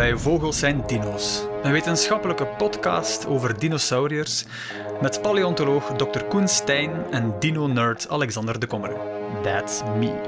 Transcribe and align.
bij 0.00 0.16
Vogels 0.16 0.58
zijn 0.58 0.82
Dino's, 0.86 1.46
een 1.62 1.72
wetenschappelijke 1.72 2.46
podcast 2.46 3.26
over 3.26 3.58
dinosauriërs 3.58 4.44
met 5.00 5.22
paleontoloog 5.22 5.96
Dr. 5.96 6.24
Koen 6.24 6.48
Stijn 6.48 6.90
en 7.10 7.34
dino-nerd 7.38 8.08
Alexander 8.08 8.60
de 8.60 8.66
Kommer. 8.66 8.96
That's 9.42 9.82
me. 9.98 10.20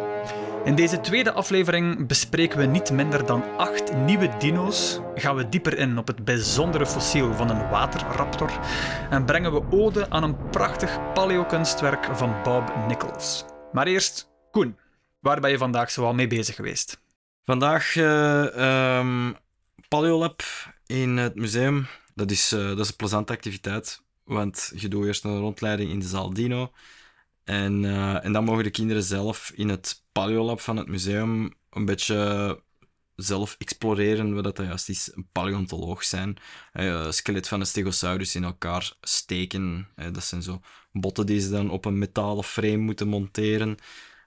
In 0.65 0.75
deze 0.75 1.01
tweede 1.01 1.33
aflevering 1.33 2.07
bespreken 2.07 2.59
we 2.59 2.65
niet 2.65 2.91
minder 2.91 3.27
dan 3.27 3.45
acht 3.57 3.95
nieuwe 3.97 4.37
dino's, 4.39 5.01
gaan 5.15 5.37
we 5.37 5.49
dieper 5.49 5.79
in 5.79 5.99
op 5.99 6.07
het 6.07 6.25
bijzondere 6.25 6.87
fossiel 6.87 7.35
van 7.35 7.51
een 7.51 7.69
waterraptor 7.71 8.51
en 9.11 9.25
brengen 9.25 9.53
we 9.53 9.63
ode 9.71 10.11
aan 10.11 10.23
een 10.23 10.49
prachtig 10.51 11.13
paleokunstwerk 11.15 12.09
van 12.13 12.35
Bob 12.43 12.73
Nichols. 12.89 13.45
Maar 13.73 13.87
eerst, 13.87 14.31
Koen, 14.51 14.79
waar 15.21 15.41
ben 15.41 15.51
je 15.51 15.59
vandaag 15.59 15.91
zoal 15.91 16.15
mee 16.15 16.27
bezig 16.27 16.55
geweest? 16.55 17.01
Vandaag 17.45 17.95
uh, 17.95 19.29
Paleolab 19.93 20.43
in 20.87 21.17
het 21.17 21.35
museum. 21.35 21.87
Dat 22.15 22.31
is, 22.31 22.53
uh, 22.53 22.69
dat 22.69 22.79
is 22.79 22.89
een 22.89 22.97
plezante 22.97 23.33
activiteit, 23.33 24.03
want 24.25 24.73
je 24.77 24.89
doet 24.89 25.05
eerst 25.05 25.25
een 25.25 25.39
rondleiding 25.39 25.91
in 25.91 25.99
de 25.99 26.07
zaal 26.07 26.35
Dino. 26.35 26.73
En, 27.45 27.83
uh, 27.83 28.25
en 28.25 28.33
dan 28.33 28.45
mogen 28.45 28.65
de 28.65 28.71
kinderen 28.71 29.03
zelf 29.03 29.53
in 29.55 29.69
het 29.69 30.05
paleolab 30.13 30.61
van 30.61 30.77
het 30.77 30.89
museum 30.89 31.55
een 31.71 31.85
beetje 31.85 32.61
zelf 33.17 33.55
exploreren 33.59 34.35
wat 34.35 34.45
dat 34.45 34.57
juist 34.57 34.89
is. 34.89 35.11
Een 35.15 35.29
paleontoloog 35.33 36.05
zijn. 36.05 36.37
Een 36.73 37.13
skelet 37.13 37.49
van 37.49 37.61
een 37.61 37.67
stegosaurus 37.67 38.35
in 38.35 38.45
elkaar 38.45 38.93
steken. 39.01 39.89
Dat 40.13 40.25
zijn 40.25 40.43
zo 40.43 40.61
botten 40.93 41.27
die 41.27 41.41
ze 41.41 41.51
dan 41.51 41.71
op 41.71 41.85
een 41.85 41.99
metalen 41.99 42.45
frame 42.45 42.77
moeten 42.77 43.09
monteren. 43.09 43.77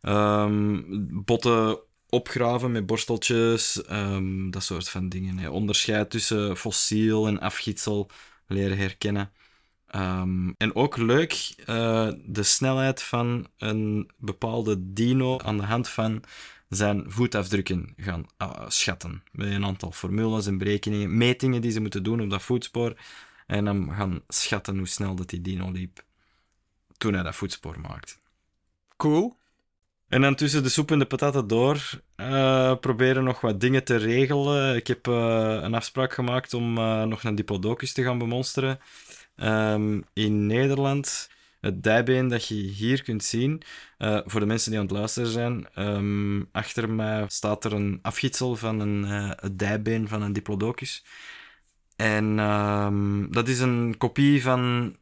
Um, 0.01 1.23
botten 1.25 1.79
opgraven 2.09 2.71
met 2.71 2.85
borsteltjes, 2.85 3.81
um, 3.91 4.51
dat 4.51 4.63
soort 4.63 4.89
van 4.89 5.09
dingen. 5.09 5.37
Hè. 5.37 5.49
Onderscheid 5.49 6.09
tussen 6.09 6.57
fossiel 6.57 7.27
en 7.27 7.39
afgietsel 7.39 8.09
leren 8.47 8.77
herkennen. 8.77 9.31
Um, 9.95 10.55
en 10.57 10.75
ook 10.75 10.97
leuk, 10.97 11.55
uh, 11.59 12.11
de 12.25 12.43
snelheid 12.43 13.01
van 13.01 13.47
een 13.57 14.09
bepaalde 14.17 14.93
dino 14.93 15.39
aan 15.39 15.57
de 15.57 15.63
hand 15.63 15.89
van 15.89 16.23
zijn 16.69 17.03
voetafdrukken 17.07 17.93
gaan 17.97 18.25
uh, 18.37 18.63
schatten. 18.67 19.23
Bij 19.31 19.55
een 19.55 19.65
aantal 19.65 19.91
formules 19.91 20.47
en 20.47 20.57
berekeningen, 20.57 21.17
metingen 21.17 21.61
die 21.61 21.71
ze 21.71 21.81
moeten 21.81 22.03
doen 22.03 22.21
op 22.21 22.29
dat 22.29 22.41
voetspoor. 22.41 22.95
En 23.47 23.65
dan 23.65 23.93
gaan 23.93 24.21
schatten 24.27 24.77
hoe 24.77 24.87
snel 24.87 25.15
dat 25.15 25.29
die 25.29 25.41
dino 25.41 25.71
liep 25.71 26.03
toen 26.97 27.13
hij 27.13 27.23
dat 27.23 27.35
voetspoor 27.35 27.79
maakte. 27.79 28.13
Cool. 28.97 29.37
En 30.07 30.21
dan 30.21 30.35
tussen 30.35 30.63
de 30.63 30.69
soep 30.69 30.91
en 30.91 30.99
de 30.99 31.05
pataten 31.05 31.47
door 31.47 31.89
uh, 32.17 32.75
proberen 32.79 33.23
nog 33.23 33.41
wat 33.41 33.61
dingen 33.61 33.83
te 33.83 33.95
regelen. 33.95 34.75
Ik 34.75 34.87
heb 34.87 35.07
uh, 35.07 35.59
een 35.61 35.73
afspraak 35.73 36.13
gemaakt 36.13 36.53
om 36.53 36.77
uh, 36.77 37.03
nog 37.03 37.23
een 37.23 37.35
diplodocus 37.35 37.93
te 37.93 38.03
gaan 38.03 38.17
bemonsteren. 38.17 38.79
Um, 39.35 40.03
in 40.13 40.45
Nederland, 40.45 41.29
het 41.61 41.83
dijbeen 41.83 42.27
dat 42.27 42.47
je 42.47 42.55
hier 42.55 43.03
kunt 43.03 43.23
zien, 43.23 43.61
voor 44.25 44.39
de 44.39 44.45
mensen 44.45 44.71
die 44.71 44.79
aan 44.79 44.85
het 44.85 44.95
luisteren 44.95 45.29
zijn, 45.29 45.67
um, 45.75 46.49
achter 46.51 46.89
mij 46.89 47.25
staat 47.27 47.65
er 47.65 47.73
een 47.73 47.99
afgietsel 48.01 48.55
van 48.55 48.79
een, 48.79 49.03
het 49.39 49.59
dijbeen 49.59 50.07
van 50.07 50.21
een 50.21 50.33
diplodocus. 50.33 51.05
En 51.95 52.39
um, 52.39 53.31
dat 53.31 53.47
is 53.47 53.59
een 53.59 53.95
kopie 53.97 54.41
van 54.41 54.95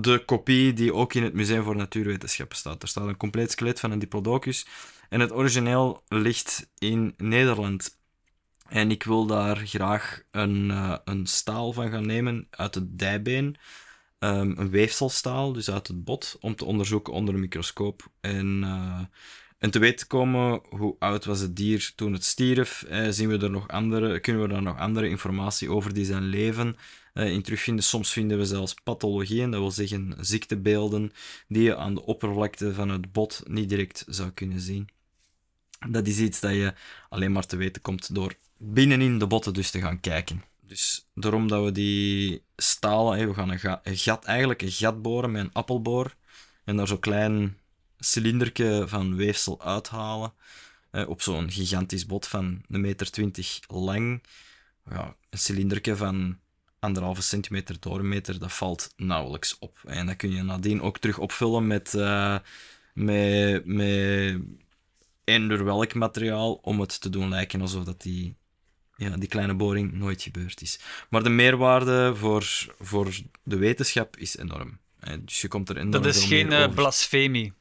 de 0.00 0.22
kopie 0.26 0.72
die 0.72 0.94
ook 0.94 1.14
in 1.14 1.22
het 1.22 1.34
Museum 1.34 1.62
voor 1.62 1.76
Natuurwetenschappen 1.76 2.56
staat. 2.56 2.82
Er 2.82 2.88
staat 2.88 3.08
een 3.08 3.16
compleet 3.16 3.50
skelet 3.50 3.80
van 3.80 3.90
een 3.90 3.98
diplodocus. 3.98 4.66
En 5.08 5.20
het 5.20 5.32
origineel 5.32 6.02
ligt 6.08 6.70
in 6.78 7.14
Nederland. 7.16 8.00
En 8.68 8.90
ik 8.90 9.02
wil 9.02 9.26
daar 9.26 9.56
graag 9.56 10.22
een, 10.30 10.68
uh, 10.70 10.96
een 11.04 11.26
staal 11.26 11.72
van 11.72 11.90
gaan 11.90 12.06
nemen 12.06 12.46
uit 12.50 12.74
het 12.74 12.98
dijbeen. 12.98 13.56
Um, 14.18 14.58
een 14.58 14.70
weefselstaal, 14.70 15.52
dus 15.52 15.70
uit 15.70 15.86
het 15.86 16.04
bot, 16.04 16.36
om 16.40 16.56
te 16.56 16.64
onderzoeken 16.64 17.12
onder 17.12 17.34
een 17.34 17.40
microscoop. 17.40 18.08
En, 18.20 18.62
uh, 18.62 19.00
en 19.62 19.70
te 19.70 19.78
weten 19.78 20.06
komen 20.06 20.60
hoe 20.68 20.96
oud 20.98 21.24
was 21.24 21.40
het 21.40 21.56
dier 21.56 21.92
toen 21.96 22.12
het 22.12 22.24
stierf. 22.24 22.82
Eh, 22.82 23.08
zien 23.10 23.28
we 23.28 23.38
er 23.38 23.50
nog 23.50 23.68
andere, 23.68 24.20
kunnen 24.20 24.42
we 24.42 24.48
daar 24.48 24.62
nog 24.62 24.78
andere 24.78 25.08
informatie 25.08 25.70
over 25.70 25.94
die 25.94 26.04
zijn 26.04 26.22
leven 26.22 26.76
uh, 27.14 27.30
in 27.30 27.42
terugvinden. 27.42 27.84
Soms 27.84 28.12
vinden 28.12 28.38
we 28.38 28.44
zelfs 28.44 28.74
pathologieën, 28.74 29.50
dat 29.50 29.60
wil 29.60 29.70
zeggen 29.70 30.14
ziektebeelden, 30.20 31.12
die 31.48 31.62
je 31.62 31.76
aan 31.76 31.94
de 31.94 32.04
oppervlakte 32.04 32.74
van 32.74 32.88
het 32.88 33.12
bot 33.12 33.42
niet 33.46 33.68
direct 33.68 34.04
zou 34.08 34.30
kunnen 34.30 34.60
zien. 34.60 34.88
Dat 35.88 36.06
is 36.06 36.18
iets 36.18 36.40
dat 36.40 36.52
je 36.52 36.74
alleen 37.08 37.32
maar 37.32 37.46
te 37.46 37.56
weten 37.56 37.82
komt 37.82 38.14
door 38.14 38.34
binnenin 38.56 39.18
de 39.18 39.26
botten 39.26 39.54
dus 39.54 39.70
te 39.70 39.80
gaan 39.80 40.00
kijken. 40.00 40.44
Dus 40.60 41.08
daarom 41.14 41.48
dat 41.48 41.64
we 41.64 41.72
die 41.72 42.42
stalen, 42.56 43.28
we 43.28 43.34
gaan 43.34 43.80
een 43.82 43.96
gat, 43.96 44.24
eigenlijk 44.24 44.62
een 44.62 44.70
gat 44.70 45.02
boren 45.02 45.30
met 45.30 45.44
een 45.44 45.52
appelboor 45.52 46.14
en 46.64 46.76
daar 46.76 46.86
zo'n 46.86 46.98
klein 46.98 47.60
cilinderke 48.04 48.84
van 48.86 49.16
weefsel 49.16 49.62
uithalen. 49.62 50.32
op 51.06 51.22
zo'n 51.22 51.50
gigantisch 51.50 52.06
bot 52.06 52.26
van 52.26 52.62
een 52.68 52.80
meter 52.80 53.10
twintig 53.10 53.60
lang. 53.66 54.22
Ja, 54.90 55.16
een 55.30 55.38
cilinderke 55.38 55.96
van 55.96 56.38
anderhalve 56.82 57.22
centimeter 57.22 57.76
doormeter, 57.80 58.38
dat 58.38 58.52
valt 58.52 58.92
nauwelijks 58.96 59.58
op. 59.58 59.78
En 59.84 60.06
dat 60.06 60.16
kun 60.16 60.30
je 60.30 60.42
nadien 60.42 60.80
ook 60.80 60.98
terug 60.98 61.18
opvullen 61.18 61.66
met, 61.66 61.94
uh, 61.94 62.38
met, 62.94 63.64
met 63.64 64.40
eender 65.24 65.64
welk 65.64 65.94
materiaal 65.94 66.52
om 66.54 66.80
het 66.80 67.00
te 67.00 67.10
doen 67.10 67.28
lijken 67.28 67.60
alsof 67.60 67.84
dat 67.84 68.02
die, 68.02 68.36
ja, 68.96 69.16
die 69.16 69.28
kleine 69.28 69.54
boring 69.54 69.92
nooit 69.92 70.22
gebeurd 70.22 70.62
is. 70.62 70.80
Maar 71.10 71.22
de 71.22 71.30
meerwaarde 71.30 72.14
voor, 72.14 72.44
voor 72.80 73.12
de 73.42 73.56
wetenschap 73.56 74.16
is 74.16 74.36
enorm. 74.36 74.80
Dus 75.20 75.40
je 75.40 75.48
komt 75.48 75.68
er 75.68 75.76
enorm 75.76 75.90
Dat 75.90 76.06
is 76.06 76.24
geen 76.24 76.52
uh, 76.52 76.68
blasfemie. 76.74 77.52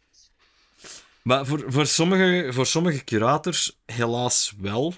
Maar 1.23 1.45
voor, 1.45 1.63
voor, 1.67 1.85
sommige, 1.85 2.53
voor 2.53 2.65
sommige 2.65 3.03
curators 3.03 3.79
helaas 3.85 4.53
wel. 4.59 4.93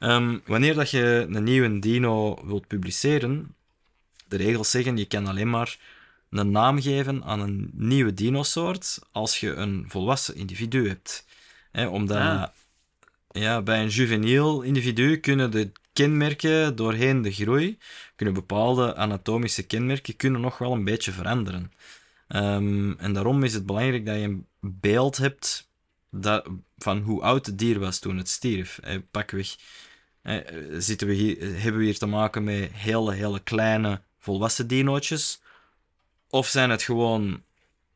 um, 0.00 0.42
wanneer 0.46 0.74
dat 0.74 0.90
je 0.90 1.26
een 1.30 1.44
nieuwe 1.44 1.78
dino 1.78 2.46
wilt 2.46 2.66
publiceren, 2.66 3.54
de 4.28 4.36
regels 4.36 4.70
zeggen 4.70 4.96
je 4.96 5.04
kan 5.04 5.26
alleen 5.26 5.50
maar 5.50 5.78
een 6.30 6.50
naam 6.50 6.80
geven 6.80 7.24
aan 7.24 7.40
een 7.40 7.70
nieuwe 7.72 8.14
dinosoort 8.14 8.98
als 9.12 9.40
je 9.40 9.54
een 9.54 9.84
volwassen 9.88 10.36
individu 10.36 10.88
hebt. 10.88 11.26
He, 11.72 11.86
omdat 11.86 12.18
ah. 12.18 12.44
ja, 13.30 13.62
bij 13.62 13.82
een 13.82 13.88
juveniel 13.88 14.62
individu 14.62 15.16
kunnen 15.16 15.50
de 15.50 15.70
kenmerken 15.92 16.76
doorheen 16.76 17.22
de 17.22 17.32
groei, 17.32 17.78
kunnen 18.16 18.34
bepaalde 18.34 18.96
anatomische 18.96 19.62
kenmerken 19.62 20.16
kunnen 20.16 20.40
nog 20.40 20.58
wel 20.58 20.72
een 20.72 20.84
beetje 20.84 21.12
veranderen. 21.12 21.72
Um, 22.28 22.98
en 22.98 23.12
daarom 23.12 23.42
is 23.42 23.54
het 23.54 23.66
belangrijk 23.66 24.06
dat 24.06 24.16
je 24.16 24.22
een 24.22 24.46
beeld 24.62 25.16
hebt 25.16 25.68
dat, 26.10 26.48
van 26.78 26.98
hoe 26.98 27.22
oud 27.22 27.46
het 27.46 27.58
dier 27.58 27.78
was 27.78 27.98
toen 27.98 28.16
het 28.16 28.28
stierf. 28.28 28.78
Eh, 28.78 28.98
pakweg 29.10 29.56
eh, 30.22 30.36
zitten 30.78 31.06
we 31.06 31.14
hier, 31.14 31.60
hebben 31.60 31.80
we 31.80 31.84
hier 31.84 31.98
te 31.98 32.06
maken 32.06 32.44
met 32.44 32.72
hele, 32.72 33.12
hele 33.14 33.40
kleine 33.40 34.00
volwassen 34.18 34.66
dinootjes? 34.66 35.40
Of 36.28 36.46
zijn 36.46 36.70
het 36.70 36.82
gewoon 36.82 37.42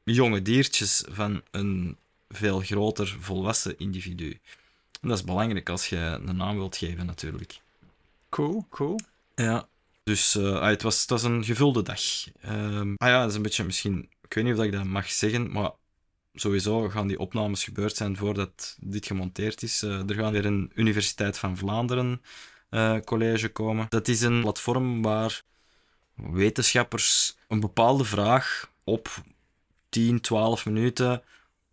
jonge 0.04 0.42
diertjes 0.42 1.04
van 1.08 1.42
een 1.50 1.96
veel 2.28 2.60
groter 2.60 3.16
volwassen 3.20 3.78
individu? 3.78 4.38
En 5.00 5.08
dat 5.08 5.18
is 5.18 5.24
belangrijk 5.24 5.68
als 5.68 5.88
je 5.88 5.96
een 5.96 6.36
naam 6.36 6.56
wilt 6.56 6.76
geven, 6.76 7.06
natuurlijk. 7.06 7.60
Cool, 8.28 8.66
cool. 8.70 9.00
Ja, 9.34 9.68
dus 10.02 10.34
uh, 10.34 10.62
het, 10.62 10.82
was, 10.82 11.00
het 11.00 11.10
was 11.10 11.22
een 11.22 11.44
gevulde 11.44 11.82
dag. 11.82 12.00
Um, 12.48 12.94
ah 12.96 13.08
ja, 13.08 13.20
dat 13.20 13.30
is 13.30 13.36
een 13.36 13.42
beetje 13.42 13.64
misschien 13.64 14.08
ik 14.28 14.34
weet 14.34 14.44
niet 14.44 14.58
of 14.58 14.64
ik 14.64 14.72
dat 14.72 14.84
mag 14.84 15.10
zeggen, 15.10 15.52
maar 15.52 15.70
sowieso 16.40 16.88
gaan 16.88 17.06
die 17.06 17.18
opnames 17.18 17.64
gebeurd 17.64 17.96
zijn 17.96 18.16
voordat 18.16 18.76
dit 18.80 19.06
gemonteerd 19.06 19.62
is. 19.62 19.82
Uh, 19.82 20.08
er 20.08 20.14
gaan 20.14 20.32
weer 20.32 20.46
een 20.46 20.70
Universiteit 20.74 21.38
van 21.38 21.56
Vlaanderen 21.56 22.22
uh, 22.70 22.98
college 23.04 23.48
komen. 23.48 23.86
Dat 23.88 24.08
is 24.08 24.20
een 24.20 24.40
platform 24.40 25.02
waar 25.02 25.42
wetenschappers 26.14 27.36
een 27.48 27.60
bepaalde 27.60 28.04
vraag 28.04 28.70
op 28.84 29.22
10, 29.88 30.20
12 30.20 30.66
minuten 30.66 31.22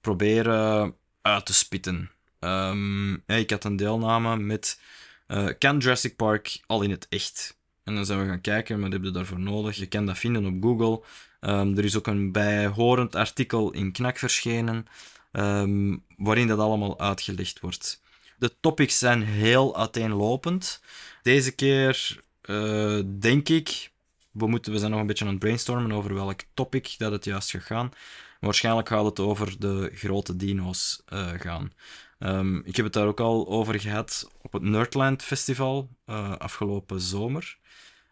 proberen 0.02 0.96
uit 1.22 1.46
te 1.46 1.54
spitten. 1.54 2.12
Um, 2.40 3.24
ik 3.26 3.50
had 3.50 3.64
een 3.64 3.76
deelname 3.76 4.38
met 4.38 4.80
uh, 5.28 5.50
Kan 5.58 5.78
Jurassic 5.78 6.16
Park 6.16 6.62
al 6.66 6.82
in 6.82 6.92
het 6.92 7.08
echt? 7.10 7.58
En 7.84 7.96
dan 7.96 8.06
zijn 8.06 8.20
we 8.20 8.26
gaan 8.26 8.42
kijken, 8.42 8.82
wat 8.82 8.92
heb 8.92 9.04
je 9.04 9.12
daarvoor 9.12 9.40
nodig? 9.40 9.76
Je 9.76 9.86
kan 9.86 10.06
dat 10.06 10.18
vinden 10.18 10.46
op 10.46 10.64
Google. 10.64 11.06
Um, 11.46 11.78
er 11.78 11.84
is 11.84 11.98
ook 11.98 12.08
een 12.08 12.32
bijhorend 12.32 13.16
artikel 13.16 13.72
in 13.72 13.92
Knak 13.92 14.18
verschenen, 14.18 14.86
um, 15.32 16.04
waarin 16.18 16.48
dat 16.48 16.60
allemaal 16.60 17.00
uitgelegd 17.00 17.60
wordt. 17.60 18.02
De 18.38 18.54
topics 18.60 18.98
zijn 18.98 19.24
heel 19.24 19.78
uiteenlopend. 19.78 20.82
Deze 21.22 21.56
keer 21.56 22.22
uh, 22.46 23.00
denk 23.20 23.50
ik, 23.50 23.92
we, 24.32 24.48
moeten, 24.48 24.72
we 24.72 24.78
zijn 24.80 24.92
nog 24.92 25.00
een 25.00 25.08
beetje 25.08 25.26
aan 25.26 25.32
het 25.32 25.40
brainstormen 25.40 25.92
over 25.92 26.14
welk 26.14 26.42
topic 26.54 26.96
dat 26.98 27.12
het 27.12 27.26
juist 27.26 27.50
gaat 27.50 27.64
gaan. 27.64 27.92
waarschijnlijk 28.40 28.88
gaat 28.88 29.06
het 29.06 29.20
over 29.20 29.60
de 29.60 29.92
grote 29.94 30.36
dino's 30.36 31.02
eh, 31.06 31.30
gaan. 31.38 31.74
Ehm, 32.20 32.58
ik 32.58 32.76
heb 32.76 32.86
het 32.86 32.94
daar 32.94 33.08
ook 33.08 33.20
al 33.20 33.48
over 33.48 33.80
gehad 33.80 34.32
op 34.42 34.54
het 34.54 34.62
Nerdland 34.62 35.24
Festival 35.24 35.90
uh, 36.06 36.38
afgelopen 36.38 37.02
zomer. 37.02 37.58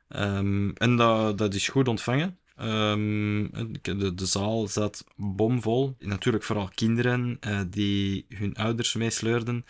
Ehm, 0.07 0.69
en 0.69 0.95
dat, 0.95 1.37
dat 1.37 1.53
is 1.53 1.67
goed 1.67 1.87
ontvangen. 1.87 2.39
Um, 2.63 3.49
de, 3.81 4.13
de 4.13 4.25
zaal 4.25 4.67
zat 4.67 5.03
bomvol. 5.15 5.95
Natuurlijk 5.99 6.43
vooral 6.43 6.69
kinderen 6.75 7.37
uh, 7.47 7.61
die 7.67 8.25
hun 8.29 8.55
ouders 8.55 8.93
meesleurden. 8.93 9.65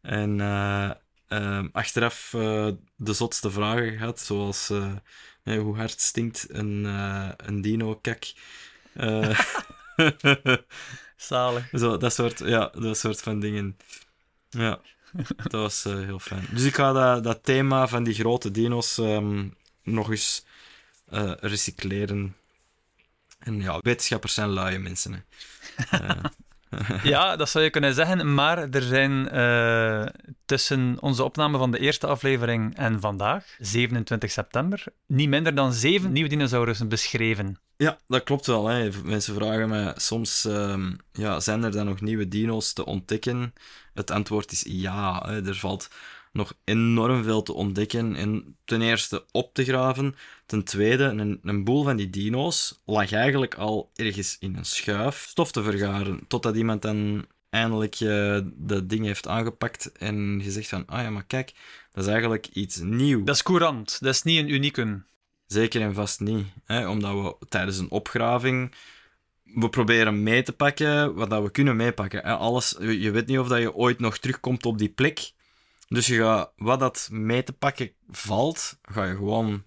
En 0.00 0.38
uh, 0.38 0.90
achteraf 1.72 2.28
de 2.96 3.12
zotste 3.12 3.50
vragen 3.50 3.92
gehad, 3.92 4.20
zoals 4.20 4.68
hoe 5.44 5.76
hard 5.76 6.00
stinkt 6.00 6.46
een, 6.48 6.84
een 7.36 7.60
dino-kak. 7.60 8.32
Zalig. 11.16 11.68
Zo, 11.72 11.96
dat 11.96 12.12
soort, 12.12 12.38
ja, 12.38 12.72
dat 12.78 12.98
soort 12.98 13.20
van 13.20 13.40
dingen. 13.40 13.76
Ja, 14.50 14.80
dat 15.36 15.52
was 15.52 15.84
heel 15.84 16.18
fijn. 16.18 16.46
Dus 16.50 16.64
ik 16.64 16.74
ga 16.74 16.92
dat, 16.92 17.24
dat 17.24 17.44
thema 17.44 17.88
van 17.88 18.04
die 18.04 18.14
grote 18.14 18.50
dino's 18.50 18.96
um, 18.96 19.54
nog 19.82 20.10
eens 20.10 20.44
uh, 21.12 21.32
recycleren. 21.40 22.36
En 23.38 23.60
ja, 23.60 23.78
wetenschappers 23.80 24.34
zijn 24.34 24.48
luie 24.48 24.78
mensen. 24.78 25.24
Hè. 25.76 25.98
Uh, 26.00 26.24
ja, 27.02 27.36
dat 27.36 27.48
zou 27.48 27.64
je 27.64 27.70
kunnen 27.70 27.94
zeggen, 27.94 28.34
maar 28.34 28.70
er 28.70 28.82
zijn 28.82 29.34
uh, 29.34 30.06
tussen 30.44 30.96
onze 31.00 31.24
opname 31.24 31.58
van 31.58 31.70
de 31.70 31.78
eerste 31.78 32.06
aflevering 32.06 32.76
en 32.76 33.00
vandaag, 33.00 33.56
27 33.58 34.30
september, 34.30 34.84
niet 35.06 35.28
minder 35.28 35.54
dan 35.54 35.72
zeven 35.72 36.12
nieuwe 36.12 36.28
dinosaurussen 36.28 36.88
beschreven. 36.88 37.58
Ja, 37.76 37.98
dat 38.08 38.22
klopt 38.22 38.46
wel. 38.46 38.66
Hè. 38.66 38.90
Mensen 39.04 39.34
vragen 39.34 39.68
me 39.68 39.92
soms, 39.96 40.44
um, 40.44 40.96
ja, 41.12 41.40
zijn 41.40 41.64
er 41.64 41.70
dan 41.70 41.86
nog 41.86 42.00
nieuwe 42.00 42.28
dino's 42.28 42.72
te 42.72 42.84
ontdekken? 42.84 43.54
Het 43.94 44.10
antwoord 44.10 44.52
is 44.52 44.64
ja. 44.68 45.22
Hè. 45.26 45.46
Er 45.46 45.56
valt 45.56 45.88
nog 46.32 46.54
enorm 46.64 47.22
veel 47.22 47.42
te 47.42 47.52
ontdekken 47.52 48.16
en 48.16 48.56
ten 48.64 48.82
eerste 48.82 49.24
op 49.30 49.54
te 49.54 49.64
graven. 49.64 50.14
Ten 50.46 50.64
tweede, 50.64 51.04
een, 51.04 51.40
een 51.42 51.64
boel 51.64 51.82
van 51.82 51.96
die 51.96 52.10
dino's 52.10 52.80
lag 52.84 53.12
eigenlijk 53.12 53.54
al 53.54 53.90
ergens 53.94 54.36
in 54.40 54.56
een 54.56 54.64
schuif 54.64 55.26
stof 55.28 55.52
te 55.52 55.62
vergaren. 55.62 56.24
Totdat 56.28 56.56
iemand 56.56 56.82
dan 56.82 57.26
eindelijk 57.50 58.00
uh, 58.00 58.38
dat 58.44 58.88
ding 58.88 59.04
heeft 59.04 59.28
aangepakt 59.28 59.92
en 59.92 60.40
gezegd 60.42 60.68
van, 60.68 60.86
ah 60.86 61.02
ja, 61.02 61.10
maar 61.10 61.24
kijk, 61.26 61.52
dat 61.92 62.04
is 62.04 62.10
eigenlijk 62.10 62.46
iets 62.52 62.76
nieuws. 62.76 63.24
Dat 63.24 63.34
is 63.34 63.42
courant, 63.42 63.98
dat 64.00 64.14
is 64.14 64.22
niet 64.22 64.38
een 64.38 64.52
unicum. 64.52 65.04
Zeker 65.46 65.80
en 65.80 65.94
vast 65.94 66.20
niet. 66.20 66.46
Hè? 66.64 66.88
Omdat 66.88 67.12
we 67.12 67.46
tijdens 67.48 67.78
een 67.78 67.90
opgraving 67.90 68.74
we 69.54 69.68
proberen 69.68 70.22
mee 70.22 70.42
te 70.42 70.52
pakken 70.52 71.14
wat 71.14 71.30
dat 71.30 71.42
we 71.42 71.50
kunnen 71.50 71.76
meepakken. 71.76 72.22
Alles, 72.22 72.76
je 72.78 73.10
weet 73.10 73.26
niet 73.26 73.38
of 73.38 73.48
dat 73.48 73.60
je 73.60 73.74
ooit 73.74 73.98
nog 73.98 74.18
terugkomt 74.18 74.66
op 74.66 74.78
die 74.78 74.88
plek. 74.88 75.32
Dus 75.92 76.06
je 76.06 76.16
gaat, 76.16 76.52
wat 76.56 76.80
dat 76.80 77.08
mee 77.10 77.42
te 77.42 77.52
pakken 77.52 77.90
valt, 78.08 78.78
ga 78.82 79.04
je 79.04 79.14
gewoon 79.14 79.64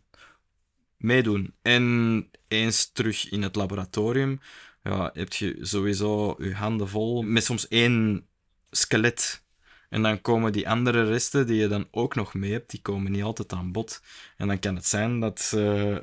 meedoen. 0.97 1.53
En 1.61 2.29
eens 2.47 2.91
terug 2.91 3.29
in 3.29 3.41
het 3.41 3.55
laboratorium, 3.55 4.39
ja, 4.83 5.09
heb 5.13 5.33
je 5.33 5.57
sowieso 5.61 6.35
je 6.37 6.53
handen 6.53 6.89
vol 6.89 7.21
met 7.21 7.43
soms 7.43 7.67
één 7.67 8.27
skelet. 8.71 9.43
En 9.89 10.01
dan 10.01 10.21
komen 10.21 10.51
die 10.51 10.69
andere 10.69 11.03
resten 11.03 11.47
die 11.47 11.57
je 11.57 11.67
dan 11.67 11.87
ook 11.91 12.15
nog 12.15 12.33
mee 12.33 12.51
hebt, 12.51 12.69
die 12.69 12.81
komen 12.81 13.11
niet 13.11 13.23
altijd 13.23 13.53
aan 13.53 13.71
bod. 13.71 14.01
En 14.37 14.47
dan 14.47 14.59
kan 14.59 14.75
het 14.75 14.85
zijn 14.85 15.19
dat 15.19 15.51
uh, 15.55 15.97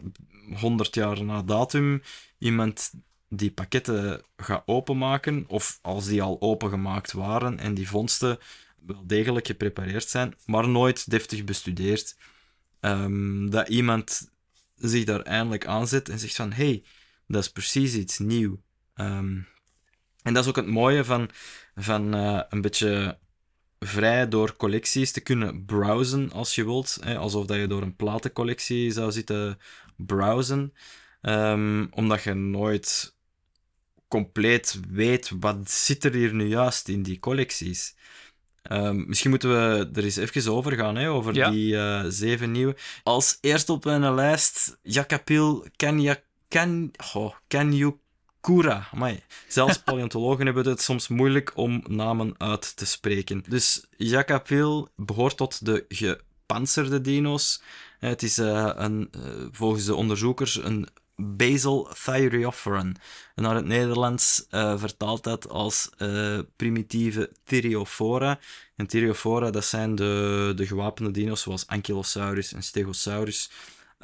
100 0.55 0.95
jaar 0.95 1.25
na 1.25 1.43
datum 1.43 2.03
iemand 2.39 2.93
die 3.29 3.53
pakketten 3.53 4.23
gaat 4.37 4.63
openmaken, 4.67 5.45
of 5.49 5.79
als 5.83 6.07
die 6.07 6.23
al 6.23 6.41
opengemaakt 6.41 7.13
waren 7.13 7.59
en 7.59 7.75
die 7.75 7.89
vondsten 7.89 8.39
wel 8.87 9.07
degelijk 9.07 9.47
geprepareerd 9.47 10.09
zijn, 10.09 10.35
maar 10.47 10.69
nooit 10.69 11.11
deftig 11.11 11.45
bestudeerd. 11.45 12.17
Um, 12.81 13.51
dat 13.51 13.69
iemand 13.69 14.31
zich 14.77 15.05
daar 15.05 15.21
eindelijk 15.21 15.67
aanzet 15.67 16.09
en 16.09 16.19
zegt 16.19 16.35
van, 16.35 16.53
hey, 16.53 16.85
dat 17.27 17.43
is 17.43 17.51
precies 17.51 17.95
iets 17.95 18.19
nieuw. 18.19 18.63
Um, 18.97 19.47
en 20.23 20.35
dat 20.35 20.43
is 20.43 20.49
ook 20.49 20.57
het 20.57 20.67
mooie 20.67 21.05
van, 21.05 21.31
van 21.75 22.17
uh, 22.17 22.41
een 22.49 22.61
beetje 22.61 23.19
vrij 23.79 24.29
door 24.29 24.57
collecties 24.57 25.13
te 25.13 25.21
kunnen 25.21 25.65
browsen 25.65 26.33
als 26.33 26.55
je 26.55 26.65
wilt. 26.65 26.99
Hè, 27.01 27.17
alsof 27.17 27.47
dat 27.47 27.57
je 27.57 27.67
door 27.67 27.83
een 27.83 27.97
platencollectie 27.97 28.91
zou 28.91 29.13
zitten 29.13 29.59
browsen. 29.97 30.73
Um, 31.23 31.89
omdat 31.91 32.23
je 32.23 32.35
nooit 32.35 33.17
compleet 34.09 34.81
weet 34.91 35.33
wat 35.41 35.71
zit 35.71 36.05
er 36.05 36.15
hier 36.15 36.35
nu 36.35 36.47
juist 36.47 36.89
in 36.89 37.03
die 37.03 37.19
collecties. 37.19 37.97
Um, 38.71 39.05
misschien 39.07 39.31
moeten 39.31 39.49
we 39.49 39.91
er 39.93 40.05
eens 40.05 40.17
even 40.17 40.53
over 40.53 40.73
gaan, 40.73 40.97
hè, 40.97 41.11
over 41.11 41.35
ja. 41.35 41.51
die 41.51 41.75
uh, 41.75 42.05
zeven 42.09 42.51
nieuwe. 42.51 42.77
Als 43.03 43.39
eerste 43.41 43.73
op 43.73 43.85
mijn 43.85 44.15
lijst, 44.15 44.79
Jacapil 44.83 45.67
Kenya, 45.77 46.21
Ken, 46.49 46.91
oh, 47.15 47.35
Kenyukura. 47.47 48.89
Amai. 48.93 49.23
Zelfs 49.49 49.79
paleontologen 49.85 50.45
hebben 50.45 50.69
het 50.69 50.83
soms 50.83 51.09
moeilijk 51.09 51.53
om 51.55 51.85
namen 51.89 52.35
uit 52.39 52.77
te 52.77 52.87
spreken. 52.87 53.45
Dus 53.49 53.87
Jacapil 53.97 54.89
behoort 54.97 55.37
tot 55.37 55.65
de 55.65 55.85
gepantserde 55.89 57.01
dino's. 57.01 57.63
Het 57.99 58.23
is 58.23 58.39
uh, 58.39 58.71
een, 58.75 59.11
uh, 59.17 59.23
volgens 59.51 59.85
de 59.85 59.95
onderzoekers 59.95 60.65
een 60.65 60.89
Thyreophorus. 62.05 62.83
En 63.35 63.43
naar 63.43 63.55
het 63.55 63.65
Nederlands 63.65 64.47
uh, 64.51 64.79
vertaalt 64.79 65.25
dat 65.25 65.49
als 65.49 65.91
uh, 65.99 66.39
primitieve 66.57 67.31
Thyreophora. 67.45 68.39
En 68.77 68.87
Thyreophora, 68.87 69.51
dat 69.51 69.65
zijn 69.65 69.95
de, 69.95 70.53
de 70.57 70.67
gewapende 70.67 71.11
dino's 71.11 71.41
zoals 71.41 71.67
Ankylosaurus 71.67 72.53
en 72.53 72.63
Stegosaurus. 72.63 73.51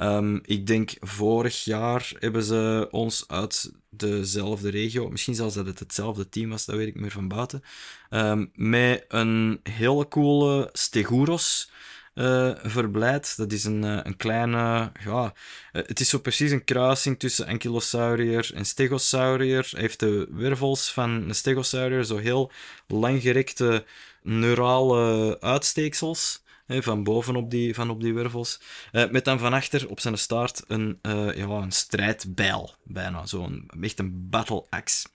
Um, 0.01 0.39
ik 0.45 0.67
denk 0.67 0.91
vorig 0.99 1.63
jaar 1.63 2.11
hebben 2.19 2.43
ze 2.43 2.87
ons 2.91 3.23
uit 3.27 3.71
dezelfde 3.89 4.69
regio, 4.69 5.09
misschien 5.09 5.35
zelfs 5.35 5.55
dat 5.55 5.65
het 5.65 5.79
hetzelfde 5.79 6.29
team 6.29 6.49
was, 6.49 6.65
dat 6.65 6.75
weet 6.75 6.87
ik 6.87 6.99
meer 6.99 7.11
van 7.11 7.27
buiten, 7.27 7.63
um, 8.09 8.51
met 8.53 9.05
een 9.07 9.59
hele 9.63 10.07
coole 10.07 10.69
Stegoros 10.71 11.71
uh. 12.19 13.35
Dat 13.35 13.51
is 13.51 13.63
een, 13.63 13.83
uh, 13.83 13.99
een 14.03 14.17
kleine... 14.17 14.91
Ja, 15.03 15.23
uh, 15.23 15.31
het 15.71 15.99
is 15.99 16.09
zo 16.09 16.19
precies 16.19 16.51
een 16.51 16.63
kruising 16.63 17.19
tussen 17.19 17.47
Ankylosaurier 17.47 18.51
en 18.53 18.65
Stegosaurier. 18.65 19.67
Hij 19.71 19.81
heeft 19.81 19.99
de 19.99 20.27
wervels 20.31 20.91
van 20.91 21.09
een 21.09 21.35
Stegosaurier, 21.35 22.03
zo 22.03 22.17
heel 22.17 22.51
langgerekte 22.87 23.85
neurale 24.23 25.37
uitsteeksels. 25.41 26.41
Van 26.67 27.03
bovenop 27.03 27.51
die, 27.51 27.73
van 27.73 27.89
op 27.89 28.01
die 28.01 28.13
wervels. 28.13 28.59
met 28.91 29.25
dan 29.25 29.39
van 29.39 29.53
achter 29.53 29.89
op 29.89 29.99
zijn 29.99 30.17
staart 30.17 30.63
een, 30.67 30.99
ja, 31.35 31.47
een 31.47 31.71
strijdbijl, 31.71 32.75
bijna. 32.83 33.25
Zo'n, 33.25 33.69
echt 33.81 33.99
een 33.99 34.29
battle 34.29 34.65
axe. 34.69 35.07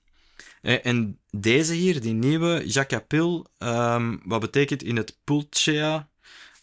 En 0.61 1.19
deze 1.31 1.73
hier, 1.73 2.01
die 2.01 2.13
nieuwe 2.13 2.63
Jacapil, 2.67 3.47
um, 3.59 4.21
wat 4.25 4.41
betekent 4.41 4.83
in 4.83 4.97
het 4.97 5.19
Pulcea 5.25 6.09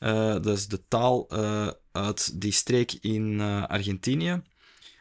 uh, 0.02 0.32
dat 0.32 0.58
is 0.58 0.68
de 0.68 0.88
taal 0.88 1.28
uh, 1.32 1.68
uit 1.92 2.42
die 2.42 2.52
streek 2.52 2.92
in 3.02 3.40
uh, 3.40 3.66
Argentinië. 3.66 4.42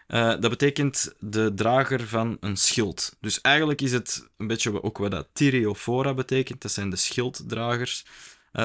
dat 0.06 0.48
betekent 0.48 1.14
de 1.18 1.54
drager 1.54 2.06
van 2.06 2.36
een 2.40 2.56
schild. 2.56 3.16
Dus 3.20 3.40
eigenlijk 3.40 3.80
is 3.80 3.92
het 3.92 4.28
een 4.36 4.46
beetje 4.46 4.82
ook 4.82 4.98
wat 4.98 5.10
dat 5.10 6.16
betekent. 6.16 6.62
Dat 6.62 6.72
zijn 6.72 6.90
de 6.90 6.96
schilddragers, 6.96 8.06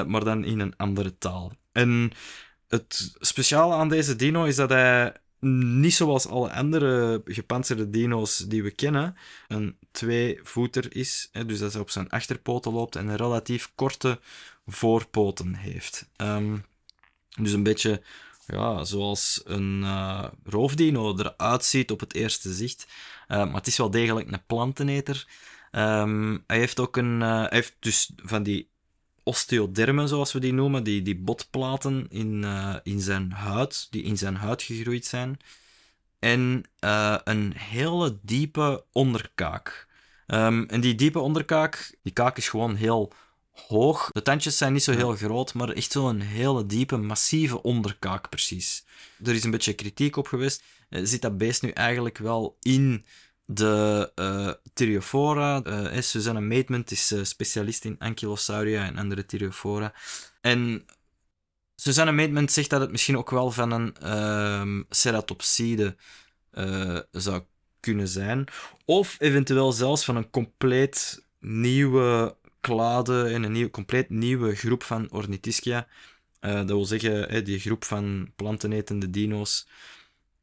maar 0.06 0.24
dan 0.24 0.44
in 0.44 0.60
een 0.60 0.76
andere 0.76 1.18
taal. 1.18 1.52
En 1.72 2.12
het 2.68 3.16
speciale 3.18 3.74
aan 3.74 3.88
deze 3.88 4.16
dino 4.16 4.44
is 4.44 4.56
dat 4.56 4.70
hij 4.70 5.14
niet 5.40 5.94
zoals 5.94 6.26
alle 6.26 6.52
andere 6.52 7.22
gepantserde 7.24 7.90
dino's 7.90 8.38
die 8.38 8.62
we 8.62 8.70
kennen, 8.70 9.16
een 9.48 9.78
tweevoeter 9.90 10.96
is. 10.96 11.30
Dus 11.46 11.58
dat 11.58 11.72
hij 11.72 11.80
op 11.80 11.90
zijn 11.90 12.08
achterpoten 12.08 12.72
loopt 12.72 12.96
en 12.96 13.08
een 13.08 13.16
relatief 13.16 13.72
korte 13.74 14.20
voorpoten 14.66 15.54
heeft. 15.54 16.08
Um, 16.16 16.64
dus 17.38 17.52
een 17.52 17.62
beetje 17.62 18.02
ja, 18.46 18.84
zoals 18.84 19.42
een 19.44 19.80
uh, 19.80 20.24
roofdino 20.44 21.18
eruit 21.18 21.64
ziet 21.64 21.90
op 21.90 22.00
het 22.00 22.14
eerste 22.14 22.54
zicht. 22.54 22.86
Uh, 23.28 23.36
maar 23.36 23.54
het 23.54 23.66
is 23.66 23.76
wel 23.76 23.90
degelijk 23.90 24.32
een 24.32 24.46
planteneter. 24.46 25.26
Um, 25.72 26.44
hij 26.46 26.58
heeft 26.58 26.80
ook 26.80 26.96
een. 26.96 27.20
Uh, 27.20 27.38
hij 27.38 27.48
heeft 27.50 27.76
dus 27.78 28.10
van 28.16 28.42
die 28.42 28.68
osteodermen, 29.22 30.08
zoals 30.08 30.32
we 30.32 30.38
die 30.38 30.52
noemen, 30.52 30.84
die, 30.84 31.02
die 31.02 31.18
botplaten 31.18 32.06
in, 32.08 32.44
in 32.82 33.00
zijn 33.00 33.32
huid, 33.32 33.86
die 33.90 34.02
in 34.02 34.18
zijn 34.18 34.36
huid 34.36 34.62
gegroeid 34.62 35.04
zijn. 35.04 35.38
En 36.18 36.64
een 37.24 37.52
hele 37.56 38.18
diepe 38.22 38.84
onderkaak. 38.92 39.86
Um, 40.26 40.66
en 40.68 40.80
die 40.80 40.94
diepe 40.94 41.18
onderkaak, 41.18 41.98
die 42.02 42.12
kaak 42.12 42.36
is 42.36 42.48
gewoon 42.48 42.74
heel 42.74 43.12
hoog. 43.68 44.10
De 44.12 44.22
tandjes 44.22 44.56
zijn 44.56 44.72
niet 44.72 44.82
zo 44.82 44.92
heel 44.92 45.16
groot, 45.16 45.54
maar 45.54 45.68
echt 45.68 45.92
zo'n 45.92 46.20
hele 46.20 46.66
diepe, 46.66 46.96
massieve 46.96 47.62
onderkaak 47.62 48.28
precies. 48.28 48.84
Er 49.24 49.34
is 49.34 49.44
een 49.44 49.50
beetje 49.50 49.72
kritiek 49.72 50.16
op 50.16 50.26
geweest. 50.26 50.62
Eh, 50.88 51.00
zit 51.04 51.22
dat 51.22 51.38
beest 51.38 51.62
nu 51.62 51.70
eigenlijk 51.70 52.18
wel 52.18 52.56
in 52.60 53.04
de 53.44 54.12
uh, 54.14 54.52
Thyreophora. 54.72 55.64
Uh, 55.64 56.00
Susanne 56.00 56.40
Maidment 56.40 56.90
is 56.90 57.12
uh, 57.12 57.24
specialist 57.24 57.84
in 57.84 57.96
Ankylosauria 57.98 58.84
en 58.84 58.98
andere 58.98 59.26
Thyreophora. 59.26 59.94
En 60.40 60.86
Susanne 61.76 62.12
Maidment 62.12 62.52
zegt 62.52 62.70
dat 62.70 62.80
het 62.80 62.90
misschien 62.90 63.18
ook 63.18 63.30
wel 63.30 63.50
van 63.50 63.70
een 63.70 64.12
um, 64.60 64.86
ceratopside 64.88 65.96
zou 67.10 67.42
kunnen 67.80 68.08
zijn. 68.08 68.44
Of 68.84 69.16
eventueel 69.18 69.72
zelfs 69.72 70.04
van 70.04 70.16
een 70.16 70.30
compleet 70.30 71.24
nieuwe 71.40 72.36
en 72.68 73.42
een 73.42 73.52
nieuw, 73.52 73.70
compleet 73.70 74.10
nieuwe 74.10 74.54
groep 74.54 74.82
van 74.82 75.10
Ornithischia. 75.10 75.86
dat 76.40 76.66
wil 76.66 76.84
zeggen, 76.84 77.44
die 77.44 77.58
groep 77.58 77.84
van 77.84 78.30
plantenetende 78.36 79.10
dino's 79.10 79.66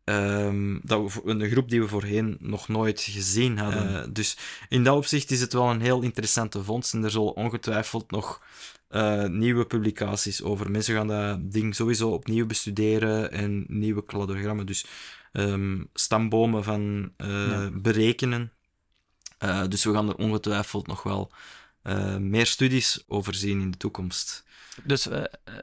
Um, 0.06 0.80
dat 0.84 1.14
we, 1.14 1.22
een 1.30 1.50
groep 1.50 1.70
die 1.70 1.82
we 1.82 1.88
voorheen 1.88 2.38
nog 2.40 2.68
nooit 2.68 3.02
gezien 3.02 3.58
hadden. 3.58 4.14
Dus 4.14 4.38
in 4.70 4.84
dat 4.84 4.96
opzicht 4.96 5.32
is 5.32 5.42
het 5.42 5.54
wel 5.54 5.70
een 5.70 5.82
heel 5.82 6.02
interessante 6.02 6.64
vondst. 6.64 6.94
En 6.94 7.04
er 7.04 7.12
zullen 7.12 7.36
ongetwijfeld 7.36 8.12
nog 8.12 8.42
uh, 8.90 9.26
nieuwe 9.26 9.66
publicaties 9.66 10.42
over. 10.42 10.72
Mensen 10.72 10.96
gaan 10.96 11.08
dat 11.08 11.52
ding 11.52 11.76
sowieso 11.76 12.10
opnieuw 12.10 12.46
bestuderen 12.46 13.32
en 13.32 13.66
nieuwe 13.68 14.06
kladogrammen. 14.06 14.66
Dus 14.66 14.86
um, 15.32 15.90
stambomen 15.94 16.64
van 16.64 17.12
uh, 17.18 17.28
ja. 17.28 17.70
berekenen. 17.74 18.52
dus 19.70 19.84
we 19.84 19.94
gaan 19.94 20.10
er 20.10 20.16
ongetwijfeld 20.16 20.88
nog 20.88 21.04
wel 21.04 21.32
meer 22.20 22.46
studies 22.46 23.04
over 23.08 23.34
zien 23.34 23.62
in 23.62 23.72
de 23.72 23.78
toekomst. 23.78 24.44
Dus 24.84 25.08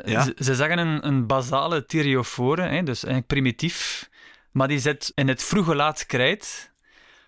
ja? 0.05 0.23
ze, 0.23 0.35
ze, 0.39 0.55
zeggen 0.55 0.79
een, 0.79 1.07
een 1.07 1.27
basale 1.27 1.87
thyreophore, 1.87 2.63
hè, 2.63 2.83
dus 2.83 3.05
eigenlijk 3.05 3.27
primitief 3.27 4.09
maar 4.51 4.69
die 4.69 4.79
zit 4.79 5.13
in 5.15 5.29
het 5.29 5.43
vroege 5.43 5.75
laat 5.75 6.07
krijt. 6.07 6.73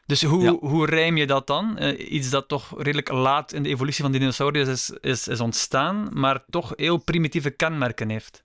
Dus 0.06 0.22
hoe, 0.22 0.58
hoe 0.60 0.86
rijm 0.86 1.16
je 1.16 1.26
dat 1.26 1.46
dan? 1.46 1.76
Uh, 1.82 2.12
iets 2.12 2.30
dat 2.30 2.48
toch 2.48 2.82
redelijk 2.82 3.08
laat 3.08 3.52
in 3.52 3.62
de 3.62 3.68
evolutie 3.68 4.02
van 4.02 4.12
de 4.12 4.18
dinosauriërs 4.18 4.68
is, 4.68 4.90
is, 5.00 5.28
is 5.28 5.40
ontstaan, 5.40 6.08
maar 6.12 6.44
toch 6.50 6.72
heel 6.76 6.96
primitieve 6.96 7.50
kenmerken 7.50 8.08
heeft. 8.08 8.42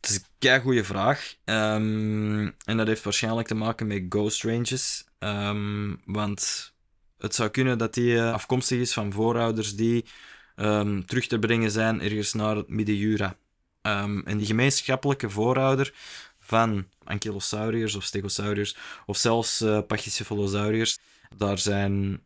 Het 0.00 0.10
is 0.10 0.20
een 0.38 0.60
goede 0.60 0.84
vraag. 0.84 1.34
Um, 1.44 2.54
en 2.64 2.76
dat 2.76 2.86
heeft 2.86 3.04
waarschijnlijk 3.04 3.48
te 3.48 3.54
maken 3.54 3.86
met 3.86 4.04
ghost 4.08 4.42
ranges. 4.42 5.04
Um, 5.18 6.00
want 6.04 6.72
het 7.24 7.34
zou 7.34 7.48
kunnen 7.48 7.78
dat 7.78 7.94
die 7.94 8.12
uh, 8.12 8.32
afkomstig 8.32 8.78
is 8.78 8.92
van 8.92 9.12
voorouders 9.12 9.76
die 9.76 10.04
um, 10.56 11.06
terug 11.06 11.26
te 11.26 11.38
brengen 11.38 11.70
zijn 11.70 12.00
ergens 12.00 12.32
naar 12.32 12.56
het 12.56 12.68
midden-Jura. 12.68 13.36
en 13.82 14.36
die 14.36 14.46
gemeenschappelijke 14.46 15.30
voorouder 15.30 15.92
van 16.40 16.86
ankylosauriërs 17.04 17.94
of 17.94 18.04
stegosauriërs 18.04 18.76
of 19.06 19.16
zelfs 19.16 19.60
uh, 19.60 19.78
pachycephalosauriërs. 19.86 20.98
Daar 21.36 21.58
zijn 21.58 22.20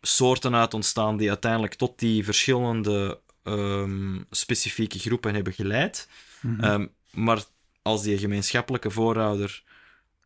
soorten 0.00 0.54
uit 0.54 0.74
ontstaan 0.74 1.16
die 1.16 1.28
uiteindelijk 1.28 1.74
tot 1.74 1.98
die 1.98 2.24
verschillende 2.24 3.20
um, 3.44 4.26
specifieke 4.30 4.98
groepen 4.98 5.34
hebben 5.34 5.52
geleid. 5.52 6.08
Mm 6.40 6.58
-hmm. 6.60 6.70
um, 6.70 6.92
maar 7.10 7.44
als 7.82 8.02
die 8.02 8.18
gemeenschappelijke 8.18 8.90
voorouder 8.90 9.62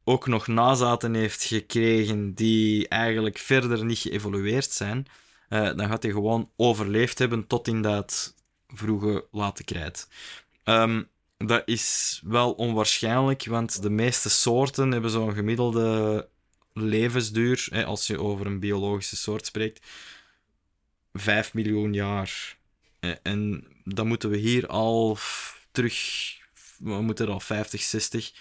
ook 0.04 0.26
nog 0.26 0.46
nazaten 0.46 1.14
heeft 1.14 1.44
gekregen 1.44 2.34
die 2.34 2.88
eigenlijk 2.88 3.38
verder 3.38 3.84
niet 3.84 3.98
geëvolueerd 3.98 4.70
zijn, 4.70 5.06
uh, 5.48 5.76
dan 5.76 5.88
gaat 5.88 6.02
hij 6.02 6.12
gewoon 6.12 6.50
overleefd 6.56 7.18
hebben 7.18 7.46
tot 7.46 7.68
in 7.68 7.82
dat 7.82 8.34
vroege 8.68 9.26
late 9.30 9.64
krijt. 9.64 10.08
Um, 10.64 11.08
dat 11.36 11.62
is 11.64 12.20
wel 12.24 12.52
onwaarschijnlijk, 12.52 13.44
want 13.44 13.82
de 13.82 13.90
meeste 13.90 14.30
soorten 14.30 14.90
hebben 14.90 15.10
zo'n 15.10 15.34
gemiddelde 15.34 16.28
levensduur, 16.72 17.66
hè, 17.70 17.84
als 17.84 18.06
je 18.06 18.20
over 18.20 18.46
een 18.46 18.60
biologische 18.60 19.16
soort 19.16 19.46
spreekt, 19.46 19.86
5 21.12 21.54
miljoen 21.54 21.92
jaar. 21.92 22.56
En 23.22 23.66
dan 23.84 24.06
moeten 24.06 24.30
we 24.30 24.36
hier 24.36 24.66
al 24.66 25.18
terug, 25.70 25.94
we 26.78 27.00
moeten 27.00 27.26
er 27.26 27.32
al 27.32 27.40
50, 27.40 27.82
60, 27.82 28.32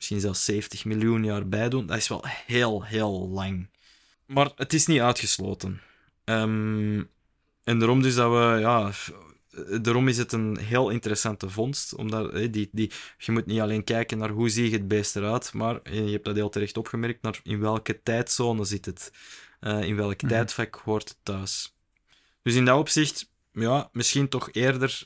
misschien 0.00 0.20
zelfs 0.20 0.44
70 0.44 0.84
miljoen 0.84 1.24
jaar 1.24 1.48
bij 1.48 1.68
doen. 1.68 1.86
Dat 1.86 1.96
is 1.96 2.08
wel 2.08 2.24
heel, 2.46 2.84
heel 2.84 3.28
lang. 3.28 3.68
Maar 4.26 4.50
het 4.56 4.72
is 4.72 4.86
niet 4.86 5.00
uitgesloten. 5.00 5.80
Um, 6.24 7.08
en 7.64 7.78
daarom 7.78 8.02
dus 8.02 8.14
dat 8.14 8.30
we, 8.30 8.58
ja, 8.60 8.90
daarom 9.80 10.08
is 10.08 10.18
het 10.18 10.32
een 10.32 10.58
heel 10.58 10.90
interessante 10.90 11.50
vondst. 11.50 11.94
Omdat 11.94 12.32
die, 12.52 12.68
die, 12.72 12.90
je 13.18 13.32
moet 13.32 13.46
niet 13.46 13.60
alleen 13.60 13.84
kijken 13.84 14.18
naar 14.18 14.30
hoe 14.30 14.48
zie 14.48 14.70
je 14.70 14.76
het 14.76 14.88
beest 14.88 15.16
eruit, 15.16 15.52
maar 15.52 15.92
je 15.92 16.10
hebt 16.10 16.24
dat 16.24 16.34
heel 16.34 16.48
terecht 16.48 16.76
opgemerkt, 16.76 17.22
naar 17.22 17.40
in 17.42 17.60
welke 17.60 18.02
tijdzone 18.02 18.64
zit 18.64 18.86
het. 18.86 19.12
Uh, 19.60 19.82
in 19.82 19.96
welk 19.96 20.22
mm 20.22 20.28
tijdvak 20.28 20.80
hoort 20.84 21.08
het 21.08 21.18
thuis. 21.22 21.76
Dus 22.42 22.54
in 22.54 22.64
dat 22.64 22.78
opzicht, 22.78 23.30
ja, 23.52 23.88
misschien 23.92 24.28
toch 24.28 24.48
eerder 24.52 25.02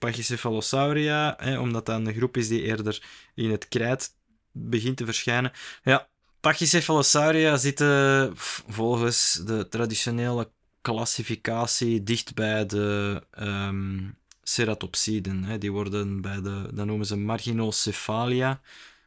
Pachycephalosauria, 0.00 1.34
hè, 1.38 1.58
omdat 1.58 1.86
dat 1.86 2.06
een 2.06 2.14
groep 2.14 2.36
is 2.36 2.48
die 2.48 2.62
eerder 2.62 3.02
in 3.34 3.50
het 3.50 3.68
krijt 3.68 4.14
begint 4.52 4.96
te 4.96 5.04
verschijnen. 5.04 5.52
Ja, 5.82 6.08
Pachycephalosauria 6.40 7.56
zitten 7.56 8.32
volgens 8.68 9.42
de 9.46 9.68
traditionele 9.68 10.50
klassificatie 10.80 12.02
dicht 12.02 12.34
bij 12.34 12.66
de 12.66 13.22
um, 13.38 14.16
ceratopsiden. 14.42 15.44
Hè. 15.44 15.58
Die 15.58 15.72
worden 15.72 16.20
bij 16.20 16.40
de, 16.40 16.68
dat 16.72 16.86
noemen 16.86 17.06
ze 17.06 17.16
marginocephalia. 17.16 18.60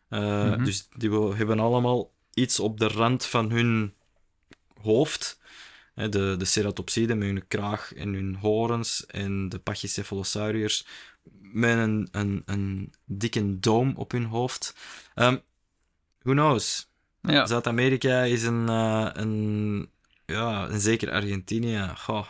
Uh, 0.10 0.20
mm 0.20 0.54
-hmm. 0.54 0.64
Dus 0.64 0.88
die 0.98 1.12
hebben 1.12 1.60
allemaal 1.60 2.12
iets 2.34 2.60
op 2.60 2.80
de 2.80 2.88
rand 2.88 3.26
van 3.26 3.52
hun 3.52 3.94
hoofd. 4.82 5.40
De, 5.94 6.36
de 6.38 6.46
ceratopsiden 6.46 7.18
met 7.18 7.28
hun 7.28 7.48
kraag 7.48 7.94
en 7.94 8.14
hun 8.14 8.36
horens. 8.36 9.06
En 9.06 9.50
de 9.50 9.60
pachycephalosauriërs 9.60 10.86
met 11.40 11.78
een, 11.78 12.08
een, 12.12 12.42
een 12.46 12.94
dikke 13.06 13.60
doom 13.60 13.94
op 13.96 14.12
hun 14.12 14.26
hoofd. 14.26 14.76
Um, 15.16 15.42
who 16.22 16.32
knows? 16.32 16.92
Ja. 17.22 17.46
Zuid-Amerika 17.46 18.24
is 18.24 18.44
een, 18.44 18.70
uh, 18.70 19.10
een 19.14 19.90
ja, 20.26 20.68
en 20.68 20.80
zeker 20.80 21.12
Argentinië. 21.12 21.92
Goh, 21.96 22.28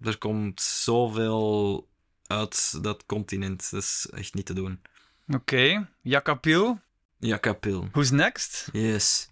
er 0.00 0.18
komt 0.18 0.60
zoveel 0.60 1.88
uit 2.26 2.82
dat 2.82 3.06
continent. 3.06 3.70
Dat 3.70 3.82
is 3.82 4.08
echt 4.10 4.34
niet 4.34 4.46
te 4.46 4.54
doen. 4.54 4.80
Oké, 5.26 5.36
okay. 5.36 5.86
Jacapil. 6.02 6.80
Jacapil. 7.18 7.88
Who's 7.92 8.10
next? 8.10 8.68
Yes. 8.72 9.28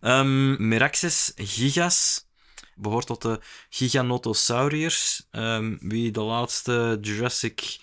Um, 0.00 0.68
Meraxes 0.68 1.32
gigas 1.36 2.25
behoort 2.76 3.06
tot 3.06 3.22
de 3.22 3.40
Giganotosauriërs. 3.68 5.26
Um, 5.30 5.78
wie 5.80 6.10
de 6.10 6.20
laatste 6.20 6.98
Jurassic 7.00 7.78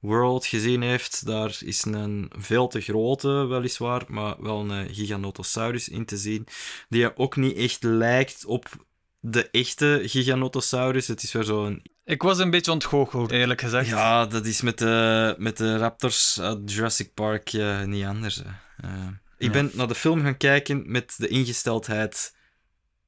World 0.00 0.46
gezien 0.46 0.82
heeft, 0.82 1.26
daar 1.26 1.58
is 1.64 1.84
een 1.84 2.30
veel 2.36 2.68
te 2.68 2.80
grote, 2.80 3.28
weliswaar, 3.28 4.04
maar 4.08 4.42
wel 4.42 4.70
een 4.70 4.94
Giganotosaurus 4.94 5.88
in 5.88 6.04
te 6.04 6.16
zien, 6.16 6.46
die 6.88 7.16
ook 7.16 7.36
niet 7.36 7.56
echt 7.56 7.82
lijkt 7.82 8.44
op 8.44 8.86
de 9.20 9.50
echte 9.50 10.02
Giganotosaurus. 10.04 11.06
Het 11.06 11.22
is 11.22 11.32
weer 11.32 11.44
zo'n... 11.44 11.82
Ik 12.04 12.22
was 12.22 12.38
een 12.38 12.50
beetje 12.50 12.72
ontgoocheld, 12.72 13.30
eerlijk 13.30 13.60
gezegd. 13.60 13.88
Ja, 13.88 14.26
dat 14.26 14.46
is 14.46 14.60
met 14.60 14.78
de, 14.78 15.34
met 15.38 15.56
de 15.56 15.76
raptors 15.76 16.40
uit 16.40 16.72
Jurassic 16.72 17.14
Park 17.14 17.52
uh, 17.52 17.82
niet 17.82 18.04
anders. 18.04 18.38
Uh, 18.38 18.90
ik 19.38 19.46
ja. 19.46 19.50
ben 19.50 19.70
naar 19.74 19.88
de 19.88 19.94
film 19.94 20.22
gaan 20.22 20.36
kijken 20.36 20.82
met 20.86 21.14
de 21.16 21.28
ingesteldheid... 21.28 22.36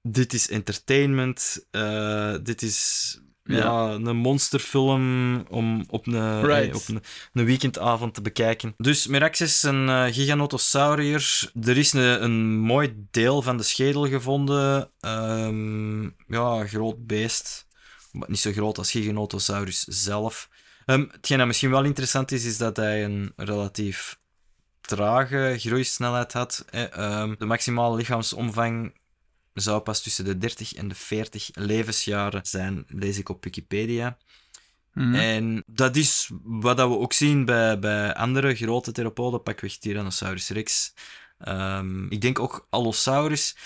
Dit 0.02 0.33
is 0.33 0.49
entertainment. 0.49 1.66
Uh, 1.71 2.35
dit 2.42 2.62
is 2.62 3.19
ja. 3.45 3.90
een 3.90 4.16
monsterfilm 4.16 5.37
om 5.49 5.85
op 5.88 6.07
een, 6.07 6.45
right. 6.45 6.75
op 6.75 6.88
een, 6.88 7.02
een, 7.33 7.45
weekendavond 7.45 8.14
te 8.14 8.23
bekijken. 8.23 8.75
Dus 8.76 9.07
Meraxes, 9.07 9.62
een 9.62 9.88
uh, 9.88 10.04
Giganotosaurier. 10.04 11.50
Er 11.62 11.76
is 11.76 11.92
een, 11.92 12.23
een 12.23 12.59
mooi 12.59 13.07
deel 13.11 13.42
van 13.42 13.57
de 13.57 13.62
schedel 13.62 14.09
gevonden. 14.09 14.90
Um, 15.00 16.14
ja, 16.26 16.66
groot 16.66 17.07
beest. 17.07 17.66
Maar 18.12 18.30
niet 18.30 18.40
zo 18.40 18.52
groot 18.52 18.78
als 18.78 18.90
Giganotosaurus 18.90 19.85
zelf. 19.85 20.49
Um, 20.87 21.09
hetgeen 21.12 21.38
dat 21.38 21.47
misschien 21.47 21.71
wel 21.71 21.85
interessant 21.85 22.33
is, 22.33 22.45
is 22.45 22.59
dat 22.59 22.76
hij 22.76 23.04
een 23.04 23.33
relatief 23.37 24.19
trage 24.80 25.54
groeisnelheid 25.59 26.33
had. 26.33 26.64
Um, 26.99 27.35
de 27.38 27.45
maximale 27.45 27.97
lichaamsomvang 27.97 28.99
zou 29.61 29.81
pas 29.81 30.02
tussen 30.02 30.25
de 30.25 30.38
30 30.38 30.75
en 30.75 30.88
de 30.88 30.95
40 30.95 31.49
levensjaren 31.52 32.40
zijn, 32.47 32.85
lees 32.88 33.19
ik 33.19 33.29
op 33.29 33.45
Wikipedia. 33.45 34.17
Mm. 34.93 35.14
En 35.14 35.62
dat 35.67 35.97
is 35.97 36.31
wat 36.43 36.76
we 36.76 36.83
ook 36.83 37.12
zien 37.12 37.45
bij, 37.45 37.79
bij 37.79 38.14
andere 38.14 38.55
grote 38.55 38.93
theropoden, 38.93 39.43
pakweg 39.43 39.76
Tyrannosaurus 39.76 40.49
rex. 40.49 40.95
Um, 41.49 42.11
ik 42.11 42.21
denk 42.21 42.38
ook 42.38 42.67
Allosaurus. 42.71 43.57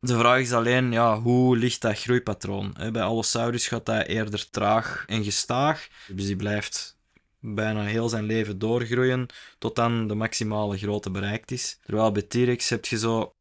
De 0.00 0.18
vraag 0.18 0.40
is 0.40 0.52
alleen, 0.52 0.92
ja, 0.92 1.20
hoe 1.20 1.56
ligt 1.56 1.80
dat 1.80 1.98
groeipatroon? 1.98 2.76
Bij 2.92 3.02
Allosaurus 3.02 3.68
gaat 3.68 3.86
dat 3.86 4.06
eerder 4.06 4.50
traag 4.50 5.04
en 5.06 5.24
gestaag. 5.24 5.88
Dus 6.08 6.26
die 6.26 6.36
blijft 6.36 6.96
bijna 7.40 7.82
heel 7.82 8.08
zijn 8.08 8.24
leven 8.24 8.58
doorgroeien 8.58 9.26
tot 9.58 9.76
dan 9.76 10.08
de 10.08 10.14
maximale 10.14 10.78
grootte 10.78 11.10
bereikt 11.10 11.50
is. 11.50 11.78
Terwijl 11.84 12.12
bij 12.12 12.22
T-Rex 12.22 12.68
heb 12.68 12.84
je 12.84 12.98
zo 12.98 13.34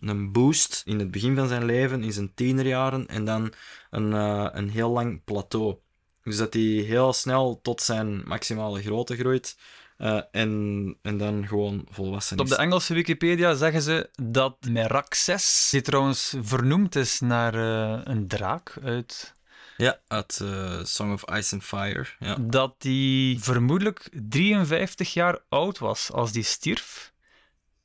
een 0.00 0.32
boost 0.32 0.82
in 0.84 0.98
het 0.98 1.10
begin 1.10 1.36
van 1.36 1.48
zijn 1.48 1.64
leven, 1.64 2.02
in 2.02 2.12
zijn 2.12 2.34
tienerjaren, 2.34 3.06
en 3.06 3.24
dan 3.24 3.52
een, 3.90 4.12
eh, 4.12 4.46
een 4.52 4.68
heel 4.70 4.90
lang 4.90 5.24
plateau. 5.24 5.76
Dus 6.22 6.36
dat 6.36 6.52
hij 6.54 6.62
heel 6.62 7.12
snel 7.12 7.60
tot 7.62 7.82
zijn 7.82 8.22
maximale 8.24 8.82
grootte 8.82 9.16
groeit. 9.16 9.56
eh, 9.96 10.20
en, 10.30 10.96
en 11.02 11.18
dan 11.18 11.46
gewoon 11.48 11.86
volwassen 11.90 12.38
Op 12.38 12.44
is. 12.44 12.50
de 12.50 12.56
Engelse 12.56 12.94
Wikipedia 12.94 13.54
zeggen 13.54 13.82
ze 13.82 14.10
dat 14.22 14.56
Meraxes, 14.70 15.68
die 15.70 15.80
trouwens 15.82 16.34
vernoemd 16.40 16.96
is 16.96 17.20
naar 17.20 17.54
eh, 17.54 18.00
een 18.04 18.28
draak 18.28 18.74
uit 18.82 19.34
Ja, 19.76 19.98
uit 20.06 20.44
Song 20.82 21.12
of 21.12 21.24
Ice 21.30 21.54
and 21.54 21.64
Fire. 21.64 22.06
Ja. 22.18 22.36
dat 22.40 22.74
die 22.78 23.40
vermoedelijk 23.42 24.08
53 24.28 25.12
jaar 25.12 25.38
oud 25.48 25.78
was 25.78 26.12
als 26.12 26.32
die 26.32 26.42
stierf. 26.42 27.12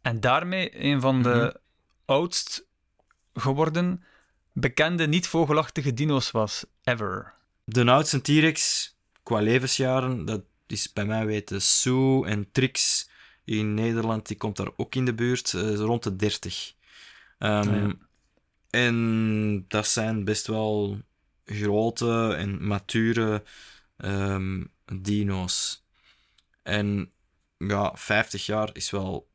En 0.02 0.20
daarmee 0.20 0.84
een 0.84 1.02
van 1.02 1.22
de 1.24 1.30
Mhm. 1.30 1.50
Oudst 2.12 2.68
geworden 3.34 4.04
bekende 4.54 5.08
niet-vogelachtige 5.08 5.94
dino's 5.94 6.32
was, 6.32 6.66
ever. 6.84 7.34
De 7.64 7.92
oudste 7.92 8.22
T-Rex 8.22 8.90
qua 9.24 9.40
levensjaren, 9.40 10.26
dat 10.26 10.42
is 10.68 10.94
bij 10.94 11.06
mij 11.06 11.26
weten 11.26 11.62
Sue 11.62 12.26
en 12.26 12.52
Trix 12.52 13.10
in 13.44 13.74
Nederland, 13.74 14.28
die 14.28 14.38
komt 14.38 14.58
daar 14.58 14.72
ook 14.76 14.96
in 14.96 15.06
de 15.06 15.14
buurt, 15.14 15.54
eh, 15.54 15.76
rond 15.76 16.04
de 16.04 16.16
30. 16.16 16.74
Ehm, 17.38 17.70
Ah, 17.70 17.76
ja. 17.76 17.96
En 18.70 19.66
dat 19.68 19.88
zijn 19.88 20.24
best 20.24 20.48
wel 20.48 21.02
grote 21.46 22.34
en 22.38 22.68
mature 22.68 23.44
ehm, 23.98 24.64
dino's. 24.94 25.86
En 26.64 27.12
ja, 27.58 27.92
50 27.96 28.46
jaar 28.46 28.70
is 28.74 28.90
wel, 28.90 29.28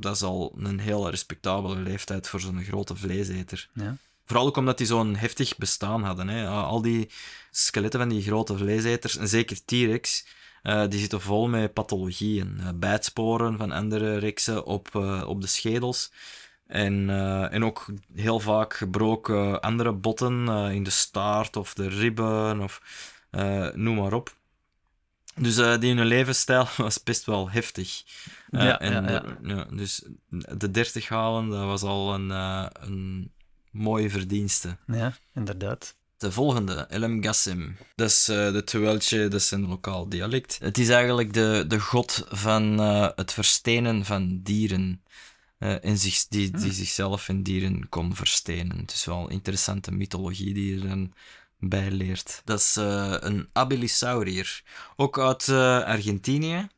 dat 0.00 0.14
is 0.14 0.22
al 0.22 0.54
een 0.58 0.80
heel 0.80 1.10
respectabele 1.10 1.76
leeftijd 1.76 2.28
voor 2.28 2.40
zo'n 2.40 2.64
grote 2.64 2.96
vleeseter. 2.96 3.68
Ja. 3.74 3.96
Vooral 4.24 4.46
ook 4.46 4.56
omdat 4.56 4.78
die 4.78 4.86
zo'n 4.86 5.16
heftig 5.16 5.56
bestaan 5.56 6.02
hadden. 6.02 6.28
Hè. 6.28 6.48
Al 6.48 6.82
die 6.82 7.10
skeletten 7.50 8.00
van 8.00 8.08
die 8.08 8.22
grote 8.22 8.56
vleeseters, 8.56 9.16
en 9.16 9.28
zeker 9.28 9.64
T-Rex, 9.64 10.26
eh, 10.62 10.88
die 10.88 11.00
zitten 11.00 11.20
vol 11.20 11.48
met 11.48 11.72
pathologieën. 11.72 12.60
eh, 12.60 12.68
bijtsporen 12.74 13.56
van 13.56 13.72
andere 13.72 14.18
rexen 14.18 14.64
op, 14.64 14.88
eh, 14.92 15.24
op 15.26 15.40
de 15.40 15.46
schedels. 15.46 16.12
En, 16.66 17.10
en 17.50 17.64
ook 17.64 17.86
heel 18.14 18.40
vaak 18.40 18.74
gebroken 18.74 19.60
andere 19.60 19.92
botten 19.92 20.48
in 20.72 20.82
de 20.82 20.90
staart 20.90 21.56
of 21.56 21.74
de 21.74 21.88
ribben 21.88 22.60
of 22.60 22.82
noem 23.74 23.96
maar 23.96 24.12
op. 24.12 24.34
Dus 25.40 25.56
eh, 25.56 25.78
die 25.78 25.94
hun 25.94 26.06
levensstijl 26.06 26.68
was 26.76 27.02
best 27.02 27.24
wel 27.24 27.50
heftig. 27.50 28.02
Eh, 28.50 28.62
Ja, 28.62 28.80
en, 28.80 28.92
ja, 28.92 29.36
ja. 29.42 29.66
eh, 29.66 29.76
dus 29.76 30.02
de 30.56 30.70
30 30.70 31.08
halen, 31.08 31.48
dat 31.48 31.64
was 31.64 31.82
al 31.82 32.14
een, 32.14 32.30
een 32.30 33.30
mooie 33.70 34.10
verdienste. 34.10 34.76
Ja, 34.86 35.16
inderdaad. 35.34 35.94
De 36.16 36.32
volgende, 36.32 36.86
Elem 36.90 37.22
Gassim. 37.22 37.76
Dat 37.94 38.08
is 38.10 38.24
de 38.24 38.62
Tuweltje, 38.64 39.28
dat 39.28 39.40
is 39.40 39.50
een 39.50 39.66
lokaal 39.66 40.08
dialect. 40.08 40.58
Het 40.62 40.78
is 40.78 40.88
eigenlijk 40.88 41.32
de, 41.32 41.64
de 41.68 41.80
god 41.80 42.26
van 42.28 42.78
het 43.16 43.32
verstenen 43.32 44.04
van 44.04 44.40
dieren. 44.42 45.02
en 45.58 45.98
zich, 45.98 46.28
die, 46.28 46.50
die 46.50 46.72
zichzelf 46.72 47.28
en 47.28 47.42
dieren 47.42 47.88
kon 47.88 48.14
verstenen. 48.14 48.78
Het 48.78 48.92
is 48.92 49.04
wel 49.04 49.24
een 49.24 49.30
interessante 49.30 49.92
mythologie 49.92 50.54
die 50.54 50.74
je 50.74 50.86
dan 50.88 51.12
bij 51.60 51.90
leert. 51.90 52.42
Dat 52.44 52.58
is 52.58 52.76
eh, 52.76 53.16
een 53.18 53.48
Abelisaurier. 53.52 54.62
Ook 54.96 55.18
uit 55.18 55.48
eh, 55.48 55.84
Argentinië. 55.84 56.68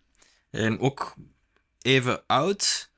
En 0.50 0.80
ook 0.80 1.14
even 1.82 2.26
oud. 2.26 2.90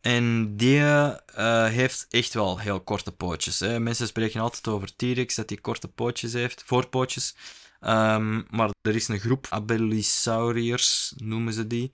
En 0.00 0.56
die 0.56 0.80
eh, 0.80 1.66
heeft 1.66 2.06
echt 2.10 2.34
wel 2.34 2.58
heel 2.58 2.80
korte 2.80 3.12
pootjes. 3.12 3.60
Hè. 3.60 3.80
Mensen 3.80 4.06
spreken 4.06 4.40
altijd 4.40 4.68
over 4.68 4.96
T-Rex, 4.96 5.34
dat 5.34 5.48
hij 5.48 5.58
korte 5.58 5.88
pootjes 5.88 6.32
heeft, 6.32 6.62
voorpootjes. 6.66 7.34
Ehm, 7.80 8.42
maar 8.50 8.70
er 8.82 8.94
is 8.94 9.08
een 9.08 9.18
groep 9.18 9.46
Abelisauriërs, 9.50 11.14
noemen 11.16 11.52
ze 11.52 11.66
die, 11.66 11.90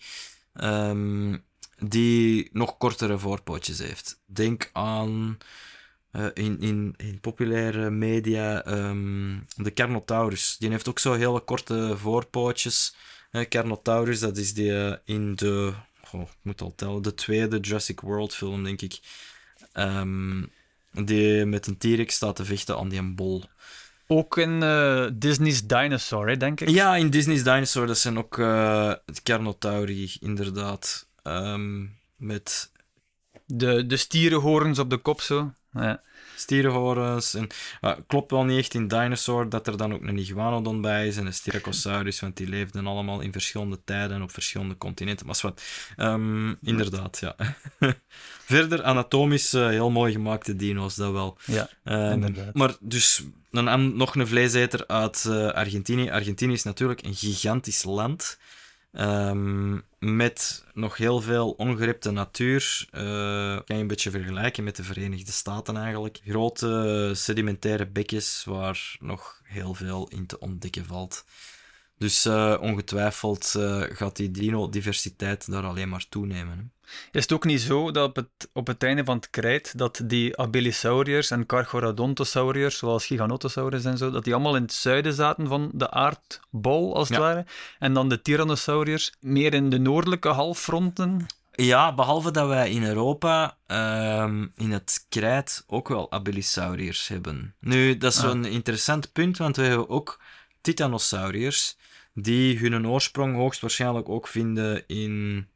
ehm, 0.53 1.39
die 1.79 2.49
nog 2.53 2.77
kortere 2.77 3.19
voorpootjes 3.19 3.79
heeft. 3.79 4.21
Denk 4.27 4.71
aan 4.73 5.39
eh, 6.15 6.27
in, 6.35 6.61
in, 6.61 6.95
in 6.97 7.21
populaire 7.21 7.91
media 7.91 8.65
ehm, 8.65 9.39
de 9.57 9.73
Carnotaurus. 9.73 10.57
Die 10.59 10.71
heeft 10.71 10.89
ook 10.89 10.99
zo 10.99 11.13
hele 11.13 11.41
korte 11.41 11.95
voorpootjes. 11.97 12.95
Carnotaurus, 13.49 14.21
dat 14.21 14.37
is 14.37 14.55
die 14.55 14.85
eh, 14.85 14.97
in 15.05 15.35
de 15.35 15.73
goh, 16.03 16.21
ik 16.21 16.37
moet 16.43 16.61
al 16.61 16.73
tellen, 16.77 17.03
de 17.03 17.15
tweede 17.15 17.59
Jurassic 17.59 18.01
World 18.01 18.35
film, 18.35 18.65
denk 18.65 18.83
ik. 18.83 19.01
Ehm, 19.73 20.43
die 20.91 21.45
met 21.45 21.67
een 21.67 21.79
T-Rex 21.79 22.15
staat 22.15 22.37
te 22.37 22.45
vechten 22.45 22.77
aan 22.77 22.89
die 22.89 23.03
bol. 23.03 23.45
Ook 24.07 24.39
in 24.39 24.63
eh, 24.63 25.07
Disney's 25.13 25.67
Dinosaur, 25.67 26.29
hè, 26.29 26.37
denk 26.37 26.61
ik. 26.61 26.69
Ja, 26.69 26.97
in 26.97 27.11
Disney's 27.11 27.43
Dinosaur, 27.43 27.87
dat 27.87 27.99
zijn 27.99 28.19
ook 28.19 28.37
het 29.07 29.23
Carnotauri, 29.23 30.17
inderdaad. 30.21 31.07
Ehm, 31.23 31.87
met 32.17 32.73
De, 33.47 33.87
de 33.87 33.97
stierenhorens 33.97 34.79
op 34.79 34.91
de 34.91 34.97
kop 34.97 35.21
zo. 35.21 35.53
Ja. 35.75 36.01
stierenhorens. 36.37 37.35
En, 37.35 37.47
klopt 38.07 38.31
wel 38.31 38.45
niet 38.45 38.59
echt 38.59 38.75
in 38.75 38.89
Dinosaur 38.89 39.49
dat 39.49 39.67
er 39.67 39.77
dan 39.77 39.95
ook 39.95 40.03
een 40.03 40.19
iguanodon 40.19 40.81
bij 40.81 41.07
is 41.07 41.17
en 41.17 41.27
een 41.27 41.35
Styracosaurus, 41.35 42.21
want 42.21 42.37
die 42.37 42.49
leefden 42.49 42.87
allemaal 42.87 43.21
in 43.21 43.33
verschillende 43.33 43.79
tijden 43.85 44.17
en 44.17 44.23
op 44.23 44.31
verschillende 44.33 44.77
continenten. 44.77 45.27
Maar 45.27 45.39
wat. 45.43 45.63
Ehm, 45.97 46.55
inderdaad, 46.63 47.19
ja. 47.19 47.37
Verder 48.45 48.83
anatomisch 48.83 49.53
eh, 49.53 49.69
heel 49.69 49.91
mooi 49.91 50.13
gemaakte 50.13 50.57
dino's, 50.57 50.95
dat 50.95 51.13
wel. 51.13 51.39
ja. 51.45 51.69
Inderdaad. 52.13 52.55
maar 52.55 52.75
dus 52.81 53.23
een, 53.51 53.69
an- 53.69 53.97
nog 53.97 54.15
een 54.17 54.27
vleeseter 54.27 54.87
uit 54.87 55.25
eh, 55.25 55.49
Argentinië. 55.49 56.11
Argentinië 56.11 56.53
is 56.53 56.63
natuurlijk 56.63 57.03
een 57.03 57.15
gigantisch 57.15 57.85
land. 57.85 58.39
Ehm, 58.95 59.79
met 59.99 60.65
nog 60.75 60.97
heel 60.97 61.21
veel 61.21 61.51
ongerepte 61.51 62.11
natuur. 62.11 62.87
Eh, 62.91 63.01
kan 63.65 63.77
je 63.77 63.83
een 63.83 63.87
beetje 63.87 64.11
vergelijken 64.11 64.65
met 64.65 64.77
de 64.77 64.85
Verenigde 64.85 65.33
Staten 65.33 65.77
eigenlijk. 65.77 66.21
Grote 66.27 67.11
sedimentaire 67.15 67.87
bekjes 67.87 68.43
waar 68.47 68.97
nog 69.01 69.41
heel 69.45 69.75
veel 69.75 70.09
in 70.09 70.27
te 70.27 70.41
ontdekken 70.41 70.87
valt. 70.87 71.25
Dus 72.05 72.25
eh, 72.25 72.55
ongetwijfeld 72.61 73.55
eh, 73.57 73.81
gaat 73.89 74.17
die 74.17 74.31
dino-diversiteit 74.31 75.51
daar 75.51 75.65
alleen 75.65 75.89
maar 75.89 76.07
toenemen. 76.09 76.59
Hè. 76.59 76.89
Is 77.13 77.23
het 77.23 77.33
ook 77.33 77.45
niet 77.45 77.61
zo 77.61 77.91
dat 77.91 78.09
op 78.09 78.17
het, 78.17 78.49
op 78.53 78.67
het 78.67 78.83
einde 78.83 79.05
van 79.05 79.17
het 79.17 79.31
krijt 79.31 79.79
dat 79.79 80.01
die 80.05 80.37
Abelisauriërs 80.39 81.31
en 81.31 81.47
Carcharodontosauriërs, 81.47 82.77
zoals 82.79 83.07
Giganotosaurus 83.07 83.85
en 83.85 83.99
zo, 83.99 84.11
dat 84.11 84.25
die 84.25 84.35
allemaal 84.35 84.57
in 84.57 84.63
het 84.63 84.73
zuiden 84.73 85.13
zaten 85.15 85.47
van 85.47 85.71
de 85.75 85.91
aardbol, 85.91 86.95
als 86.97 87.09
het 87.09 87.17
Ja. 87.19 87.23
ware, 87.25 87.47
en 87.79 87.95
dan 87.95 88.09
de 88.09 88.23
Tyrannosauriërs 88.23 89.13
meer 89.21 89.55
in 89.55 89.71
de 89.71 89.79
noordelijke 89.79 90.29
halffronten? 90.29 91.27
Ja, 91.53 91.95
behalve 91.95 92.31
dat 92.31 92.49
wij 92.49 92.71
in 92.71 92.85
Europa 92.85 93.57
ehm, 93.67 94.47
in 94.57 94.73
het 94.73 95.07
krijt 95.09 95.65
ook 95.67 95.89
wel 95.89 96.13
Abelisauriërs 96.13 97.09
hebben. 97.09 97.55
Nu, 97.61 97.97
dat 97.99 98.13
is 98.13 98.19
Ah. 98.19 98.25
zo'n 98.25 98.45
interessant 98.45 99.13
punt, 99.13 99.39
want 99.39 99.57
we 99.57 99.63
hebben 99.63 99.89
ook 99.89 100.21
Titanosauriërs, 100.61 101.77
die 102.15 102.59
hun 102.59 102.87
oorsprong 102.87 103.35
hoogstwaarschijnlijk 103.35 104.09
ook 104.09 104.29
vinden 104.29 104.87
in 104.87 105.47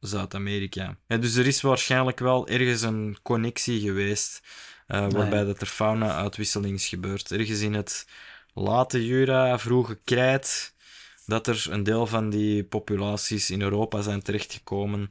Zuid-Amerika. 0.00 0.96
Ja, 1.06 1.16
dus 1.16 1.34
er 1.34 1.46
is 1.46 1.60
waarschijnlijk 1.60 2.18
wel 2.18 2.48
ergens 2.48 2.82
een 2.82 3.16
connectie 3.22 3.80
geweest, 3.80 4.42
eh, 4.86 5.06
waarbij 5.10 5.44
dat 5.44 5.60
er 5.60 5.66
fauna-uitwisseling 5.66 6.74
is 6.74 6.88
gebeurd. 6.88 7.32
Ergens 7.32 7.60
in 7.60 7.74
het 7.74 8.06
late 8.54 9.06
Jura, 9.06 9.58
vroege 9.58 9.98
krijt, 10.04 10.74
dat 11.26 11.46
er 11.46 11.66
een 11.70 11.82
deel 11.82 12.06
van 12.06 12.30
die 12.30 12.64
populaties 12.64 13.50
in 13.50 13.62
Europa 13.62 14.00
zijn 14.00 14.22
terechtgekomen. 14.22 15.08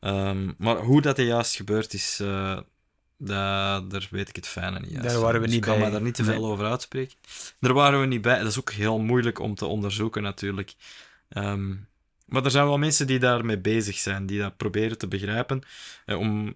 Ehm, 0.00 0.52
maar 0.58 0.76
hoe 0.76 1.00
dat 1.00 1.18
er 1.18 1.24
juist 1.24 1.56
gebeurd 1.56 1.94
is, 1.94 2.18
eh, 2.20 2.58
dat, 3.26 3.90
daar 3.90 4.08
weet 4.10 4.28
ik 4.28 4.36
het 4.36 4.46
fijne 4.48 4.80
niet 4.80 4.90
juist 4.90 5.08
Daar 5.08 5.20
waren 5.20 5.40
we 5.40 5.46
Dus 5.46 5.54
niet 5.54 5.64
ik 5.64 5.70
kan 5.70 5.78
bij. 5.78 5.86
me 5.86 5.92
daar 5.92 6.02
niet 6.02 6.14
te 6.14 6.24
veel 6.24 6.40
Nee. 6.40 6.50
over 6.50 6.66
uitspreken. 6.66 7.16
Daar 7.60 7.72
waren 7.72 8.00
we 8.00 8.06
niet 8.06 8.22
bij. 8.22 8.38
Dat 8.38 8.46
is 8.46 8.58
ook 8.58 8.72
heel 8.72 8.98
moeilijk 8.98 9.38
om 9.38 9.54
te 9.54 9.66
onderzoeken, 9.66 10.22
natuurlijk. 10.22 10.74
Ehm, 11.28 11.74
maar 12.26 12.44
er 12.44 12.50
zijn 12.50 12.64
wel 12.66 12.78
mensen 12.78 13.06
die 13.06 13.18
daarmee 13.18 13.58
bezig 13.58 13.96
zijn, 13.96 14.26
die 14.26 14.38
dat 14.38 14.56
proberen 14.56 14.98
te 14.98 15.08
begrijpen. 15.08 15.62
eh, 16.06 16.18
om 16.18 16.54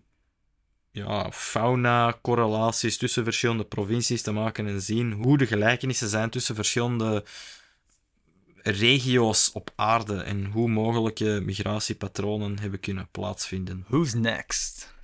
ja, 0.90 1.31
fauna-correlaties 1.33 2.96
tussen 2.96 3.24
verschillende 3.24 3.64
provincies 3.64 4.22
te 4.22 4.33
maken 4.33 4.66
en 4.66 4.83
zien 4.83 5.12
hoe 5.12 5.38
de 5.38 5.46
gelijkenissen 5.46 6.09
zijn 6.09 6.31
tussen 6.31 6.55
verschillende 6.55 7.24
regio's 8.62 9.50
op 9.52 9.70
aarde 9.76 10.22
en 10.22 10.44
hoe 10.44 10.68
mogelijke 10.68 11.40
migratiepatronen 11.44 12.59
hebben 12.59 12.81
kunnen 12.81 13.09
plaatsvinden. 13.11 13.85
Who's 13.88 14.14
next? 14.14 14.94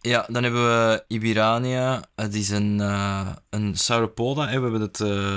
Ja, 0.00 0.26
dan 0.28 0.42
hebben 0.42 0.62
we 0.64 1.04
Ibirania. 1.08 2.04
Het 2.14 2.34
is 2.34 2.48
een, 2.50 2.80
eh, 2.80 3.32
een 3.50 3.76
sauropoda. 3.76 4.48
hè. 4.48 4.56
We 4.56 4.62
hebben 4.62 4.80
het 4.80 5.00
eh, 5.00 5.36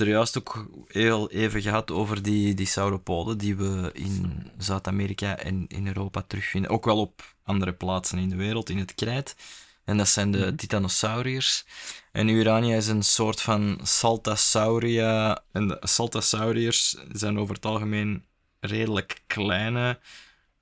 er 0.00 0.08
juist 0.08 0.38
ook 0.38 0.66
heel 0.86 1.30
even 1.30 1.62
gehad 1.62 1.90
over 1.90 2.22
die, 2.22 2.54
die 2.54 2.66
sauropoden 2.66 3.38
die 3.38 3.56
we 3.56 3.90
in 3.92 4.50
Zuid-Amerika 4.58 5.36
en 5.38 5.64
in 5.68 5.86
Europa 5.86 6.22
terugvinden. 6.26 6.70
Ook 6.70 6.84
wel 6.84 6.98
op 7.00 7.34
andere 7.44 7.72
plaatsen 7.72 8.18
in 8.18 8.28
de 8.28 8.36
wereld, 8.36 8.70
in 8.70 8.78
het 8.78 8.94
krijt. 8.94 9.36
En 9.84 9.96
dat 9.96 10.08
zijn 10.08 10.30
de 10.30 10.38
Mhm. 10.38 10.54
Titanosauriërs. 10.56 11.64
En 12.12 12.28
Urania 12.28 12.76
is 12.76 12.86
een 12.86 13.02
soort 13.02 13.40
van 13.40 13.78
Saltasauria. 13.82 15.42
En 15.52 15.68
de 15.68 15.76
Saltasauriërs 15.80 16.96
zijn 17.12 17.38
over 17.38 17.54
het 17.54 17.64
algemeen 17.66 18.24
redelijk 18.60 19.22
kleine 19.26 19.98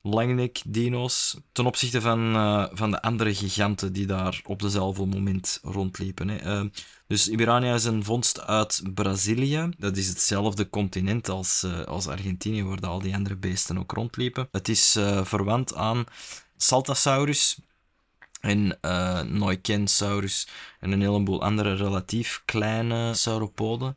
langnek-dino's 0.03 1.37
ten 1.53 1.67
opzichte 1.67 2.01
van, 2.01 2.35
eh, 2.35 2.67
van 2.73 2.91
de 2.91 3.03
andere 3.03 3.35
giganten 3.35 3.93
die 3.93 4.07
daar 4.07 4.41
op 4.45 4.61
dezelfde 4.63 5.05
moment 5.05 5.61
rondliepen. 5.63 6.29
Hè. 6.29 6.37
Eh, 6.37 6.65
dus 7.07 7.29
Urania 7.29 7.75
is 7.75 7.85
een 7.85 8.05
vondst 8.05 8.41
uit 8.41 8.83
Brazilië. 8.95 9.69
Dat 9.79 9.97
is 9.97 10.09
hetzelfde 10.09 10.69
continent 10.69 11.29
als, 11.29 11.63
eh, 11.63 11.81
als 11.85 12.07
Argentinië, 12.07 12.65
waar 12.65 12.81
al 12.81 13.01
die 13.01 13.15
andere 13.15 13.37
beesten 13.37 13.79
ook 13.79 13.93
rondliepen. 13.93 14.49
Het 14.51 14.69
is 14.69 14.99
verwant 15.23 15.75
aan 15.75 16.05
Saltasaurus, 16.57 17.59
en 18.41 18.79
Neukensaurus 19.39 20.49
en 20.81 20.93
een 20.93 21.01
heleboel 21.01 21.43
andere 21.43 21.75
relatief 21.75 22.43
kleine 22.45 23.15
sauropoden. 23.15 23.97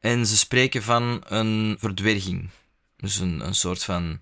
En 0.00 0.26
ze 0.26 0.36
spreken 0.36 0.82
van 0.82 1.22
een 1.26 1.76
verdwerging. 1.78 2.48
Dus 2.96 3.18
een, 3.18 3.46
een 3.46 3.54
soort 3.54 3.84
van 3.84 4.20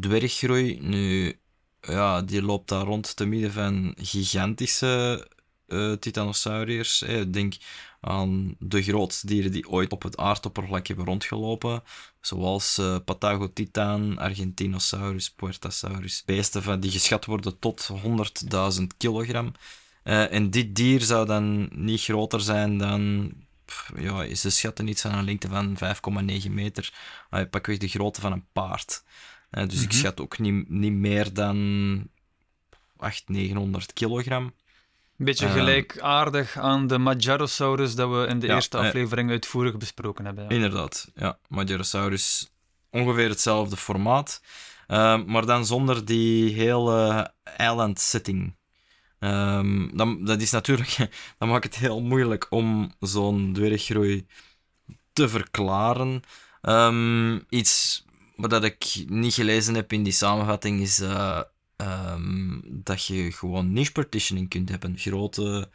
dwerggroei. 0.00 0.78
Nu, 0.80 1.38
ja, 1.80 2.22
die 2.22 2.42
loopt 2.42 2.68
daar 2.68 2.84
rond 2.84 3.16
te 3.16 3.24
midden 3.24 3.52
van 3.52 3.94
gigantische 3.96 5.26
eh 5.66 5.92
titanosauriërs. 5.92 7.00
Hè. 7.00 7.30
Denk 7.30 7.54
aan 8.00 8.56
de 8.58 8.82
grootste 8.82 9.26
dieren 9.26 9.52
die 9.52 9.68
ooit 9.68 9.92
op 9.92 10.02
het 10.02 10.16
aardoppervlak 10.16 10.86
hebben 10.86 11.04
rondgelopen. 11.04 11.82
Zoals 12.20 12.78
eh 12.78 12.96
Patagotitan, 13.04 14.18
Argentinosaurus, 14.18 15.30
Puertasaurus. 15.30 16.22
Beesten 16.26 16.62
van, 16.62 16.80
die 16.80 16.90
geschat 16.90 17.24
worden 17.24 17.58
tot 17.58 17.90
100.000 18.80 18.86
kilogram. 18.96 19.52
Eh, 20.02 20.32
en 20.32 20.50
dit 20.50 20.74
dier 20.74 21.00
zou 21.00 21.26
dan 21.26 21.68
niet 21.72 22.00
groter 22.00 22.40
zijn 22.40 22.78
dan... 22.78 23.32
Ja, 23.96 24.34
ze 24.34 24.50
schatten 24.50 24.88
iets 24.88 25.02
van 25.02 25.14
een 25.14 25.24
lengte 25.24 25.48
van 25.48 25.76
5,9 26.44 26.50
meter. 26.50 26.92
Uh, 27.30 27.40
pakweg 27.50 27.78
de 27.78 27.88
grootte 27.88 28.20
van 28.20 28.32
een 28.32 28.46
paard. 28.52 29.04
Eh, 29.54 29.68
dus 29.68 29.82
ik 29.82 29.88
Mhm. 29.88 29.98
schat 29.98 30.20
ook 30.20 30.38
niet, 30.38 30.68
niet 30.70 30.92
meer 30.92 31.32
dan 31.32 31.56
800, 32.96 33.28
900 33.28 33.92
kilogram. 33.92 34.44
Een 35.18 35.24
beetje 35.24 35.46
Ehm. 35.46 35.54
gelijkaardig 35.54 36.56
aan 36.58 36.86
de 36.86 36.98
Majarosaurus 36.98 37.94
dat 37.94 38.10
we 38.10 38.26
in 38.26 38.38
de 38.38 38.46
Ja, 38.46 38.54
eerste 38.54 38.78
eh. 38.78 38.84
aflevering 38.86 39.30
uitvoerig 39.30 39.76
besproken 39.76 40.24
hebben. 40.24 40.44
ja. 40.44 40.50
Inderdaad, 40.50 41.10
ja. 41.14 41.38
Majorasaurus, 41.48 42.50
ongeveer 42.90 43.28
hetzelfde 43.28 43.76
formaat. 43.76 44.42
Ehm, 44.86 45.24
maar 45.26 45.46
dan 45.46 45.66
zonder 45.66 46.04
die 46.04 46.54
hele 46.54 47.30
island 47.58 48.00
setting. 48.00 48.54
Ehm, 49.18 49.96
dan, 49.96 50.24
dat 50.24 50.40
is 50.40 50.50
natuurlijk... 50.50 50.96
Dat 51.38 51.48
maakt 51.48 51.64
het 51.64 51.76
heel 51.76 52.00
moeilijk 52.02 52.46
om 52.50 52.92
zo'n 53.00 53.52
dwerggroei 53.52 54.26
te 55.12 55.28
verklaren. 55.28 56.20
Ehm, 56.60 57.38
iets 57.48 58.04
wat 58.36 58.50
dat 58.50 58.64
ik 58.64 59.04
niet 59.06 59.34
gelezen 59.34 59.74
heb 59.74 59.92
in 59.92 60.02
die 60.02 60.12
samenvatting 60.12 60.80
is 60.80 61.00
eh, 61.00 61.40
ehm, 61.76 62.60
dat 62.64 63.06
je 63.06 63.32
gewoon 63.32 63.72
niche 63.72 63.92
partitioning 63.92 64.48
kunt 64.48 64.68
hebben. 64.68 64.98
Grote 64.98 65.68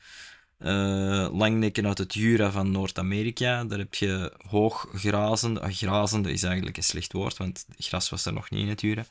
eh, 0.58 1.28
langnekken 1.32 1.88
uit 1.88 1.98
het 1.98 2.14
Jura 2.14 2.52
van 2.52 2.72
Noord-Amerika. 2.72 3.64
Daar 3.64 3.80
heb 3.80 3.94
je 3.94 4.34
hooggrazende... 4.48 5.60
ah, 5.60 5.72
grazende 5.72 6.32
is 6.32 6.44
eigenlijk 6.44 6.78
een 6.78 6.84
slecht 6.84 7.14
woord, 7.14 7.38
want 7.38 7.66
gras 7.78 8.10
was 8.10 8.26
er 8.26 8.34
nog 8.34 8.50
niet 8.50 8.62
in 8.62 8.70
het 8.70 8.82
Jura. 8.82 9.06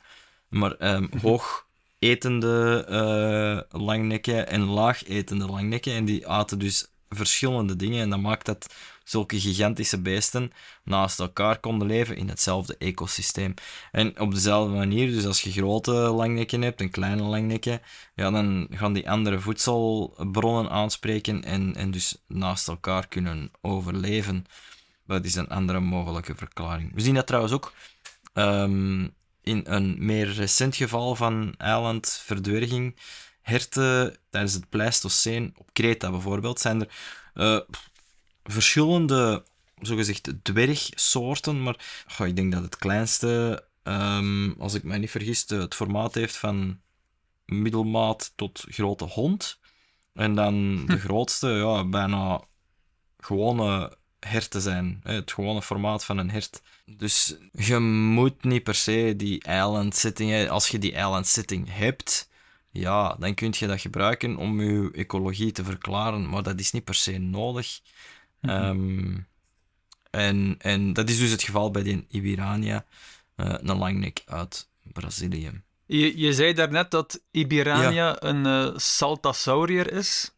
Maar 0.47 0.75
ehm 0.75 1.07
hoog 1.21 1.67
etende 1.99 2.85
eh, 2.89 3.79
langnekken 3.81 4.47
en 4.47 4.61
laag 4.61 5.07
etende 5.07 5.45
langnekken. 5.45 5.93
En 5.93 6.05
die 6.05 6.27
aten 6.27 6.59
dus 6.59 6.87
verschillende 7.09 7.75
dingen. 7.75 8.01
En 8.01 8.09
dat 8.09 8.19
maakt 8.19 8.45
dat 8.45 8.73
zulke 9.03 9.39
gigantische 9.39 10.01
beesten 10.01 10.51
naast 10.83 11.19
elkaar 11.19 11.59
konden 11.59 11.87
leven 11.87 12.15
in 12.15 12.29
hetzelfde 12.29 12.77
ecosysteem. 12.77 13.53
En 13.91 14.19
op 14.19 14.33
dezelfde 14.33 14.75
manier, 14.75 15.11
dus 15.11 15.25
als 15.25 15.41
je 15.41 15.51
grote 15.51 15.91
langnekken 15.91 16.61
hebt 16.61 16.81
en 16.81 16.89
kleine 16.89 17.23
langnekken, 17.23 17.81
ja, 18.15 18.31
dan 18.31 18.67
gaan 18.71 18.93
die 18.93 19.09
andere 19.09 19.39
voedselbronnen 19.39 20.71
aanspreken 20.71 21.43
en, 21.43 21.75
en 21.75 21.91
dus 21.91 22.17
naast 22.27 22.67
elkaar 22.67 23.07
kunnen 23.07 23.51
overleven. 23.61 24.45
Dat 25.05 25.25
is 25.25 25.35
een 25.35 25.49
andere 25.49 25.79
mogelijke 25.79 26.35
verklaring. 26.35 26.91
We 26.93 27.01
zien 27.01 27.15
dat 27.15 27.27
trouwens 27.27 27.53
ook 27.53 27.73
ehm, 28.33 29.07
in 29.41 29.61
een 29.63 29.95
meer 29.99 30.33
recent 30.33 30.75
geval 30.75 31.15
van 31.15 31.53
eilandverdwerging. 31.57 32.95
Herten 33.41 34.17
tijdens 34.29 34.53
het 34.53 34.69
Pleistoceen, 34.69 35.53
op 35.57 35.69
Kreta 35.73 36.11
bijvoorbeeld, 36.11 36.59
zijn 36.59 36.81
er 36.81 36.89
eh, 37.33 37.75
verschillende, 38.43 39.43
zogezegd, 39.81 40.31
dwergsoorten. 40.43 41.63
Maar 41.63 41.75
ik 42.25 42.35
denk 42.35 42.51
dat 42.51 42.63
het 42.63 42.77
kleinste, 42.77 43.63
ehm, 43.83 44.51
als 44.51 44.73
ik 44.73 44.83
mij 44.83 44.97
niet 44.97 45.11
vergis, 45.11 45.45
het 45.47 45.75
formaat 45.75 46.13
heeft 46.13 46.37
van 46.37 46.79
middelmaat 47.45 48.33
tot 48.35 48.65
grote 48.69 49.05
hond. 49.05 49.59
En 50.13 50.35
dan 50.35 50.85
de 50.85 50.99
grootste, 50.99 51.47
ja, 51.47 51.85
bijna 51.85 52.41
gewone 53.17 53.97
herten 54.19 54.61
zijn. 54.61 54.99
Het 55.03 55.31
gewone 55.31 55.61
formaat 55.61 56.05
van 56.05 56.17
een 56.17 56.29
hert. 56.29 56.61
Dus 56.85 57.35
je 57.51 57.79
moet 57.79 58.43
niet 58.43 58.63
per 58.63 58.75
se 58.75 59.13
die 59.17 59.43
island 59.43 59.95
setting... 59.95 60.49
Als 60.49 60.67
je 60.67 60.79
die 60.79 60.91
island 60.91 61.27
setting 61.27 61.67
hebt, 61.69 62.28
ja, 62.71 63.15
dan 63.19 63.33
kun 63.33 63.53
je 63.57 63.67
dat 63.67 63.81
gebruiken 63.81 64.37
om 64.37 64.61
je 64.61 64.91
ecologie 64.93 65.51
te 65.51 65.63
verklaren. 65.63 66.29
Maar 66.29 66.43
dat 66.43 66.59
is 66.59 66.71
niet 66.71 66.83
per 66.83 66.95
se 66.95 67.17
nodig. 67.17 67.79
Ehm, 68.41 69.17
en, 70.09 70.55
en 70.57 70.93
dat 70.93 71.09
is 71.09 71.17
dus 71.17 71.31
het 71.31 71.43
geval 71.43 71.71
bij 71.71 71.83
die 71.83 72.05
Ibirania, 72.09 72.85
eh, 73.35 73.53
een 73.57 73.77
langnek 73.77 74.21
uit 74.25 74.69
Brazilië. 74.83 75.61
Je, 75.85 76.17
je 76.17 76.33
zei 76.33 76.53
daarnet 76.53 76.91
dat 76.91 77.21
Ibirania 77.31 78.23
een 78.23 78.45
eh, 78.45 78.77
Saltasaurier 78.77 79.91
is. 79.93 80.31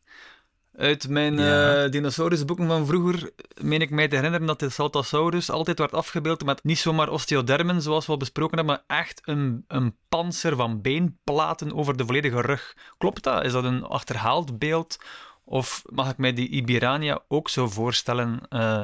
Uit 0.77 1.09
mijn 1.09 1.37
Ja. 1.37 1.83
eh, 1.83 1.91
dinosaurusboeken 1.91 2.67
van 2.67 2.85
vroeger 2.85 3.31
meen 3.61 3.81
ik 3.81 3.89
mij 3.89 4.07
te 4.07 4.15
herinneren 4.15 4.47
dat 4.47 4.59
de 4.59 4.69
Saltasaurus 4.69 5.49
altijd 5.49 5.79
werd 5.79 5.93
afgebeeld 5.93 6.45
met 6.45 6.63
niet 6.63 6.77
zomaar 6.79 7.09
osteodermen, 7.09 7.81
zoals 7.81 8.05
we 8.05 8.11
al 8.11 8.17
besproken 8.17 8.57
hebben, 8.57 8.75
maar 8.75 8.97
echt 8.97 9.21
een, 9.25 9.63
een 9.67 9.95
panzer 10.09 10.55
van 10.55 10.81
beenplaten 10.81 11.75
over 11.75 11.97
de 11.97 12.05
volledige 12.05 12.41
rug. 12.41 12.75
Klopt 12.97 13.23
dat? 13.23 13.43
Is 13.43 13.51
dat 13.51 13.63
een 13.63 13.83
achterhaald 13.83 14.59
beeld? 14.59 14.97
Of 15.43 15.81
mag 15.89 16.09
ik 16.11 16.17
mij 16.17 16.33
die 16.33 16.49
Ibirania 16.49 17.19
ook 17.27 17.49
zo 17.49 17.67
voorstellen 17.67 18.39
eh, 18.49 18.81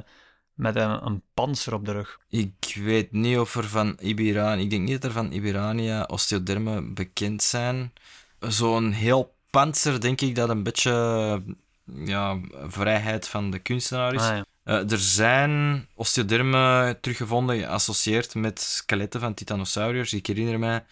met 0.54 0.76
een, 0.76 1.06
een 1.06 1.22
panzer 1.34 1.74
op 1.74 1.86
de 1.86 1.92
rug? 1.92 2.18
Ik 2.30 2.80
weet 2.84 3.12
niet 3.12 3.38
of 3.38 3.56
er 3.56 3.68
van 3.68 3.98
Ibirania... 4.02 4.64
Ik 4.64 4.70
denk 4.70 4.84
niet 4.84 5.02
dat 5.02 5.04
er 5.04 5.12
van 5.12 5.32
Ibirania 5.32 6.04
osteodermen 6.04 6.94
bekend 6.94 7.44
zijn. 7.44 7.94
Zo'n 8.40 8.92
heel 8.92 9.36
panzer, 9.50 10.02
denk 10.02 10.22
ik 10.22 10.36
dat 10.36 10.50
een 10.50 10.64
beetje... 10.64 11.44
Ja, 11.94 12.40
vrijheid 12.68 13.28
van 13.28 13.52
de 13.52 13.60
kunstenaar 13.60 14.14
is. 14.14 14.22
Ah, 14.22 14.36
ja. 14.36 14.46
Eh, 14.64 14.92
er 14.92 15.00
zijn 15.00 15.88
osteodermen 15.96 17.00
teruggevonden 17.00 17.58
geassocieerd 17.58 18.36
met 18.36 18.60
skeletten 18.60 19.20
van 19.20 19.34
titanosauriërs. 19.34 20.14
Ik 20.14 20.28
herinner 20.28 20.60
mij 20.60 20.86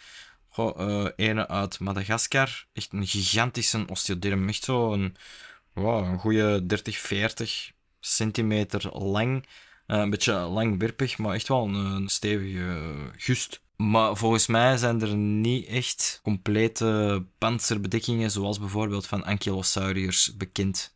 goh, 0.50 0.80
eh, 0.80 1.12
ene 1.16 1.48
uit 1.48 1.80
Madagaskar. 1.80 2.66
Echt 2.74 2.94
een 2.94 3.08
gigantische 3.08 3.86
osteoderm. 3.88 4.48
Echt 4.48 4.64
zo 4.64 4.94
een, 4.94 5.16
wow, 5.74 6.06
een 6.06 6.20
goede 6.20 6.66
30, 6.66 6.98
40 6.98 7.72
centimeter 8.00 8.98
lang. 8.98 9.46
Eh, 9.88 9.98
een 9.98 10.10
beetje 10.10 10.34
langwerpig, 10.34 11.18
maar 11.18 11.34
echt 11.34 11.48
wel 11.48 11.64
een, 11.64 11.74
een 11.74 12.10
stevige 12.10 12.82
gust. 13.18 13.62
Maar 13.78 14.16
volgens 14.16 14.48
mij 14.48 14.78
zijn 14.78 15.02
er 15.02 15.16
niet 15.16 15.68
echt 15.68 16.20
complete 16.24 17.24
panzerbedekkingen, 17.38 18.32
zoals 18.32 18.60
bijvoorbeeld 18.60 19.08
van 19.08 19.24
Ankylosauriërs, 19.24 20.36
bekend 20.38 20.94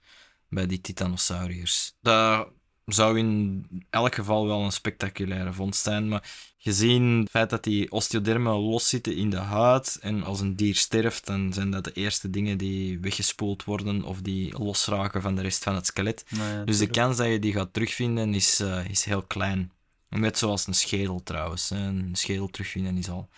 bij 0.49 0.67
die 0.67 0.81
titanosauriërs. 0.81 1.93
Dat 2.01 2.47
zou 2.85 3.17
in 3.17 3.65
elk 3.89 4.15
geval 4.15 4.47
wel 4.47 4.63
een 4.63 4.71
spectaculaire 4.71 5.53
vondst 5.53 5.83
zijn, 5.83 6.07
maar 6.07 6.29
gezien 6.57 7.19
het 7.19 7.29
feit 7.29 7.49
dat 7.49 7.63
die 7.63 7.91
osteodermen 7.91 8.53
loszitten 8.53 9.15
in 9.15 9.29
de 9.29 9.37
huid 9.37 9.97
en 10.01 10.23
als 10.23 10.39
een 10.39 10.55
dier 10.55 10.75
sterft, 10.75 11.25
dan 11.25 11.53
zijn 11.53 11.71
dat 11.71 11.83
de 11.83 11.91
eerste 11.93 12.29
dingen 12.29 12.57
die 12.57 12.99
weggespoeld 12.99 13.63
worden 13.63 14.03
of 14.03 14.21
die 14.21 14.57
losraken 14.57 15.21
van 15.21 15.35
de 15.35 15.41
rest 15.41 15.63
van 15.63 15.75
het 15.75 15.85
skelet. 15.85 16.25
Nou 16.29 16.53
ja, 16.53 16.63
Dus 16.63 16.77
de 16.77 16.87
kans 16.87 17.17
dat 17.17 17.27
je 17.27 17.39
die 17.39 17.53
gaat 17.53 17.73
terugvinden 17.73 18.33
is, 18.33 18.59
eh, 18.59 18.89
is 18.89 19.03
heel 19.03 19.23
klein. 19.23 19.71
Net 20.09 20.37
zoals 20.37 20.67
een 20.67 20.73
schedel 20.73 21.21
trouwens. 21.23 21.69
Een 21.69 22.09
schedel 22.13 22.47
terugvinden 22.47 22.97
is 22.97 23.09
al 23.09 23.29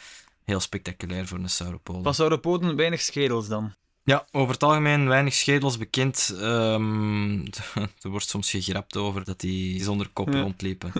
heel 0.43 0.59
spectaculair 0.59 1.27
voor 1.27 1.37
een 1.37 1.49
sauropode. 1.49 2.03
Van 2.03 2.13
sauropoden 2.13 2.75
weinig 2.75 3.01
schedels 3.01 3.47
dan. 3.47 3.73
Ja, 4.03 4.25
over 4.31 4.53
het 4.53 4.63
algemeen 4.63 5.07
weinig 5.07 5.33
schedels 5.33 5.77
bekend. 5.77 6.35
Ehm, 6.39 7.39
er 8.01 8.09
wordt 8.09 8.29
soms 8.29 8.49
gegrapt 8.51 8.97
over 8.97 9.23
dat 9.23 9.39
die 9.39 9.83
zonder 9.83 10.09
kop 10.13 10.33
Ja. 10.33 10.41
rondliepen. 10.41 10.91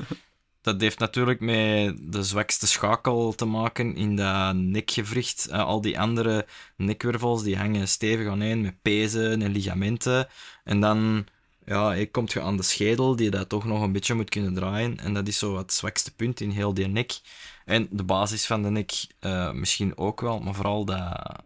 Dat 0.62 0.82
heeft 0.82 1.00
natuurlijk 1.00 1.40
met 1.40 1.98
de 2.14 2.24
zwakste 2.24 2.68
schakel 2.68 3.34
te 3.36 3.46
maken 3.46 3.96
in 3.96 4.16
dat 4.16 4.56
nekgewricht. 4.56 5.48
Eh, 5.48 5.60
al 5.66 5.82
die 5.82 6.00
andere 6.00 6.46
nekwervels 6.78 7.44
die 7.44 7.58
hangen 7.58 7.88
stevig 7.88 8.28
aan 8.28 8.40
een 8.42 8.62
met 8.62 8.82
pezen 8.82 9.42
en 9.42 9.52
ligamenten. 9.52 10.28
En 10.64 10.80
dan 10.80 11.26
ja, 11.66 11.92
je 11.92 12.12
komt 12.12 12.32
je 12.32 12.42
aan 12.42 12.58
de 12.58 12.64
schedel 12.64 13.16
die 13.16 13.30
dat 13.30 13.50
toch 13.50 13.66
nog 13.66 13.82
een 13.82 13.92
beetje 13.92 14.14
moet 14.14 14.30
kunnen 14.30 14.54
draaien. 14.54 14.98
En 14.98 15.14
dat 15.14 15.28
is 15.28 15.38
zo 15.38 15.58
het 15.58 15.74
zwakste 15.74 16.16
punt 16.16 16.40
in 16.40 16.50
heel 16.50 16.74
die 16.74 16.88
nek. 16.88 17.20
En 17.66 17.88
de 17.92 18.04
basis 18.04 18.46
van 18.46 18.64
de 18.64 18.70
nek 18.70 18.92
eh, 19.20 19.52
misschien 19.52 19.98
ook 19.98 20.22
wel, 20.22 20.40
maar 20.40 20.54
vooral 20.54 20.86
dat, 20.86 21.44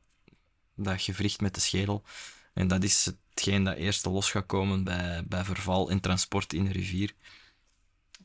dat 0.75 1.01
gewricht 1.01 1.41
met 1.41 1.56
de 1.56 1.62
schedel. 1.62 2.04
En 2.54 2.67
dat 2.67 2.84
is 2.84 3.12
hetgeen 3.30 3.63
dat 3.63 3.75
eerst 3.75 4.06
los 4.06 4.32
gaat 4.32 4.45
komen 4.45 4.84
bij, 4.84 5.23
bij 5.28 5.43
verval 5.43 5.89
en 5.89 5.99
transport 5.99 6.54
in 6.54 6.65
de 6.65 6.71
rivier. 6.71 7.13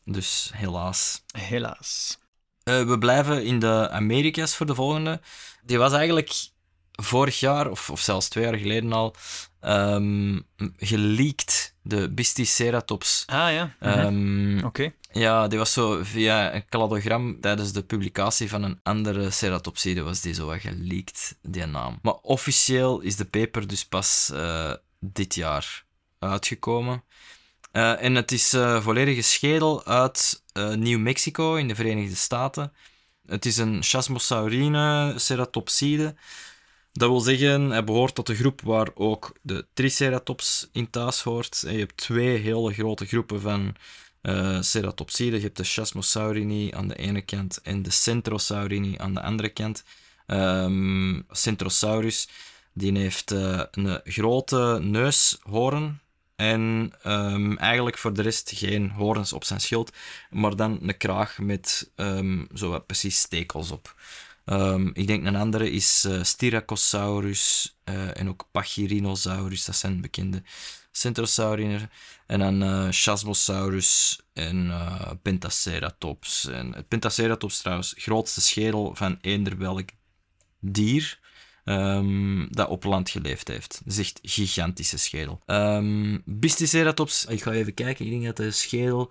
Dus 0.05 0.51
helaas. 0.55 1.23
Helaas. 1.39 2.19
Eh, 2.63 2.85
we 2.85 2.99
blijven 2.99 3.45
in 3.45 3.59
de 3.59 3.89
Amerika's 3.91 4.57
voor 4.57 4.67
de 4.67 4.75
volgende. 4.75 5.21
Die 5.65 5.79
was 5.79 5.93
eigenlijk 5.93 6.51
vorig 6.93 7.41
jaar, 7.41 7.71
of, 7.71 7.91
of 7.91 8.01
zelfs 8.01 8.29
twee 8.29 8.45
jaar 8.45 8.57
geleden 8.57 8.93
al, 8.93 9.15
ehm 9.61 10.41
geleakt, 10.77 11.70
de 11.83 12.11
Bisticeratops. 12.11 13.23
Ah 13.27 13.53
ja. 13.53 13.75
Mhm. 13.81 13.99
Ehm, 13.99 14.65
Oké. 14.65 14.93
ja, 15.13 15.49
die 15.49 15.59
was 15.59 15.73
zo 15.73 16.01
via 16.03 16.55
een 16.55 16.65
cladogram 16.69 17.41
tijdens 17.41 17.73
de 17.73 17.83
publicatie 17.83 18.49
van 18.49 18.63
een 18.63 18.81
andere 18.83 19.31
ceratopside 19.31 20.03
was 20.03 20.21
die 20.21 20.35
zo 20.35 20.47
wat 20.47 20.61
geleakt, 20.61 21.39
die 21.43 21.67
naam. 21.67 21.99
Maar 22.03 22.15
officieel 22.15 23.01
is 23.01 23.17
de 23.17 23.25
paper 23.25 23.67
dus 23.67 23.85
pas 23.85 24.31
eh, 24.35 24.73
dit 24.99 25.35
jaar 25.35 25.85
uitgekomen. 26.19 27.03
Eh, 27.73 28.03
en 28.03 28.15
het 28.15 28.33
is 28.33 28.53
eh 28.53 28.83
volledige 28.83 29.23
schedel 29.23 29.85
uit 29.87 30.43
eh, 30.53 30.75
Nieuw-Mexico 30.75 31.55
in 31.55 31.69
de 31.69 31.75
Verenigde 31.75 32.17
Staten. 32.17 32.73
Het 33.27 33.47
is 33.47 33.57
een 33.57 33.83
Chasmosaurine 33.83 35.15
ceratopside. 35.17 36.15
Dat 36.93 37.09
wil 37.09 37.21
zeggen, 37.21 37.71
hij 37.71 37.85
behoort 37.85 38.15
tot 38.15 38.27
de 38.27 38.35
groep 38.35 38.61
waar 38.61 38.89
ook 38.95 39.37
de 39.43 39.67
Triceratops 39.73 40.69
in 40.73 40.91
thuis 40.91 41.23
hoort. 41.23 41.61
Je 41.61 41.79
hebt 41.79 41.97
twee 41.97 42.37
hele 42.39 42.73
grote 42.73 43.07
groepen 43.07 43.41
van 43.41 43.77
eh 44.21 44.61
ceratopsiden. 44.61 45.39
Je 45.39 45.45
hebt 45.45 45.57
de 45.57 45.65
Chasmosaurini 45.65 46.71
aan 46.71 46.89
de 46.89 46.97
ene 46.97 47.23
kant 47.23 47.61
en 47.61 47.83
de 47.83 47.91
Centrosaurini 47.91 48.99
aan 48.99 49.15
de 49.15 49.23
andere 49.23 49.49
kant. 49.49 49.85
Ehm, 50.27 51.21
Centrosaurus 51.31 52.29
die 52.73 52.99
heeft 52.99 53.31
eh, 53.31 53.63
een 53.71 54.01
grote 54.05 54.79
neushoorn 54.83 56.01
en 56.37 56.93
ehm, 57.03 57.57
eigenlijk 57.57 57.99
voor 57.99 58.13
de 58.13 58.23
rest 58.23 58.53
geen 58.55 58.91
hoorns 58.91 59.33
op 59.33 59.45
zijn 59.45 59.61
schild, 59.61 59.93
maar 60.31 60.57
dan 60.57 60.79
een 60.83 60.97
kraag 60.97 61.39
met 61.39 61.91
ehm, 61.97 62.45
zo 62.55 62.71
wat 62.71 62.87
precies 62.87 63.19
stekels 63.21 63.71
op. 63.71 63.95
Ehm, 64.51 64.91
ik 64.93 65.07
denk 65.07 65.27
een 65.27 65.37
andere 65.37 65.71
is 65.71 66.05
eh, 66.05 66.23
Styracosaurus 66.23 67.75
eh, 67.85 68.19
en 68.19 68.29
ook 68.29 68.49
Pachyrhinosaurus, 68.51 69.65
dat 69.65 69.77
zijn 69.77 70.01
bekende 70.01 70.43
centrosaurinen. 70.93 71.91
En 72.27 72.39
dan 72.39 72.63
eh 72.63 72.87
Chasmosaurus 72.91 74.21
en 74.33 74.73
Pentaceratops. 75.23 76.47
En 76.47 76.75
het 76.75 76.89
Pentaceratops 76.89 77.59
trouwens, 77.59 77.95
grootste 77.97 78.41
schedel 78.41 78.95
van 78.95 79.19
eender 79.21 79.59
welk 79.59 79.89
dier 80.61 81.19
ehm, 81.65 82.47
dat 82.49 82.69
op 82.69 82.85
land 82.85 83.11
geleefd 83.11 83.49
heeft. 83.49 83.81
Dat 83.85 83.93
is 83.93 83.99
echt 83.99 84.19
gigantische 84.23 84.99
schedel. 84.99 85.41
Ehm 85.47 86.19
Bisticeratops, 86.25 87.25
ik 87.25 87.43
ga 87.43 87.51
even 87.51 87.75
kijken, 87.75 88.05
ik 88.05 88.11
denk 88.11 88.25
dat 88.25 88.37
de 88.37 88.51
schedel 88.51 89.11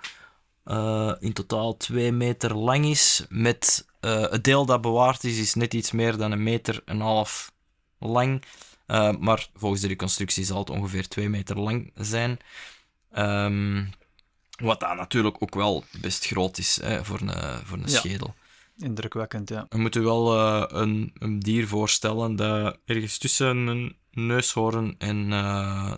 eh, 0.64 1.14
in 1.20 1.34
totaal 1.34 1.78
2 1.78 2.12
meter 2.12 2.56
lang 2.56 2.86
is. 2.86 3.26
Met 3.30 3.88
eh, 4.00 4.30
het 4.30 4.44
deel 4.44 4.66
dat 4.66 4.82
bewaard 4.82 5.24
is, 5.24 5.38
is 5.40 5.54
net 5.54 5.74
iets 5.74 5.92
meer 5.92 6.18
dan 6.18 6.32
een 6.32 6.44
meter 6.44 6.82
en 6.86 6.96
een 6.96 7.02
half 7.02 7.52
lang. 8.00 8.44
Eh, 8.86 9.16
maar 9.16 9.48
volgens 9.56 9.82
de 9.82 9.88
reconstructie 9.88 10.44
zal 10.46 10.60
het 10.60 10.70
ongeveer 10.70 11.08
2 11.08 11.30
meter 11.30 11.60
lang 11.60 11.92
zijn. 11.96 12.38
Ehm, 13.12 13.86
wat 14.62 14.80
dan 14.80 14.96
natuurlijk 14.98 15.36
ook 15.40 15.56
wel 15.56 15.84
best 16.02 16.26
groot 16.26 16.58
is 16.58 16.80
hè, 16.82 17.06
voor 17.06 17.22
een, 17.22 17.32
voor 17.66 17.78
een 17.78 17.90
Ja. 17.90 17.98
schedel. 17.98 18.34
Indrukwekkend, 18.78 19.50
ja. 19.50 19.66
Je 19.70 19.78
moet 19.78 19.94
je 19.94 20.00
wel 20.00 20.40
een, 20.72 21.12
een 21.18 21.40
dier 21.40 21.68
voorstellen 21.68 22.36
dat 22.36 22.78
ergens 22.86 23.18
tussen 23.18 23.58
een 23.58 23.96
neushoorn 24.12 24.96
en 24.98 25.32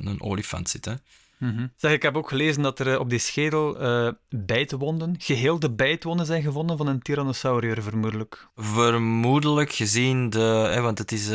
een 0.07 0.21
olifant 0.21 0.69
zit. 0.69 0.85
Hè. 0.85 0.93
Zeg, 1.75 1.91
ik 1.91 2.01
heb 2.01 2.17
ook 2.17 2.29
gelezen 2.29 2.61
dat 2.61 2.79
er 2.79 2.93
eh, 2.93 2.99
op 2.99 3.09
die 3.09 3.19
schedel 3.19 3.79
eh, 3.79 4.11
bijtwonden, 4.29 5.15
geheel 5.17 5.59
de 5.59 5.71
bijtwonden 5.71 6.25
zijn 6.25 6.41
gevonden 6.41 6.77
van 6.77 6.87
een 6.87 7.01
tyrannosaurier, 7.01 7.83
vermoedelijk. 7.83 8.47
Vermoedelijk 8.55 9.71
gezien 9.71 10.29
de, 10.29 10.69
hè, 10.73 10.81
want 10.81 10.97
het 10.97 11.11
is 11.11 11.29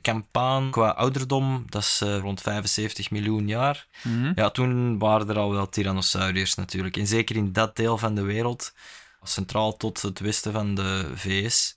campaan 0.00 0.70
qua 0.70 0.88
ouderdom, 0.88 1.64
dat 1.68 1.82
is 1.82 2.00
rond 2.00 2.40
75 2.40 3.10
miljoen 3.10 3.48
jaar. 3.48 3.86
Mhm. 4.02 4.32
Ja, 4.34 4.50
toen 4.50 4.98
waren 4.98 5.28
er 5.28 5.38
al 5.38 5.50
wel 5.50 5.68
tyrannosauriërs 5.68 6.54
natuurlijk. 6.54 6.96
En 6.96 7.06
zeker 7.06 7.36
in 7.36 7.52
dat 7.52 7.76
deel 7.76 7.98
van 7.98 8.14
de 8.14 8.22
wereld, 8.22 8.72
centraal 9.22 9.76
tot 9.76 10.02
het 10.02 10.20
westen 10.20 10.52
van 10.52 10.74
de 10.74 11.10
VS, 11.14 11.76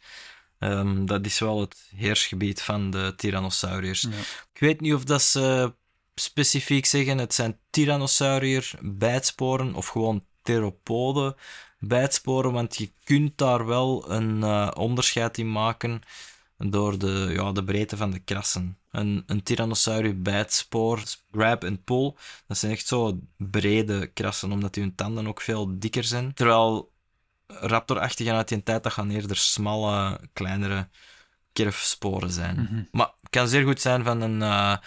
ehm, 0.59 1.05
dat 1.05 1.25
is 1.25 1.39
wel 1.39 1.59
het 1.59 1.89
heersgebied 1.95 2.61
van 2.61 2.91
de 2.91 3.13
tyrannosauriërs. 3.15 4.01
Ja. 4.01 4.09
Ik 4.53 4.59
weet 4.59 4.81
niet 4.81 4.93
of 4.93 5.03
dat 5.03 5.21
ze 5.21 5.73
specifiek 6.15 6.85
zeggen 6.85 7.17
het 7.17 7.33
zijn 7.33 7.59
tyrannosaurier 7.69 8.71
bijtsporen 8.81 9.75
of 9.75 9.87
gewoon 9.87 10.25
theropoden 10.41 11.35
bijtsporen, 11.79 12.51
want 12.51 12.77
je 12.77 12.91
kunt 13.03 13.37
daar 13.37 13.65
wel 13.65 14.11
een 14.11 14.43
eh, 14.43 14.71
onderscheid 14.77 15.37
in 15.37 15.51
maken 15.51 16.01
door 16.57 16.97
de, 16.97 17.29
ja, 17.33 17.51
de 17.51 17.63
breedte 17.63 17.97
van 17.97 18.11
de 18.11 18.19
krassen. 18.19 18.77
Een, 18.91 19.23
een 19.25 19.43
tyrannosaurier 19.43 20.21
bijtspoor, 20.21 21.03
grab 21.31 21.63
en 21.63 21.83
pull, 21.83 22.13
dat 22.47 22.57
zijn 22.57 22.71
echt 22.71 22.87
zo 22.87 23.19
brede 23.37 24.07
krassen, 24.07 24.51
omdat 24.51 24.75
hun 24.75 24.95
tanden 24.95 25.27
ook 25.27 25.41
veel 25.41 25.79
dikker 25.79 26.03
zijn. 26.03 26.33
Terwijl 26.33 26.91
raptorachtigen 27.47 28.35
uit 28.35 28.47
die 28.47 28.63
tijd, 28.63 28.83
dat 28.83 28.93
gaan 28.93 29.09
eerder 29.09 29.37
smalle, 29.37 30.19
kleinere 30.33 30.89
kerfsporen 31.53 32.31
zijn. 32.31 32.55
Mhm. 32.61 32.83
Maar 32.91 33.11
het 33.21 33.29
kan 33.29 33.47
zeer 33.47 33.63
goed 33.63 33.81
zijn 33.81 34.03
van 34.03 34.21
een, 34.21 34.41
eh 34.41 34.77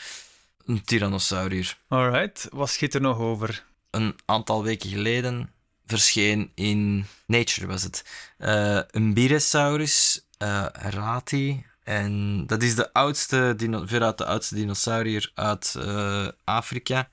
een 0.69 0.85
tyrannosaurier. 0.85 1.79
Alright, 1.89 2.49
wat 2.51 2.71
schiet 2.71 2.95
er 2.95 3.01
nog 3.01 3.19
over? 3.19 3.65
Een 3.91 4.19
aantal 4.25 4.63
weken 4.63 4.91
geleden 4.91 5.53
verscheen 5.87 6.53
in 6.55 7.07
Nature, 7.27 7.67
was 7.67 7.83
het, 7.83 8.05
eh, 8.39 8.81
een 8.91 9.15
Biresaurus 9.15 10.27
eh 10.39 10.67
rati. 10.73 11.67
En 11.85 12.47
dat 12.47 12.63
is 12.63 12.75
de 12.75 12.93
oudste, 12.93 13.55
veruit 13.85 14.19
de 14.19 14.27
oudste 14.27 14.55
dinosaurier 14.55 15.31
uit 15.35 15.75
eh, 15.79 16.29
Afrika. 16.45 17.09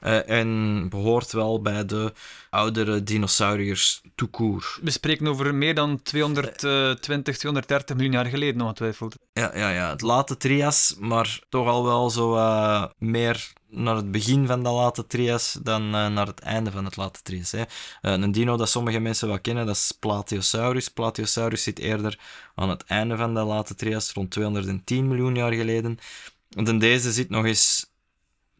Eh, 0.00 0.28
en 0.28 0.88
behoort 0.88 1.32
wel 1.32 1.62
bij 1.62 1.84
de 1.84 2.12
oudere 2.50 3.02
dinosauriërs 3.02 4.02
court. 4.30 4.78
We 4.82 4.90
spreken 4.90 5.26
over 5.26 5.54
meer 5.54 5.74
dan 5.74 6.02
220, 6.02 7.36
230 7.36 7.96
miljoen 7.96 8.14
jaar 8.14 8.26
geleden, 8.26 8.60
ongetwijfeld. 8.60 9.16
Ja, 9.32 9.56
ja, 9.56 9.70
ja, 9.70 9.90
het 9.90 10.00
late 10.00 10.36
trias, 10.36 10.96
maar 10.98 11.40
toch 11.48 11.66
al 11.66 11.84
wel 11.84 12.10
zo 12.10 12.36
eh, 12.36 12.84
meer 12.98 13.52
naar 13.68 13.96
het 13.96 14.10
begin 14.10 14.46
van 14.46 14.62
de 14.62 14.68
late 14.68 15.06
trias 15.06 15.58
dan 15.62 15.82
eh, 15.82 16.06
naar 16.08 16.26
het 16.26 16.40
einde 16.40 16.70
van 16.70 16.84
het 16.84 16.96
late 16.96 17.22
trias. 17.22 17.50
Hè. 17.50 17.62
Eh, 18.00 18.12
een 18.12 18.32
dino 18.32 18.56
dat 18.56 18.68
sommige 18.68 18.98
mensen 18.98 19.28
wel 19.28 19.40
kennen, 19.40 19.66
dat 19.66 19.74
is 19.74 19.96
Plateosaurus. 20.00 20.88
Plateosaurus 20.88 21.62
zit 21.62 21.78
eerder 21.78 22.18
aan 22.54 22.68
het 22.68 22.84
einde 22.84 23.16
van 23.16 23.34
de 23.34 23.42
late 23.42 23.74
trias, 23.74 24.12
rond 24.12 24.30
210 24.30 25.08
miljoen 25.08 25.34
jaar 25.34 25.52
geleden. 25.52 25.98
En 26.48 26.78
deze 26.78 27.12
zit 27.12 27.30
nog 27.30 27.44
eens 27.44 27.86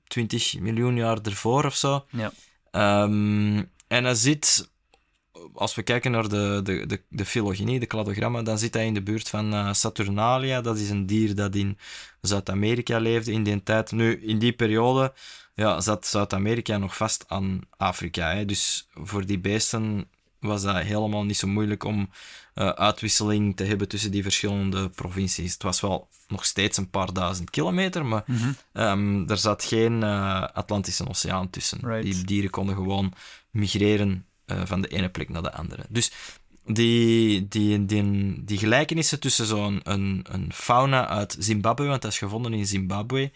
20 0.07 0.59
miljoen 0.61 0.97
jaar 0.97 1.19
ervoor 1.23 1.65
of 1.65 1.77
zo. 1.77 2.05
Ja. 2.11 2.33
Ehm, 2.71 3.63
en 3.87 4.05
hij 4.05 4.15
zit, 4.15 4.71
als 5.53 5.75
we 5.75 5.83
kijken 5.83 6.11
naar 6.11 6.29
de, 6.29 6.61
de, 6.63 6.87
de, 6.87 7.03
de 7.09 7.25
filogenie, 7.25 7.81
de 7.81 7.87
cladogramma, 7.87 8.43
dan 8.43 8.59
zit 8.59 8.75
hij 8.75 8.87
in 8.87 8.95
de 8.95 9.03
buurt 9.03 9.29
van 9.29 9.53
eh, 9.53 9.73
Saturnalia. 9.73 10.61
Dat 10.61 10.79
is 10.79 10.91
een 10.91 11.07
dier 11.07 11.35
dat 11.35 11.55
in 11.55 11.79
Zuid-Amerika 12.21 12.99
leefde 12.99 13.33
in 13.33 13.43
die 13.43 13.63
tijd. 13.63 13.93
Nu, 13.93 14.21
in 14.21 14.39
die 14.39 14.53
periode 14.53 15.13
ja, 15.55 15.81
zat 15.81 16.07
Zuid-Amerika 16.07 16.79
nog 16.79 16.97
vast 16.97 17.25
aan 17.29 17.61
Afrika. 17.77 18.35
Hè. 18.35 18.45
Dus 18.45 18.89
voor 18.95 19.27
die 19.27 19.39
beesten 19.39 20.09
was 20.41 20.63
dat 20.63 20.77
helemaal 20.77 21.25
niet 21.25 21.37
zo 21.37 21.47
moeilijk 21.47 21.85
om 21.85 22.11
eh, 22.57 22.69
uitwisseling 22.69 23.57
te 23.57 23.65
hebben 23.65 23.89
tussen 23.89 24.11
die 24.11 24.23
verschillende 24.23 24.89
provincies. 24.89 25.53
Het 25.53 25.63
was 25.63 25.81
wel 25.81 26.09
nog 26.29 26.45
steeds 26.45 26.77
een 26.77 26.91
paar 26.91 27.13
duizend 27.13 27.51
kilometer, 27.51 28.07
maar 28.07 28.25
Mhm. 28.27 28.53
Ehm, 28.73 29.31
er 29.31 29.37
zat 29.39 29.65
geen 29.65 30.03
eh, 30.03 30.43
Atlantische 30.43 31.09
Oceaan 31.09 31.51
tussen. 31.51 31.79
Right. 31.83 32.03
Die 32.03 32.25
dieren 32.25 32.51
konden 32.51 32.75
gewoon 32.75 33.13
migreren 33.51 34.27
eh, 34.47 34.61
van 34.65 34.81
de 34.81 34.89
ene 34.89 35.09
plek 35.09 35.29
naar 35.29 35.43
de 35.43 35.53
andere. 35.53 35.85
Dus 35.89 36.13
die, 36.65 37.49
die, 37.49 37.85
die, 37.85 38.45
die 38.45 38.59
gelijkenissen 38.59 39.21
tussen 39.21 39.47
zo'n 39.47 39.81
een, 39.83 40.27
een 40.31 40.53
fauna 40.53 41.09
uit 41.09 41.37
Zimbabwe, 41.39 41.87
want 41.87 42.03
dat 42.03 42.11
is 42.11 42.19
gevonden 42.19 42.55
in 42.55 42.67
Zimbabwe, 42.67 43.31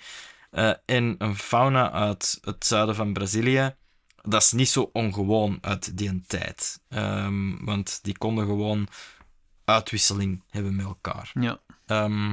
en 0.84 1.14
een 1.18 1.36
fauna 1.36 1.92
uit 1.92 2.38
het 2.44 2.66
zuiden 2.66 2.94
van 2.94 3.12
Brazilië, 3.12 3.74
dat 4.22 4.42
is 4.42 4.52
niet 4.52 4.68
zo 4.68 4.90
ongewoon 4.92 5.58
uit 5.60 5.98
die 5.98 6.22
tijd. 6.26 6.80
Ehm, 6.88 7.64
want 7.64 7.98
die 8.02 8.18
konden 8.18 8.46
gewoon 8.46 8.88
uitwisseling 9.64 10.42
hebben 10.50 10.76
met 10.76 10.86
elkaar. 10.86 11.30
Ja. 11.34 11.60
Ehm, 11.86 12.32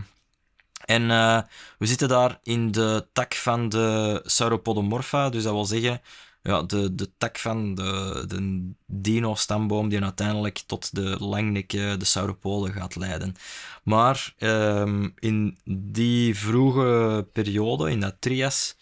en 0.85 1.11
eh, 1.11 1.41
we 1.77 1.85
zitten 1.85 2.07
daar 2.07 2.39
in 2.43 2.71
de 2.71 3.07
tak 3.13 3.33
van 3.33 3.69
de 3.69 4.21
Sauropodomorpha, 4.25 5.29
dus 5.29 5.43
dat 5.43 5.53
wil 5.53 5.65
zeggen 5.65 6.01
ja, 6.47 6.61
de, 6.61 6.95
de 6.95 7.11
tak 7.17 7.37
van 7.37 7.75
de, 7.75 8.23
de 8.27 8.71
dino-stamboom 8.85 9.89
die 9.89 10.03
uiteindelijk 10.03 10.63
tot 10.65 10.95
de 10.95 11.15
langnekken, 11.19 11.99
de 11.99 12.05
sauropoden 12.05 12.73
gaat 12.73 12.95
leiden. 12.95 13.35
Maar 13.83 14.33
um, 14.39 15.13
in 15.19 15.57
die 15.65 16.37
vroege 16.37 17.27
periode, 17.33 17.91
in 17.91 17.99
dat 17.99 18.15
trias, 18.19 18.76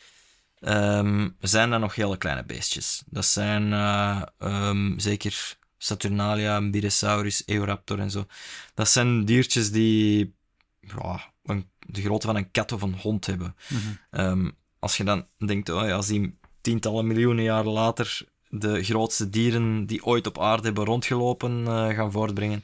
um, 0.67 1.35
zijn 1.39 1.71
er 1.71 1.79
nog 1.79 1.95
hele 1.95 2.17
kleine 2.17 2.43
beestjes. 2.43 3.03
Dat 3.05 3.25
zijn 3.25 3.71
uh, 3.71 4.21
um, 4.39 4.99
zeker 4.99 5.57
Saturnalia, 5.77 6.59
Mbirisaurus, 6.59 7.43
Eoraptor 7.45 7.99
en 7.99 8.11
zo. 8.11 8.25
Dat 8.73 8.89
zijn 8.89 9.25
diertjes 9.25 9.71
die 9.71 10.33
ja, 10.79 11.31
een, 11.43 11.69
de 11.79 12.01
grootte 12.01 12.27
van 12.27 12.35
een 12.35 12.51
kat 12.51 12.71
of 12.71 12.81
een 12.81 12.95
hond 12.99 13.25
hebben. 13.25 13.55
Mm 13.69 13.97
-hmm. 14.11 14.57
als 14.79 14.97
je 14.97 15.03
dan 15.03 15.25
denkt, 15.37 15.69
oh 15.69 15.87
ja, 15.87 15.95
als 15.95 16.07
die 16.07 16.37
tientallen 16.61 17.07
miljoenen 17.07 17.43
jaren 17.43 17.71
later 17.71 18.33
de 18.49 18.83
grootste 18.83 19.29
dieren 19.29 19.85
die 19.85 20.05
ooit 20.05 20.27
op 20.27 20.39
aarde 20.39 20.63
hebben 20.63 20.85
rondgelopen 20.85 21.59
uh, 21.59 21.87
gaan 21.87 22.11
voortbrengen, 22.11 22.63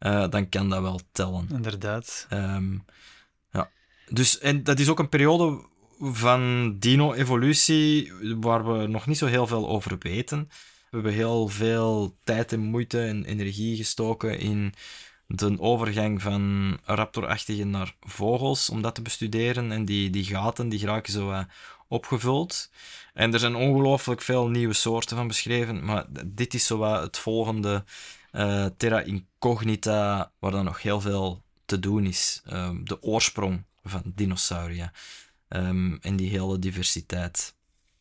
uh, 0.00 0.28
dan 0.28 0.48
kan 0.48 0.68
dat 0.68 0.80
wel 0.80 1.00
tellen. 1.12 1.48
Inderdaad. 1.52 2.26
Um, 2.32 2.84
ja. 3.52 3.70
Dus, 4.08 4.38
en 4.38 4.62
dat 4.62 4.78
is 4.78 4.88
ook 4.88 4.98
een 4.98 5.08
periode 5.08 5.68
van 6.00 6.74
dino-evolutie 6.78 8.12
waar 8.40 8.72
we 8.72 8.86
nog 8.86 9.06
niet 9.06 9.18
zo 9.18 9.26
heel 9.26 9.46
veel 9.46 9.68
over 9.68 9.96
weten. 9.98 10.48
We 10.48 10.96
hebben 10.96 11.12
heel 11.12 11.48
veel 11.48 12.16
tijd 12.24 12.52
en 12.52 12.60
moeite 12.60 13.02
en 13.02 13.24
energie 13.24 13.76
gestoken 13.76 14.38
in 14.38 14.74
de 15.26 15.60
overgang 15.60 16.22
van 16.22 16.78
raptorachtige 16.84 17.64
naar 17.64 17.94
vogels, 18.00 18.70
om 18.70 18.82
dat 18.82 18.94
te 18.94 19.02
bestuderen. 19.02 19.72
En 19.72 19.84
die, 19.84 20.10
die 20.10 20.24
gaten 20.24 20.68
die 20.68 20.78
geraken 20.78 21.12
zo 21.12 21.44
opgevuld. 21.88 22.70
En 23.14 23.32
er 23.32 23.38
zijn 23.38 23.54
ongelooflijk 23.54 24.22
veel 24.22 24.48
nieuwe 24.48 24.74
soorten 24.74 25.16
van 25.16 25.26
beschreven, 25.26 25.84
maar 25.84 26.06
dit 26.26 26.54
is 26.54 26.66
zo 26.66 26.82
het 26.82 27.18
volgende 27.18 27.84
uh, 28.32 28.66
terra 28.76 29.00
incognita, 29.00 30.32
waar 30.38 30.50
dan 30.50 30.64
nog 30.64 30.82
heel 30.82 31.00
veel 31.00 31.42
te 31.64 31.78
doen 31.78 32.06
is. 32.06 32.42
Um, 32.52 32.84
de 32.84 33.02
oorsprong 33.02 33.64
van 33.82 34.02
dinosauria 34.04 34.92
um, 35.56 35.98
en 36.00 36.16
die 36.16 36.30
hele 36.30 36.58
diversiteit. 36.58 37.54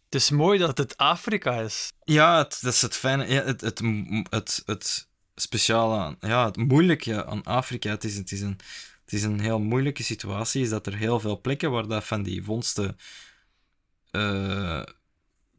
Het 0.06 0.22
is 0.22 0.30
mooi 0.30 0.60
dat 0.60 0.78
het 0.78 0.98
Afrika 0.98 1.60
is. 1.60 1.92
Ja, 2.04 2.38
het, 2.38 2.60
dat 2.62 2.74
is 2.74 2.82
het 2.82 2.96
fijne. 2.96 3.28
Ja, 3.28 3.44
het, 3.44 3.62
het, 3.62 3.82
het, 4.30 4.64
het 4.66 5.08
speciale 5.36 5.98
aan, 5.98 6.18
ja, 6.20 6.46
het 6.46 6.58
moeilijke 6.58 7.26
aan 7.26 7.44
Afrika. 7.44 7.90
Het 7.90 8.04
is, 8.04 8.16
het, 8.16 8.32
is 8.32 8.42
een, 8.42 8.60
het 9.04 9.14
is 9.14 9.24
een 9.24 9.40
heel 9.40 9.60
moeilijke 9.60 10.04
situatie. 10.04 10.62
Is 10.62 10.70
dat 10.70 10.88
er 10.88 10.96
heel 10.96 11.20
veel 11.20 11.42
plekken 11.42 11.72
waar 11.72 11.88
dat 11.88 12.04
van 12.04 12.24
die 12.24 12.44
vondsten 12.44 12.98
uh, 14.12 14.84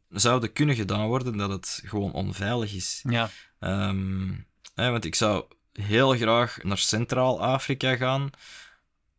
zouden 0.09 0.53
kunnen 0.53 0.75
gedaan 0.75 1.07
worden, 1.07 1.37
dat 1.37 1.49
het 1.49 1.81
gewoon 1.85 2.11
onveilig 2.11 2.73
is. 2.73 3.03
Ja. 3.09 3.29
Um, 3.59 4.45
want 4.75 5.05
ik 5.05 5.15
zou 5.15 5.45
heel 5.73 6.15
graag 6.15 6.63
naar 6.63 6.77
Centraal-Afrika 6.77 7.95
gaan, 7.95 8.29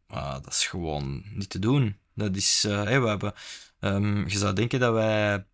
maar 0.06 0.42
dat 0.42 0.52
is 0.52 0.66
gewoon 0.66 1.22
niet 1.30 1.50
te 1.50 1.58
doen. 1.58 2.00
Dat 2.14 2.36
is, 2.36 2.64
uh, 2.64 2.82
we 2.82 3.08
hebben, 3.08 3.34
um, 3.80 4.28
je 4.28 4.38
zou 4.38 4.54
denken 4.54 4.80
dat 4.80 4.92
wij 4.92 5.44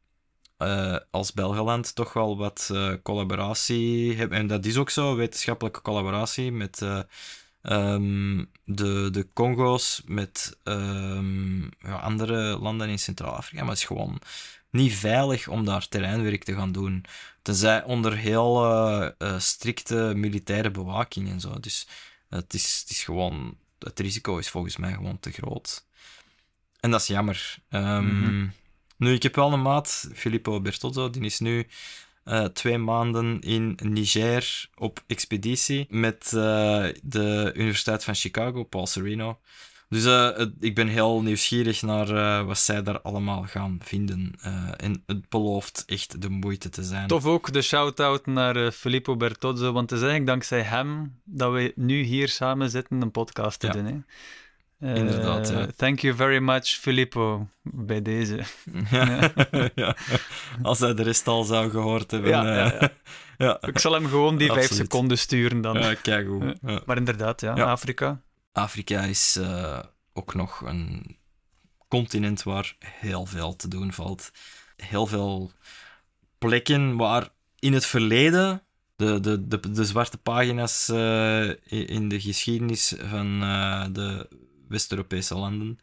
uh, 0.58 0.96
als 1.10 1.32
Belgeland 1.32 1.94
toch 1.94 2.12
wel 2.12 2.36
wat 2.36 2.68
uh, 2.72 2.92
collaboratie 3.02 4.16
hebben. 4.16 4.38
En 4.38 4.46
dat 4.46 4.64
is 4.64 4.76
ook 4.76 4.90
zo, 4.90 5.16
wetenschappelijke 5.16 5.82
collaboratie 5.82 6.52
met 6.52 6.82
um, 7.62 8.50
de, 8.64 9.08
de 9.10 9.28
Congo's, 9.32 10.02
met 10.06 10.58
um, 10.64 11.70
ja, 11.78 11.98
andere 11.98 12.58
landen 12.58 12.88
in 12.88 12.98
Centraal-Afrika. 12.98 13.60
Maar 13.60 13.70
het 13.70 13.78
is 13.78 13.84
gewoon 13.84 14.20
niet 14.70 14.94
veilig 14.94 15.48
om 15.48 15.64
daar 15.64 15.88
terreinwerk 15.88 16.44
te 16.44 16.54
gaan 16.54 16.72
doen. 16.72 17.04
Tenzij 17.42 17.84
onder 17.84 18.16
heel 18.16 19.14
strikte 19.38 20.12
militaire 20.16 20.70
bewaking 20.70 21.28
en 21.28 21.40
zo. 21.40 21.60
Dus 21.60 21.88
het 22.28 22.54
is, 22.54 22.78
het 22.80 22.90
is 22.90 23.04
gewoon... 23.04 23.56
Het 23.78 24.00
risico 24.00 24.38
is 24.38 24.48
volgens 24.48 24.76
mij 24.76 24.92
gewoon 24.92 25.20
te 25.20 25.30
groot. 25.30 25.87
En 26.80 26.90
dat 26.90 27.00
is 27.00 27.06
jammer. 27.06 27.56
Um, 27.70 27.80
mm 27.82 28.24
-hmm. 28.24 28.52
Nu, 28.96 29.12
ik 29.12 29.22
heb 29.22 29.34
wel 29.34 29.52
een 29.52 29.62
maat, 29.62 30.10
Filippo 30.14 30.60
Bertozzo, 30.60 31.10
die 31.10 31.22
is 31.22 31.38
nu 31.38 31.66
uh, 32.24 32.44
twee 32.44 32.78
maanden 32.78 33.40
in 33.40 33.78
Niger 33.82 34.68
op 34.74 35.02
expeditie 35.06 35.86
met 35.90 36.32
uh, 36.34 36.86
de 37.02 37.52
Universiteit 37.54 38.04
van 38.04 38.14
Chicago, 38.14 38.64
Paul 38.64 38.86
Sereno. 38.86 39.38
Dus 39.88 40.04
uh, 40.04 40.46
ik 40.60 40.74
ben 40.74 40.88
heel 40.88 41.22
nieuwsgierig 41.22 41.82
naar 41.82 42.44
wat 42.44 42.58
zij 42.58 42.82
daar 42.82 43.00
allemaal 43.00 43.42
gaan 43.42 43.78
vinden. 43.82 44.34
en 44.76 45.02
het 45.06 45.28
belooft 45.28 45.82
echt 45.86 46.22
de 46.22 46.28
moeite 46.28 46.68
te 46.68 46.82
zijn. 46.82 47.06
Tof 47.06 47.24
ook 47.24 47.52
de 47.52 47.62
shout-out 47.62 48.26
naar 48.26 48.70
Filippo 48.70 49.16
Bertozzo, 49.16 49.72
want 49.72 49.90
het 49.90 49.98
is 49.98 50.06
eigenlijk 50.06 50.26
dankzij 50.26 50.62
hem 50.62 51.20
dat 51.24 51.52
we 51.52 51.72
nu 51.76 52.02
hier 52.02 52.28
samen 52.28 52.70
zitten 52.70 53.00
een 53.02 53.10
podcast 53.10 53.60
te 53.60 53.66
Ja. 53.66 53.72
doen. 53.72 53.84
Hè? 53.84 53.96
Inderdaad, 54.80 55.48
ja. 55.48 55.60
Eh, 55.60 55.66
Thank 55.76 56.00
you 56.00 56.14
very 56.14 56.38
much, 56.38 56.66
Filippo, 56.66 57.48
bij 57.62 58.02
deze. 58.02 58.40
Ja. 58.90 59.32
ja. 59.74 59.96
Als 60.62 60.78
hij 60.78 60.94
de 60.94 61.02
rest 61.02 61.26
al 61.26 61.44
zou 61.44 61.70
gehoord 61.70 62.10
hebben. 62.10 62.30
Ja, 62.30 62.54
ja, 62.56 62.90
eh. 63.36 63.54
Ik 63.70 63.78
zal 63.78 63.92
hem 63.92 64.06
gewoon 64.06 64.36
die 64.36 64.46
vijf 64.46 64.60
Absoluut. 64.60 64.82
seconden 64.82 65.18
sturen 65.18 65.60
dan. 65.60 65.78
Ja, 65.78 65.94
kijk 65.94 66.26
hoe. 66.26 66.56
Maar 66.86 66.96
inderdaad, 66.96 67.40
ja. 67.40 67.52
Afrika. 67.54 68.20
Afrika 68.52 69.00
is 69.00 69.36
eh, 69.40 69.78
ook 70.12 70.34
nog 70.34 70.60
een 70.60 71.16
continent 71.88 72.42
waar 72.42 72.76
heel 72.78 73.26
veel 73.26 73.56
te 73.56 73.68
doen 73.68 73.92
valt. 73.92 74.30
Heel 74.76 75.06
veel 75.06 75.52
plekken 76.38 76.96
waar 76.96 77.28
in 77.58 77.72
het 77.72 77.86
verleden 77.86 78.62
de, 78.96 79.20
de, 79.20 79.48
de, 79.48 79.70
de 79.70 79.84
zwarte 79.84 80.18
pagina's 80.18 80.88
in 81.68 82.08
de 82.08 82.20
geschiedenis 82.20 82.94
van 82.98 83.40
de 83.92 84.28
West-Europese 84.68 85.34
landen. 85.34 85.78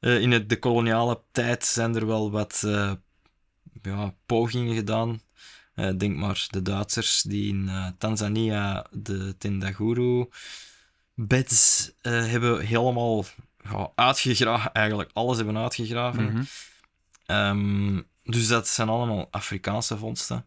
Eh, 0.00 0.20
in 0.20 0.30
het, 0.30 0.48
de 0.48 0.58
koloniale 0.58 1.20
tijd 1.32 1.64
zijn 1.64 1.96
er 1.96 2.06
wel 2.06 2.30
wat 2.30 2.62
eh, 2.64 2.92
ja, 3.82 4.14
pogingen 4.26 4.74
gedaan. 4.74 5.20
Eh, 5.74 5.90
denk 5.96 6.16
maar 6.16 6.46
de 6.50 6.62
Duitsers 6.62 7.22
die 7.22 7.48
in 7.48 7.70
Tanzania 7.98 8.86
de 8.90 9.34
Tendaguru 9.38 10.28
beds 11.14 11.90
hebben 12.02 12.60
helemaal 12.66 13.24
ja, 13.64 13.90
uitgegraven, 13.94 14.72
eigenlijk 14.72 15.10
alles 15.12 15.36
hebben 15.36 15.58
uitgegraven. 15.58 16.24
Mhm. 16.24 16.42
Ehm, 17.26 18.00
dus 18.24 18.48
dat 18.48 18.68
zijn 18.68 18.88
allemaal 18.88 19.28
Afrikaanse 19.30 19.96
vondsten. 19.96 20.46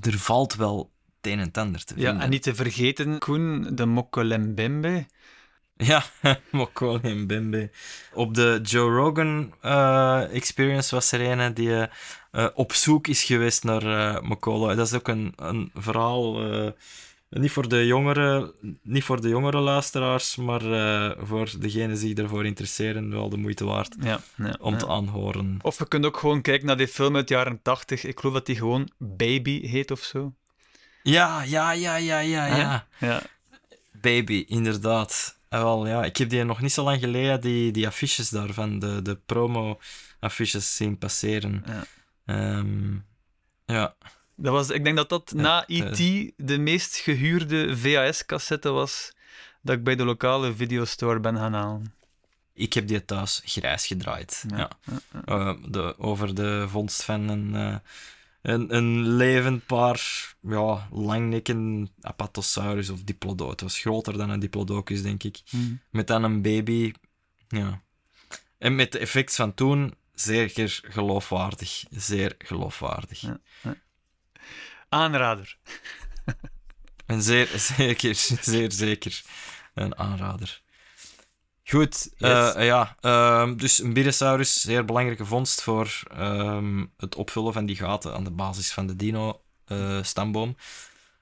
Er 0.00 0.18
valt 0.18 0.54
wel 0.54 0.92
het 1.20 1.32
een 1.32 1.38
en 1.38 1.52
ander 1.52 1.84
te 1.84 1.94
Ja, 1.96 2.04
vinden. 2.04 2.22
en 2.22 2.30
niet 2.30 2.42
te 2.42 2.54
vergeten, 2.54 3.18
Koen, 3.18 3.68
de 3.74 3.86
Mokolembembe. 3.86 5.06
Ja, 5.80 6.04
Mokolo 6.50 6.98
en 7.02 7.26
Bembe. 7.26 7.70
Op 8.12 8.34
de 8.34 8.60
Joe 8.62 8.90
Rogan 8.90 9.54
eh, 9.60 10.34
Experience 10.34 10.94
was 10.94 11.12
er 11.12 11.20
een 11.20 11.54
die 11.54 11.88
eh, 12.30 12.46
op 12.54 12.72
zoek 12.72 13.06
is 13.06 13.22
geweest 13.22 13.64
naar 13.64 13.82
eh 13.82 14.22
Mokolo. 14.22 14.74
Dat 14.74 14.86
is 14.86 14.94
ook 14.94 15.08
een, 15.08 15.32
een 15.36 15.70
verhaal, 15.74 16.52
eh, 16.52 16.70
niet, 17.28 17.50
voor 17.50 17.68
de 17.68 17.86
jongere, 17.86 18.54
niet 18.82 19.04
voor 19.04 19.20
de 19.20 19.28
jongere 19.28 19.58
luisteraars, 19.58 20.36
maar 20.36 20.72
eh, 20.72 21.16
voor 21.26 21.50
degenen 21.58 21.88
die 21.88 21.98
zich 21.98 22.12
daarvoor 22.12 22.46
interesseren, 22.46 23.10
wel 23.10 23.28
de 23.28 23.36
moeite 23.36 23.64
waard 23.64 23.94
Ja, 24.00 24.20
ja, 24.36 24.56
om 24.60 24.72
ja. 24.72 24.78
te 24.78 24.88
aanhoren. 24.88 25.58
Of 25.62 25.78
we 25.78 25.88
kunnen 25.88 26.08
ook 26.08 26.16
gewoon 26.16 26.42
kijken 26.42 26.66
naar 26.66 26.76
die 26.76 26.88
film 26.88 27.16
uit 27.16 27.28
de 27.28 27.34
jaren 27.34 27.62
80. 27.62 28.04
Ik 28.04 28.20
geloof 28.20 28.34
dat 28.34 28.46
die 28.46 28.56
gewoon 28.56 28.90
Baby 28.98 29.66
heet 29.66 29.90
of 29.90 30.00
zo. 30.00 30.32
Ja, 31.02 31.42
ja, 31.42 31.72
ja, 31.72 31.96
ja, 31.96 32.18
ja, 32.18 32.46
ja. 32.46 32.86
Ja, 32.98 33.22
Baby, 33.92 34.44
inderdaad. 34.48 35.38
Ah, 35.52 35.62
wel, 35.62 35.86
ja, 35.86 36.04
ik 36.04 36.16
heb 36.16 36.28
die 36.30 36.44
nog 36.44 36.60
niet 36.60 36.72
zo 36.72 36.84
lang 36.84 37.00
geleden, 37.00 37.40
die, 37.40 37.72
die 37.72 37.86
affiches 37.86 38.28
daarvan, 38.28 38.78
de, 38.78 39.02
de 39.02 39.16
promo-affiches 39.26 40.76
zien 40.76 40.98
passeren. 40.98 41.64
Ja. 41.66 41.84
Ehm, 42.26 42.92
ja. 43.66 43.94
Dat 44.36 44.52
was, 44.52 44.70
ik 44.70 44.84
denk 44.84 44.96
dat 44.96 45.08
dat 45.08 45.32
Ja, 45.36 45.40
na 45.42 45.66
eh. 45.66 45.76
E.T. 45.78 46.32
de 46.36 46.58
meest 46.58 46.96
gehuurde 46.96 47.76
VHS-cassette 47.76 48.70
was 48.70 49.12
dat 49.62 49.76
ik 49.76 49.84
bij 49.84 49.96
de 49.96 50.04
lokale 50.04 50.54
videostore 50.54 51.20
ben 51.20 51.36
gaan 51.36 51.52
halen. 51.52 51.94
ik 52.54 52.72
heb 52.72 52.88
die 52.88 53.04
thuis 53.04 53.42
grijs 53.44 53.86
gedraaid. 53.86 54.44
Ja. 54.48 54.56
Ja, 54.56 54.70
ja, 55.12 55.20
Eh, 55.24 55.54
de, 55.68 55.94
over 55.98 56.34
de 56.34 56.66
vondst 56.68 57.02
van 57.02 57.28
een, 57.28 57.54
eh, 57.54 57.76
een, 58.42 58.76
een 58.76 59.08
levend 59.08 59.66
paar 59.66 60.34
ja, 60.40 60.88
langnekken 60.90 61.90
Apatosaurus 62.00 62.90
of 62.90 63.02
Diplodocus. 63.02 63.50
Het 63.50 63.60
was 63.60 63.78
groter 63.78 64.18
dan 64.18 64.30
een 64.30 64.40
Diplodocus, 64.40 65.02
denk 65.02 65.22
ik. 65.22 65.40
Hmm. 65.48 65.80
Met 65.90 66.06
dan 66.06 66.24
een 66.24 66.42
baby. 66.42 66.92
Ja. 67.48 67.82
En 68.58 68.74
met 68.74 68.92
de 68.92 68.98
effects 68.98 69.36
van 69.36 69.54
toen, 69.54 69.94
zeker 70.14 70.80
geloofwaardig. 70.82 71.84
Zeer 71.90 72.34
geloofwaardig. 72.38 73.20
Ja. 73.20 73.40
Aanrader. 74.88 75.56
En 77.10 77.22
zeer 77.22 77.48
zeker, 77.76 78.14
zeer 78.40 78.72
zeker 78.72 79.22
een 79.74 79.98
aanrader. 79.98 80.62
Goed, 81.70 82.08
Yes. 82.16 82.54
eh, 82.54 82.66
ja, 82.66 82.96
ehm, 83.00 83.56
dus 83.56 83.82
een 83.82 83.92
Birisaurus, 83.92 84.60
zeer 84.60 84.84
belangrijke 84.84 85.24
vondst 85.24 85.62
voor 85.62 86.02
ehm, 86.16 86.84
het 86.96 87.14
opvullen 87.14 87.52
van 87.52 87.66
die 87.66 87.76
gaten 87.76 88.14
aan 88.14 88.24
de 88.24 88.30
basis 88.30 88.72
van 88.72 88.86
de 88.86 88.96
dino-stamboom. 88.96 90.56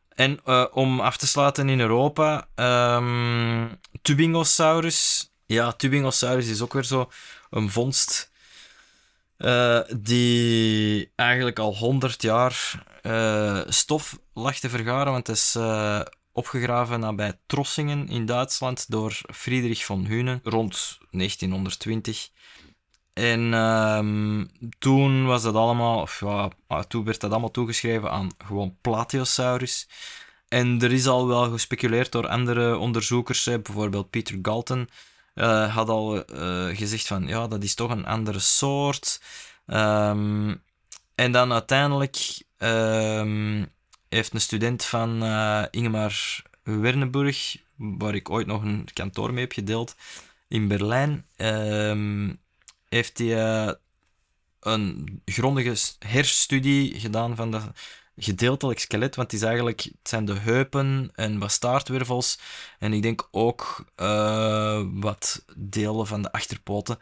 en 0.09 0.41
eh, 0.45 0.65
om 0.73 1.01
af 1.01 1.17
te 1.17 1.27
sluiten 1.27 1.69
in 1.69 1.81
Europa, 1.81 2.49
ehm 2.55 3.67
Tubingosaurus. 4.03 5.31
Ja, 5.47 5.73
Tubingosaurus 5.73 6.49
is 6.49 6.61
ook 6.61 6.73
weer 6.73 6.85
zo 6.85 7.11
een 7.51 7.71
vondst 7.71 8.31
eh, 9.37 9.81
die 9.97 11.13
eigenlijk 11.17 11.59
al 11.59 11.75
100 11.77 12.23
jaar 12.23 12.83
eh, 13.03 13.61
stof 13.69 14.19
lag 14.35 14.59
te 14.59 14.69
vergaren, 14.69 15.13
want 15.13 15.27
het 15.27 15.37
is 15.37 15.55
eh, 15.55 16.01
opgegraven 16.39 17.01
nabij 17.01 17.39
Trossingen 17.47 18.09
in 18.09 18.27
Duitsland 18.27 18.91
door 18.91 19.21
Friedrich 19.33 19.85
von 19.85 20.05
Huene 20.07 20.41
rond 20.43 20.99
1920. 21.11 22.29
En 23.13 23.55
ehm, 23.55 24.45
toen 24.79 25.27
was 25.27 25.43
dat 25.43 25.55
allemaal, 25.55 26.01
of 26.01 26.21
ja, 26.21 26.51
toen 26.89 27.05
werd 27.05 27.21
dat 27.21 27.31
allemaal 27.31 27.51
toegeschreven 27.51 28.11
aan 28.11 28.31
gewoon 28.45 28.77
Plateosaurus. 28.81 29.89
En 30.49 30.81
er 30.83 30.93
is 30.93 31.07
al 31.07 31.27
wel 31.27 31.51
gespeculeerd 31.51 32.13
door 32.13 32.29
andere 32.29 32.77
onderzoekers, 32.77 33.45
bijvoorbeeld 33.45 34.11
Peter 34.11 34.39
Galton, 34.43 34.89
eh, 35.35 35.75
had 35.75 35.89
al 35.89 36.25
eh, 36.25 36.77
gezegd 36.77 37.07
van 37.07 37.27
ja, 37.27 37.47
dat 37.47 37.63
is 37.63 37.75
toch 37.75 37.91
een 37.91 38.07
andere 38.07 38.39
soort. 38.39 39.21
Ehm, 39.67 40.55
en 41.15 41.33
dan 41.33 41.53
uiteindelijk 41.53 42.43
ehm, 42.59 43.65
heeft 44.09 44.35
een 44.35 44.41
student 44.41 44.85
van 44.85 45.23
eh, 45.23 45.65
Ingemar 45.71 46.43
Werneburg, 46.63 47.57
waar 47.77 48.15
ik 48.15 48.31
ooit 48.31 48.47
nog 48.47 48.63
een 48.63 48.89
kantoor 48.93 49.33
mee 49.33 49.43
heb 49.43 49.53
gedeeld, 49.53 49.97
in 50.49 50.69
Berlijn, 50.69 51.27
ehm, 51.37 52.35
heeft 52.89 53.19
hij 53.19 53.45
eh, 53.45 53.73
een 54.61 55.23
grondige 55.25 55.95
herstudie 55.99 57.01
gedaan 57.01 57.37
van 57.37 57.51
dat 57.51 57.71
gedeeltelijk 58.17 58.81
skelet, 58.81 59.17
want 59.17 59.31
het, 59.31 59.41
is 59.41 59.47
eigenlijk, 59.47 59.81
het 59.83 60.09
zijn 60.09 60.25
de 60.25 60.39
heupen 60.39 61.11
en 61.15 61.39
wat 61.39 61.53
staartwervels 61.53 62.39
en 62.79 62.93
ik 62.93 63.03
denk 63.03 63.29
ook 63.31 63.85
eh, 63.95 64.83
wat 64.93 65.45
delen 65.57 66.07
van 66.07 66.23
de 66.23 66.33
achterpoten. 66.33 66.99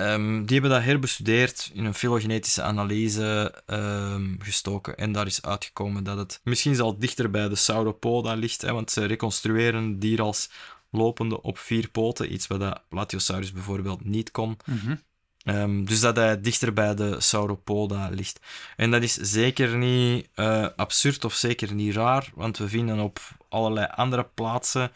Ehm, 0.00 0.44
die 0.44 0.60
hebben 0.60 0.70
dat 0.70 0.82
herbestudeerd, 0.82 1.70
in 1.74 1.84
een 1.84 1.94
filogenetische 1.94 2.62
analyse 2.62 3.62
ehm, 3.66 4.34
gestoken. 4.38 4.96
En 4.96 5.12
daar 5.12 5.26
is 5.26 5.42
uitgekomen 5.42 6.04
dat 6.04 6.16
het 6.16 6.40
misschien 6.44 6.74
zelfs 6.74 6.98
dichter 6.98 7.30
bij 7.30 7.48
de 7.48 7.54
sauropoda 7.54 8.34
ligt. 8.34 8.62
Hè, 8.62 8.72
want 8.72 8.90
ze 8.90 9.04
reconstrueren 9.04 9.88
het 9.88 10.00
dier 10.00 10.22
als 10.22 10.50
lopende 10.90 11.42
op 11.42 11.58
vier 11.58 11.88
poten. 11.88 12.32
Iets 12.32 12.46
wat 12.46 12.60
dat 12.60 12.82
Plateosaurus 12.88 13.52
bijvoorbeeld 13.52 14.04
niet 14.04 14.30
kon. 14.30 14.56
Mhm. 14.64 14.96
Ehm, 15.44 15.84
dus 15.84 16.00
dat 16.00 16.16
hij 16.16 16.40
dichter 16.40 16.72
bij 16.72 16.94
de 16.94 17.20
sauropoda 17.20 18.08
ligt. 18.08 18.40
En 18.76 18.90
dat 18.90 19.02
is 19.02 19.14
zeker 19.14 19.76
niet 19.76 20.28
eh, 20.34 20.66
absurd 20.76 21.24
of 21.24 21.34
zeker 21.34 21.74
niet 21.74 21.94
raar, 21.94 22.30
want 22.34 22.58
we 22.58 22.68
vinden 22.68 22.98
op 22.98 23.20
allerlei 23.48 23.86
andere 23.94 24.24
plaatsen 24.34 24.92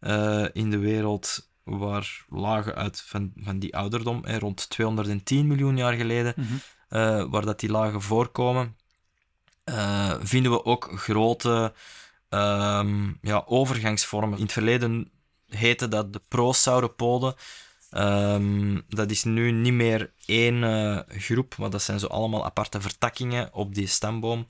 eh, 0.00 0.44
in 0.52 0.70
de 0.70 0.78
wereld 0.78 1.48
waar 1.64 2.24
lagen 2.28 2.74
uit 2.74 3.00
van, 3.06 3.32
van 3.36 3.58
die 3.58 3.76
ouderdom, 3.76 4.20
hè, 4.24 4.38
rond 4.38 4.70
210 4.70 5.46
miljoen 5.46 5.76
jaar 5.76 5.92
geleden, 5.94 6.34
Mhm. 6.36 6.54
eh, 6.88 7.24
waar 7.30 7.44
dat 7.44 7.60
die 7.60 7.70
lagen 7.70 8.02
voorkomen, 8.02 8.76
eh, 9.64 10.14
vinden 10.20 10.52
we 10.52 10.64
ook 10.64 10.90
grote 10.94 11.72
ehm, 12.28 13.12
ja, 13.22 13.42
overgangsvormen. 13.46 14.36
In 14.38 14.42
het 14.44 14.52
verleden 14.52 15.10
heette 15.48 15.88
dat 15.88 16.12
de 16.12 16.20
prosauropoden. 16.28 17.34
Ehm, 17.90 18.80
dat 18.88 19.10
is 19.10 19.24
nu 19.24 19.50
niet 19.50 19.72
meer 19.72 20.12
één 20.26 20.64
eh, 20.64 20.98
groep, 21.20 21.56
maar 21.56 21.70
dat 21.70 21.82
zijn 21.82 21.98
zo 21.98 22.06
allemaal 22.06 22.44
aparte 22.44 22.80
vertakkingen 22.80 23.52
op 23.52 23.74
die 23.74 23.86
stamboom. 23.86 24.48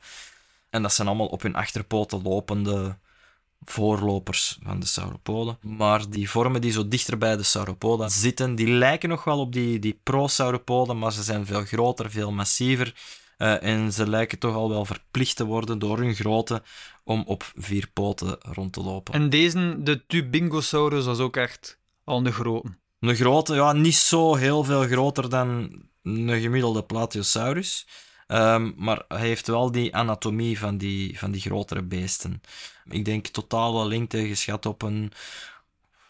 En 0.70 0.82
dat 0.82 0.92
zijn 0.92 1.08
allemaal 1.08 1.26
op 1.26 1.42
hun 1.42 1.54
achterpoten 1.54 2.22
lopende 2.22 2.96
voorlopers 3.64 4.58
van 4.62 4.80
de 4.80 4.86
sauropoden. 4.86 5.58
Maar 5.60 6.10
die 6.10 6.30
vormen 6.30 6.60
die 6.60 6.72
zo 6.72 6.88
dichter 6.88 7.18
bij 7.18 7.36
de 7.36 7.42
sauropoden 7.42 8.10
zitten, 8.10 8.54
die 8.54 8.68
lijken 8.68 9.08
nog 9.08 9.24
wel 9.24 9.40
op 9.40 9.52
die, 9.52 9.78
die 9.78 10.00
pro-sauropoden, 10.02 10.98
maar 10.98 11.12
ze 11.12 11.22
zijn 11.22 11.46
veel 11.46 11.64
groter, 11.64 12.10
veel 12.10 12.32
massiever. 12.32 12.94
Eh, 13.36 13.62
en 13.62 13.92
ze 13.92 14.08
lijken 14.08 14.38
toch 14.38 14.54
al 14.54 14.68
wel 14.68 14.84
verplicht 14.84 15.36
te 15.36 15.44
worden 15.44 15.78
door 15.78 15.98
hun 15.98 16.14
grootte 16.14 16.62
om 17.04 17.22
op 17.26 17.52
vier 17.56 17.88
poten 17.92 18.36
rond 18.40 18.72
te 18.72 18.82
lopen. 18.82 19.14
En 19.14 19.30
deze, 19.30 19.82
de 19.82 20.06
Tubingosaurus, 20.06 21.04
was 21.04 21.18
ook 21.18 21.36
echt 21.36 21.78
al 22.04 22.22
de 22.22 22.32
grote. 22.32 22.76
Een 23.00 23.16
grote, 23.16 23.54
ja, 23.54 23.72
niet 23.72 23.94
zo 23.94 24.34
heel 24.34 24.64
veel 24.64 24.82
groter 24.82 25.28
dan 25.28 25.70
een 26.02 26.40
gemiddelde 26.40 26.82
Plateosaurus. 26.84 27.86
Ehm, 28.26 28.70
maar 28.76 29.04
hij 29.08 29.20
heeft 29.26 29.46
wel 29.46 29.70
die 29.72 29.94
anatomie 29.96 30.58
van 30.58 30.78
die, 30.78 31.18
van 31.18 31.30
die 31.30 31.40
grotere 31.40 31.82
beesten. 31.82 32.42
Ik 32.88 33.04
denk 33.04 33.26
totale 33.26 33.86
lengte 33.86 34.26
geschat 34.28 34.66
op 34.66 34.82
een 34.82 35.12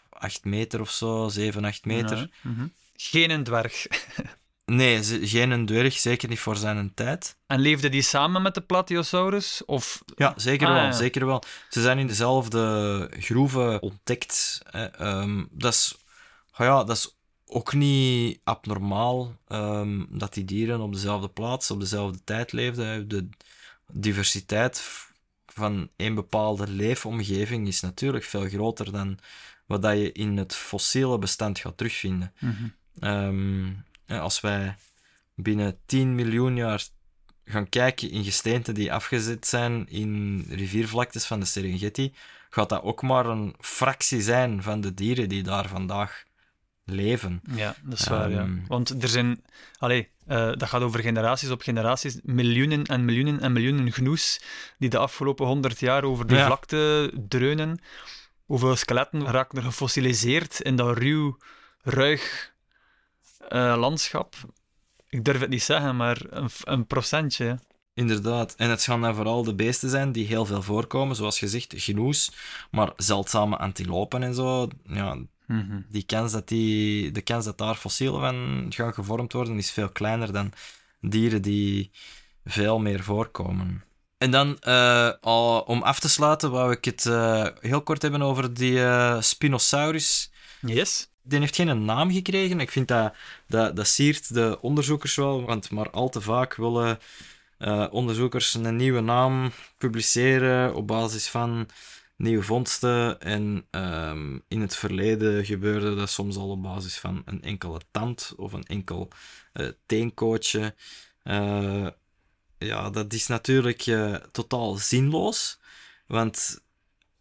8 0.09 0.43
meter 0.45 0.81
of 0.81 0.91
zo, 0.91 1.27
7, 1.29 1.65
8 1.65 1.85
meter. 1.85 2.17
Ja. 2.17 2.27
Mhm. 2.41 2.67
Geen 2.95 3.29
een 3.29 3.43
dwerg. 3.43 3.85
Nee, 4.65 5.03
ze- 5.03 5.27
geen 5.27 5.51
een 5.51 5.65
dwerg, 5.65 5.93
zeker 5.93 6.29
niet 6.29 6.39
voor 6.39 6.55
zijn 6.55 6.91
tijd. 6.93 7.37
En 7.47 7.59
leefde 7.59 7.89
die 7.89 8.01
samen 8.01 8.41
met 8.41 8.53
de 8.53 8.61
Plateosaurus? 8.61 9.65
Of... 9.65 10.03
Ja, 10.15 10.33
zeker 10.35 10.67
Ah, 10.67 10.73
wel, 10.73 10.83
ja. 10.83 10.91
zeker 10.91 11.25
wel. 11.25 11.43
Ze 11.69 11.81
zijn 11.81 11.97
in 11.99 12.07
dezelfde 12.07 13.09
groeven 13.19 13.81
ontdekt. 13.81 14.61
hè. 14.69 14.85
Ehm, 14.85 15.43
dat, 15.51 15.73
is, 15.73 15.95
oh 16.51 16.65
ja, 16.65 16.83
dat 16.83 16.95
is 16.97 17.15
ook 17.55 17.73
niet 17.73 18.39
abnormaal 18.43 19.35
ehm, 19.47 20.03
dat 20.09 20.33
die 20.33 20.45
dieren 20.45 20.81
op 20.81 20.93
dezelfde 20.93 21.29
plaats, 21.29 21.71
op 21.71 21.79
dezelfde 21.79 22.23
tijd 22.23 22.51
leefden. 22.51 23.07
De 23.07 23.29
diversiteit 23.91 24.83
van 25.45 25.89
een 25.95 26.15
bepaalde 26.15 26.67
leefomgeving 26.67 27.67
is 27.67 27.81
natuurlijk 27.81 28.23
veel 28.23 28.47
groter 28.47 28.91
dan 28.91 29.19
wat 29.65 29.81
dat 29.81 29.97
je 29.97 30.11
in 30.11 30.37
het 30.37 30.55
fossiele 30.55 31.17
bestand 31.17 31.59
gaat 31.59 31.77
terugvinden. 31.77 32.33
Mhm. 32.39 32.67
Ehm, 32.99 33.71
als 34.07 34.41
wij 34.41 34.75
binnen 35.35 35.77
10 35.85 36.15
miljoen 36.15 36.55
jaar 36.55 36.87
gaan 37.45 37.69
kijken 37.69 38.09
in 38.09 38.23
gesteenten 38.23 38.73
die 38.73 38.93
afgezet 38.93 39.47
zijn 39.47 39.89
in 39.89 40.45
riviervlaktes 40.49 41.25
van 41.25 41.39
de 41.39 41.45
Serengeti, 41.45 42.13
gaat 42.49 42.69
dat 42.69 42.83
ook 42.83 43.01
maar 43.01 43.25
een 43.25 43.55
fractie 43.59 44.21
zijn 44.21 44.63
van 44.63 44.81
de 44.81 44.93
dieren 44.93 45.29
die 45.29 45.43
daar 45.43 45.67
vandaag 45.67 46.24
leven. 46.85 47.41
Ja, 47.55 47.75
dat 47.83 47.99
is 47.99 48.07
waar, 48.07 48.29
ja. 48.29 48.39
Ehm. 48.39 48.57
Want 48.67 49.03
er 49.03 49.07
zijn... 49.09 49.43
Allee, 49.77 50.09
eh, 50.25 50.51
dat 50.53 50.63
gaat 50.69 50.81
over 50.81 50.99
generaties 50.99 51.49
op 51.49 51.61
generaties. 51.61 52.19
Miljoenen 52.23 52.83
en 52.83 53.05
miljoenen 53.05 53.39
en 53.39 53.51
miljoenen 53.53 53.91
gnoes 53.91 54.41
die 54.77 54.89
de 54.89 54.97
afgelopen 54.97 55.45
honderd 55.45 55.79
jaar 55.79 56.03
over 56.03 56.33
Ja. 56.33 56.45
vlakte 56.45 57.11
dreunen. 57.27 57.79
Hoeveel 58.45 58.75
skeletten 58.75 59.25
raken 59.25 59.57
er 59.57 59.63
gefossiliseerd 59.63 60.59
in 60.59 60.75
dat 60.75 60.97
ruw, 60.97 61.37
ruig 61.81 62.53
eh, 63.49 63.75
landschap? 63.77 64.35
Ik 65.09 65.23
durf 65.25 65.39
het 65.39 65.49
niet 65.49 65.63
zeggen, 65.63 65.95
maar 65.95 66.21
een, 66.29 66.49
een 66.63 66.87
procentje. 66.87 67.59
Inderdaad. 67.93 68.53
En 68.55 68.69
het 68.69 68.83
gaan 68.83 69.01
dan 69.01 69.15
vooral 69.15 69.43
de 69.43 69.55
beesten 69.55 69.89
zijn 69.89 70.11
die 70.11 70.25
heel 70.27 70.45
veel 70.45 70.61
voorkomen, 70.61 71.15
zoals 71.15 71.39
gezegd, 71.39 71.73
genoes, 71.77 72.31
maar 72.71 72.91
zeldzame 72.97 73.57
antilopen 73.57 74.23
en 74.23 74.33
zo. 74.33 74.67
Ja, 74.83 75.17
Mhm. 75.47 75.81
die 75.89 76.03
kans 76.03 76.31
dat 76.31 76.47
die, 76.47 77.11
de 77.11 77.21
kans 77.21 77.45
dat 77.45 77.57
daar 77.57 77.75
fossielen 77.75 78.19
van 78.19 78.65
gaan 78.69 78.93
gevormd 78.93 79.33
worden 79.33 79.57
is 79.57 79.71
veel 79.71 79.89
kleiner 79.89 80.31
dan 80.31 80.51
dieren 81.01 81.41
die 81.41 81.91
veel 82.45 82.79
meer 82.79 83.03
voorkomen. 83.03 83.83
En 84.17 84.31
dan, 84.31 84.59
eh, 84.59 85.11
al, 85.21 85.61
om 85.61 85.81
af 85.81 85.99
te 85.99 86.09
sluiten, 86.09 86.51
wou 86.51 86.71
ik 86.71 86.85
het 86.85 87.05
eh, 87.05 87.47
heel 87.59 87.81
kort 87.81 88.01
hebben 88.01 88.21
over 88.21 88.53
die 88.53 88.83
eh, 88.83 89.21
Spinosaurus. 89.21 90.31
Yes. 90.61 91.09
Die 91.23 91.39
heeft 91.39 91.55
geen 91.55 91.85
naam 91.85 92.11
gekregen. 92.11 92.59
Ik 92.59 92.71
vind 92.71 92.87
dat, 92.87 93.13
dat, 93.47 93.75
dat 93.75 93.87
siert 93.87 94.33
de 94.33 94.57
onderzoekers 94.61 95.15
wel, 95.15 95.45
want 95.45 95.71
maar 95.71 95.89
al 95.89 96.09
te 96.09 96.21
vaak 96.21 96.55
willen 96.55 96.99
onderzoekers 97.91 98.53
een 98.53 98.75
nieuwe 98.75 99.01
naam 99.01 99.51
publiceren 99.77 100.75
op 100.75 100.87
basis 100.87 101.27
van 101.27 101.67
nieuwe 102.15 102.43
vondsten. 102.43 103.21
En 103.21 103.67
ehm, 103.69 104.39
in 104.47 104.61
het 104.61 104.75
verleden 104.75 105.45
gebeurde 105.45 105.95
dat 105.95 106.09
soms 106.09 106.35
al 106.35 106.49
op 106.49 106.61
basis 106.61 106.97
van 106.97 107.21
een 107.25 107.41
enkele 107.41 107.79
tand 107.91 108.33
of 108.37 108.53
een 108.53 108.65
enkel 108.65 109.09
eh 109.53 109.67
teenkootje. 109.85 110.75
Eh, 111.23 111.87
ja, 112.57 112.89
dat 112.89 113.13
is 113.13 113.27
natuurlijk 113.27 113.85
uh, 113.85 114.15
totaal 114.15 114.75
zinloos. 114.75 115.59
Want 116.07 116.63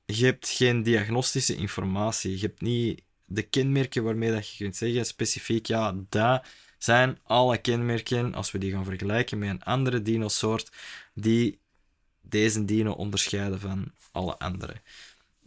je 0.06 0.24
hebt 0.24 0.48
geen 0.48 0.82
diagnostische 0.82 1.56
informatie. 1.56 2.34
Je 2.34 2.46
hebt 2.46 2.60
niet 2.60 3.02
de 3.26 3.42
kenmerken 3.42 4.04
waarmee 4.04 4.30
dat 4.30 4.50
je 4.50 4.64
kunt 4.64 4.76
zeggen 4.76 5.06
specifiek, 5.06 5.66
ja, 5.66 5.94
dat 6.08 6.46
zijn 6.78 7.18
alle 7.22 7.58
kenmerken, 7.58 8.34
als 8.34 8.50
we 8.50 8.58
die 8.58 8.72
gaan 8.72 8.84
vergelijken 8.84 9.38
met 9.38 9.48
een 9.48 9.62
andere 9.62 10.02
dinosoort, 10.02 10.70
die 11.14 11.58
deze 12.20 12.64
dino 12.64 12.92
onderscheiden 12.92 13.60
van 13.60 13.92
alle 14.14 14.38
andere. 14.38 14.74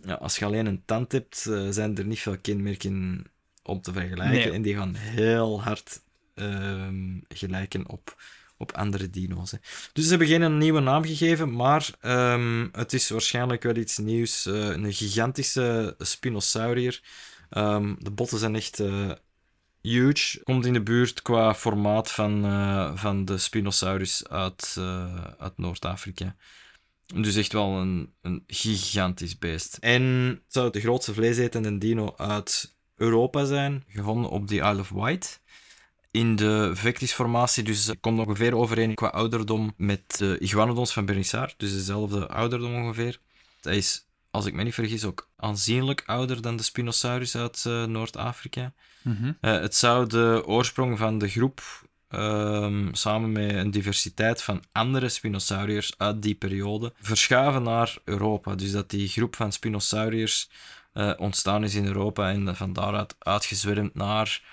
Ja, 0.02 0.14
als 0.14 0.38
je 0.38 0.46
alleen 0.46 0.66
een 0.66 0.86
tand 0.86 1.12
hebt, 1.12 1.46
uh, 1.50 1.68
zijn 1.70 1.98
er 1.98 2.06
niet 2.06 2.20
veel 2.20 2.38
kenmerken 2.42 3.26
om 3.64 3.82
te 3.82 3.92
vergelijken. 3.92 4.54
En 4.54 4.62
die 4.62 4.76
gaan 4.76 4.96
heel 4.96 5.62
hard 5.62 6.02
uh, 6.36 6.88
gelijken 7.28 7.90
op, 7.90 8.22
op 8.58 8.72
andere 8.72 9.10
dino's. 9.10 9.52
Hè. 9.52 9.58
Dus 9.94 10.04
ze 10.04 10.10
hebben 10.10 10.28
geen 10.28 10.58
nieuwe 10.58 10.80
naam 10.80 11.06
gegeven, 11.06 11.56
maar 11.56 11.90
um, 12.02 12.70
het 12.72 12.94
is 12.94 13.10
waarschijnlijk 13.10 13.64
wel 13.64 13.76
iets 13.76 13.98
nieuws. 13.98 14.46
Uh, 14.48 14.68
een 14.68 14.94
gigantische 14.94 15.96
Spinosaurier. 15.98 17.02
Um, 17.50 17.96
de 18.00 18.12
botten 18.12 18.40
zijn 18.40 18.56
echt 18.56 18.80
uh, 18.80 19.12
huge. 19.82 20.44
Komt 20.44 20.66
in 20.66 20.74
de 20.74 20.84
buurt 20.84 21.22
qua 21.22 21.56
formaat 21.56 22.12
van, 22.12 22.42
van 22.98 23.26
de 23.26 23.38
Spinosaurus 23.38 24.28
uit, 24.28 24.78
uit 25.38 25.58
Noord-Afrika. 25.58 26.36
Dus 27.16 27.36
echt 27.36 27.54
wel 27.54 27.78
een, 27.78 28.14
een 28.22 28.44
gigantisch 28.48 29.38
beest. 29.38 29.78
En 29.80 30.04
het 30.04 30.54
zou 30.54 30.72
de 30.72 30.80
grootste 30.80 31.14
vleesetende 31.14 31.78
dino 31.78 32.14
uit 32.18 32.76
Europa 32.96 33.46
zijn, 33.46 33.84
gevonden 33.88 34.30
op 34.32 34.48
de 34.48 34.56
Isle 34.56 34.80
of 34.80 34.90
Wight. 34.90 35.42
In 36.12 36.36
de 36.36 36.72
Vectis-formatie, 36.74 37.64
dus 37.64 37.92
komt 38.00 38.20
ongeveer 38.20 38.56
overeen 38.56 38.94
qua 38.94 39.08
ouderdom 39.08 39.74
met 39.78 40.18
de 40.18 40.38
Iguanodons 40.40 40.94
van 40.94 41.06
Bernissart, 41.06 41.54
dus 41.58 41.72
dezelfde 41.72 42.28
ouderdom 42.28 42.76
ongeveer. 42.76 43.20
Hij 43.62 43.78
is, 43.78 44.06
als 44.32 44.46
ik 44.46 44.54
me 44.54 44.64
niet 44.64 44.74
vergis, 44.74 45.06
ook 45.06 45.30
aanzienlijk 45.36 46.04
ouder 46.06 46.42
dan 46.42 46.56
de 46.56 46.64
Spinosaurus 46.64 47.36
uit 47.36 47.64
uh, 47.68 47.86
Noord-Afrika. 47.86 48.74
Mm 49.02 49.16
-hmm. 49.16 49.38
uh, 49.42 49.60
het 49.60 49.76
zou 49.76 50.08
de 50.08 50.44
oorsprong 50.46 50.98
van 50.98 51.18
de 51.18 51.28
groep 51.28 51.62
Um, 52.10 52.94
samen 52.94 53.32
met 53.32 53.54
een 53.54 53.72
diversiteit 53.72 54.44
van 54.44 54.64
andere 54.72 55.10
Spinosauriërs 55.10 55.94
uit 55.98 56.22
die 56.22 56.36
periode, 56.36 56.94
verschuiven 57.02 57.64
naar 57.64 57.98
Europa. 58.04 58.56
Dus 58.56 58.72
dat 58.72 58.90
die 58.90 59.08
groep 59.08 59.36
van 59.36 59.52
Spinosauriërs 59.52 60.50
uh, 60.94 61.14
ontstaan 61.18 61.64
is 61.64 61.76
in 61.76 61.86
Europa 61.86 62.30
en 62.30 62.56
van 62.56 62.74
daaruit 62.74 63.16
uitgezwermd 63.20 63.94
naar. 63.94 64.44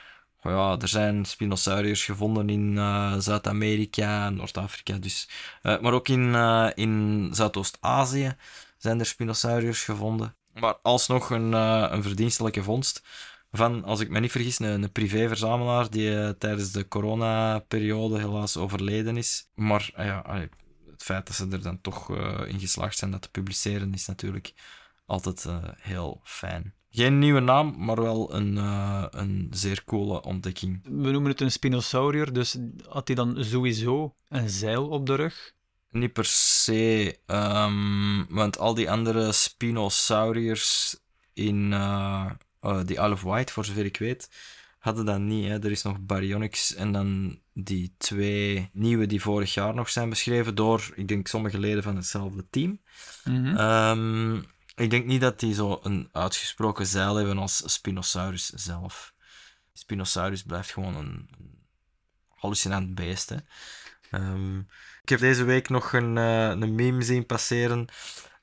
Ja, 0.42 0.76
er 0.80 0.88
zijn 0.88 1.24
Spinosauriërs 1.24 2.04
gevonden 2.04 2.48
in 2.48 2.72
uh, 2.72 3.14
Zuid-Amerika, 3.18 4.30
Noord-Afrika 4.30 4.96
dus. 4.96 5.28
Uh, 5.62 5.80
maar 5.80 5.92
ook 5.92 6.08
in, 6.08 6.34
in 6.74 7.28
Zuidoost-Azië 7.32 8.36
zijn 8.78 9.00
er 9.00 9.06
Spinosauriërs 9.06 9.84
gevonden. 9.84 10.34
Maar 10.52 10.74
alsnog 10.82 11.30
een, 11.30 11.52
een 11.52 12.02
verdienstelijke 12.02 12.62
vondst 12.62 13.02
van, 13.56 13.84
als 13.84 14.00
ik 14.00 14.08
me 14.10 14.20
niet 14.20 14.30
vergis, 14.30 14.58
een, 14.58 14.82
een 14.82 14.92
privé-verzamelaar 14.92 15.90
die 15.90 16.10
uh, 16.10 16.28
tijdens 16.28 16.72
de 16.72 16.88
coronaperiode 16.88 18.18
helaas 18.18 18.56
overleden 18.56 19.16
is. 19.16 19.48
Maar 19.54 19.90
uh, 19.98 20.04
ja, 20.04 20.48
het 20.90 21.02
feit 21.02 21.26
dat 21.26 21.36
ze 21.36 21.48
er 21.50 21.62
dan 21.62 21.80
toch 21.80 22.10
uh, 22.10 22.40
in 22.46 22.60
geslaagd 22.60 22.98
zijn 22.98 23.10
dat 23.10 23.22
te 23.22 23.30
publiceren 23.30 23.94
is 23.94 24.06
natuurlijk 24.06 24.52
altijd 25.06 25.46
heel 25.78 26.20
fijn. 26.24 26.74
Geen 26.90 27.18
nieuwe 27.18 27.40
naam, 27.40 27.74
maar 27.78 28.02
wel 28.02 28.34
een, 28.34 28.56
een 29.20 29.46
zeer 29.50 29.84
coole 29.84 30.22
ontdekking. 30.22 30.80
We 30.82 31.10
noemen 31.10 31.30
het 31.30 31.40
een 31.40 31.50
Spinosaurier, 31.50 32.32
dus 32.32 32.58
had 32.88 33.06
hij 33.06 33.16
dan 33.16 33.44
sowieso 33.44 34.14
een 34.28 34.48
zeil 34.48 34.88
op 34.88 35.06
de 35.06 35.14
rug? 35.14 35.52
Niet 35.90 36.12
per 36.12 36.24
se, 36.24 37.18
um, 37.26 38.26
want 38.28 38.58
al 38.58 38.74
die 38.74 38.90
andere 38.90 39.32
Spinosauriërs 39.32 40.96
in 41.32 41.72
uh, 41.72 42.30
die 42.84 42.96
Isle 42.96 43.12
of 43.12 43.22
Wight, 43.22 43.50
voor 43.50 43.64
zover 43.64 43.84
ik 43.84 43.96
weet, 43.96 44.30
hadden 44.78 45.04
dat 45.04 45.18
niet. 45.18 45.48
Hè. 45.48 45.58
Er 45.58 45.70
is 45.70 45.82
nog 45.82 46.00
Baryonyx 46.00 46.74
en 46.74 46.92
dan 46.92 47.40
die 47.52 47.94
twee 47.98 48.70
nieuwe 48.72 49.06
die 49.06 49.22
vorig 49.22 49.54
jaar 49.54 49.74
nog 49.74 49.90
zijn 49.90 50.08
beschreven 50.08 50.54
door, 50.54 50.92
ik 50.94 51.08
denk, 51.08 51.26
sommige 51.26 51.58
leden 51.58 51.82
van 51.82 51.96
hetzelfde 51.96 52.46
team. 52.50 52.80
Mm 53.24 53.46
-hmm. 53.46 54.44
ik 54.74 54.90
denk 54.90 55.06
niet 55.06 55.20
dat 55.20 55.40
die 55.40 55.54
zo 55.54 55.80
een 55.82 56.08
uitgesproken 56.12 56.86
zeil 56.86 57.16
hebben 57.16 57.38
als 57.38 57.62
Spinosaurus 57.72 58.46
zelf. 58.48 59.14
Spinosaurus 59.72 60.42
blijft 60.42 60.72
gewoon 60.72 60.96
een, 60.96 61.28
een 61.38 61.58
hallucinant 62.28 62.94
beest. 62.94 63.28
Hè. 63.28 63.36
Um, 64.10 64.68
ik 65.02 65.08
heb 65.08 65.20
deze 65.20 65.44
week 65.44 65.68
nog 65.68 65.92
een, 65.92 66.16
uh, 66.16 66.48
een 66.48 66.74
meme 66.74 67.02
zien 67.02 67.26
passeren 67.26 67.86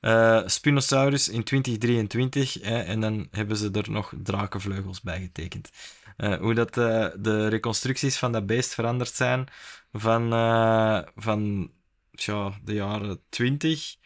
uh, 0.02 0.42
Spinosaurus 0.46 1.28
in 1.28 1.44
2023 1.44 2.54
hè, 2.62 2.82
en 2.82 3.00
dan 3.00 3.28
hebben 3.30 3.56
ze 3.56 3.70
er 3.70 3.90
nog 3.90 4.12
drakenvleugels 4.22 5.00
bij 5.00 5.20
getekend. 5.20 5.70
Uh, 6.16 6.38
hoe 6.38 6.54
dat 6.54 6.76
uh, 6.76 7.06
de 7.18 7.48
reconstructies 7.48 8.16
van 8.16 8.32
dat 8.32 8.46
beest 8.46 8.74
veranderd 8.74 9.14
zijn 9.14 9.48
van, 9.92 10.30
van 11.16 11.70
tja, 12.14 12.52
de 12.64 12.72
jaren 12.72 13.20
20 13.28 13.96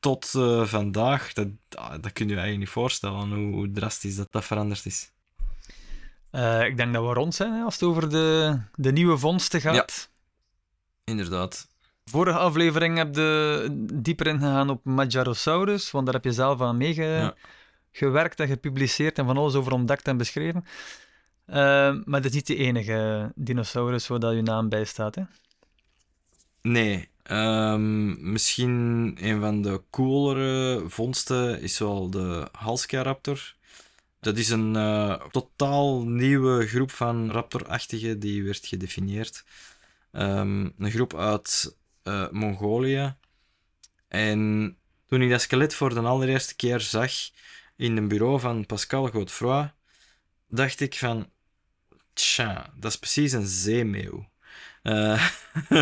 tot 0.00 0.30
vandaag, 0.62 1.32
dat, 1.32 1.48
ah, 1.68 2.02
dat 2.02 2.12
kun 2.12 2.28
je 2.28 2.34
je 2.34 2.40
eigenlijk 2.40 2.58
niet 2.58 2.68
voorstellen 2.68 3.32
hoe, 3.32 3.54
hoe 3.54 3.70
drastisch 3.70 4.16
dat, 4.16 4.32
dat 4.32 4.44
veranderd 4.44 4.86
is. 4.86 5.12
ik 6.66 6.76
denk 6.76 6.92
dat 6.92 7.06
we 7.06 7.12
rond 7.12 7.34
zijn 7.34 7.62
als 7.62 7.74
het 7.74 7.82
over 7.82 8.10
de, 8.10 8.58
de 8.74 8.92
nieuwe 8.92 9.18
vondsten 9.18 9.60
gaat. 9.60 10.08
Ja, 11.04 11.12
inderdaad. 11.12 11.73
Vorige 12.10 12.38
aflevering 12.38 12.96
heb 12.96 13.14
je 13.14 13.68
dieper 13.94 14.26
ingegaan 14.26 14.70
op 14.70 14.84
Majarosaurus, 14.84 15.90
want 15.90 16.04
daar 16.04 16.14
heb 16.14 16.24
je 16.24 16.32
zelf 16.32 16.60
aan 16.60 16.76
meegewerkt 16.76 18.40
en 18.40 18.48
gepubliceerd 18.48 19.18
en 19.18 19.26
van 19.26 19.36
alles 19.36 19.54
over 19.54 19.72
ontdekt 19.72 20.08
en 20.08 20.16
beschreven. 20.16 20.64
Uh, 21.46 21.54
maar 22.04 22.20
dat 22.20 22.24
is 22.24 22.32
niet 22.32 22.46
de 22.46 22.56
enige 22.56 23.32
dinosaurus 23.34 24.06
waar 24.06 24.18
dat 24.18 24.34
je 24.34 24.42
naam 24.42 24.68
bij 24.68 24.84
staat, 24.84 25.14
hè? 25.14 25.22
Nee. 26.62 27.08
Um, 27.30 28.32
misschien 28.32 29.16
een 29.20 29.40
van 29.40 29.62
de 29.62 29.82
coolere 29.90 30.82
vondsten 30.86 31.60
is 31.60 31.78
wel 31.78 32.10
de 32.10 32.48
Halscaraptor. 32.52 33.54
Dat 34.20 34.36
is 34.36 34.48
een 34.48 34.74
uh, 34.74 35.20
totaal 35.30 36.02
nieuwe 36.06 36.66
groep 36.66 36.90
van 36.90 37.30
raptorachtigen 37.30 38.18
die 38.18 38.44
werd 38.44 38.66
gedefinieerd. 38.66 39.44
Um, 40.12 40.72
een 40.78 40.90
groep 40.90 41.14
uit 41.14 41.76
uh, 42.04 42.28
Mongolië. 42.30 43.14
En 44.08 44.76
toen 45.06 45.22
ik 45.22 45.30
dat 45.30 45.40
skelet 45.40 45.74
voor 45.74 45.94
de 45.94 46.00
allereerste 46.00 46.56
keer 46.56 46.80
zag 46.80 47.12
in 47.76 47.96
een 47.96 48.08
bureau 48.08 48.40
van 48.40 48.66
Pascal 48.66 49.08
Godefroy, 49.08 49.72
dacht 50.48 50.80
ik 50.80 50.94
van, 50.94 51.30
tja, 52.12 52.72
dat 52.76 52.90
is 52.90 52.98
precies 52.98 53.32
een 53.32 53.46
zeemeeuw. 53.46 54.28
Uh, 54.82 55.28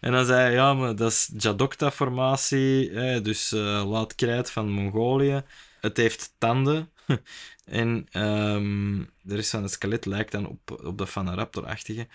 en 0.00 0.12
dan 0.12 0.24
zei 0.24 0.40
hij, 0.40 0.52
ja, 0.52 0.74
maar 0.74 0.96
dat 0.96 1.10
is 1.10 1.30
Jadokta-formatie, 1.36 2.90
dus 3.20 3.52
uh, 3.52 3.90
laat 3.90 4.14
krijt 4.14 4.50
van 4.50 4.70
Mongolië. 4.70 5.42
Het 5.80 5.96
heeft 5.96 6.34
tanden. 6.38 6.90
en 7.64 8.06
um, 8.12 9.10
de 9.22 9.34
rest 9.34 9.50
van 9.50 9.62
het 9.62 9.72
skelet 9.72 10.06
lijkt 10.06 10.32
dan 10.32 10.46
op, 10.46 10.80
op 10.84 10.98
dat 10.98 11.10
van 11.10 11.26
een 11.26 11.34
raptorachtige. 11.34 12.06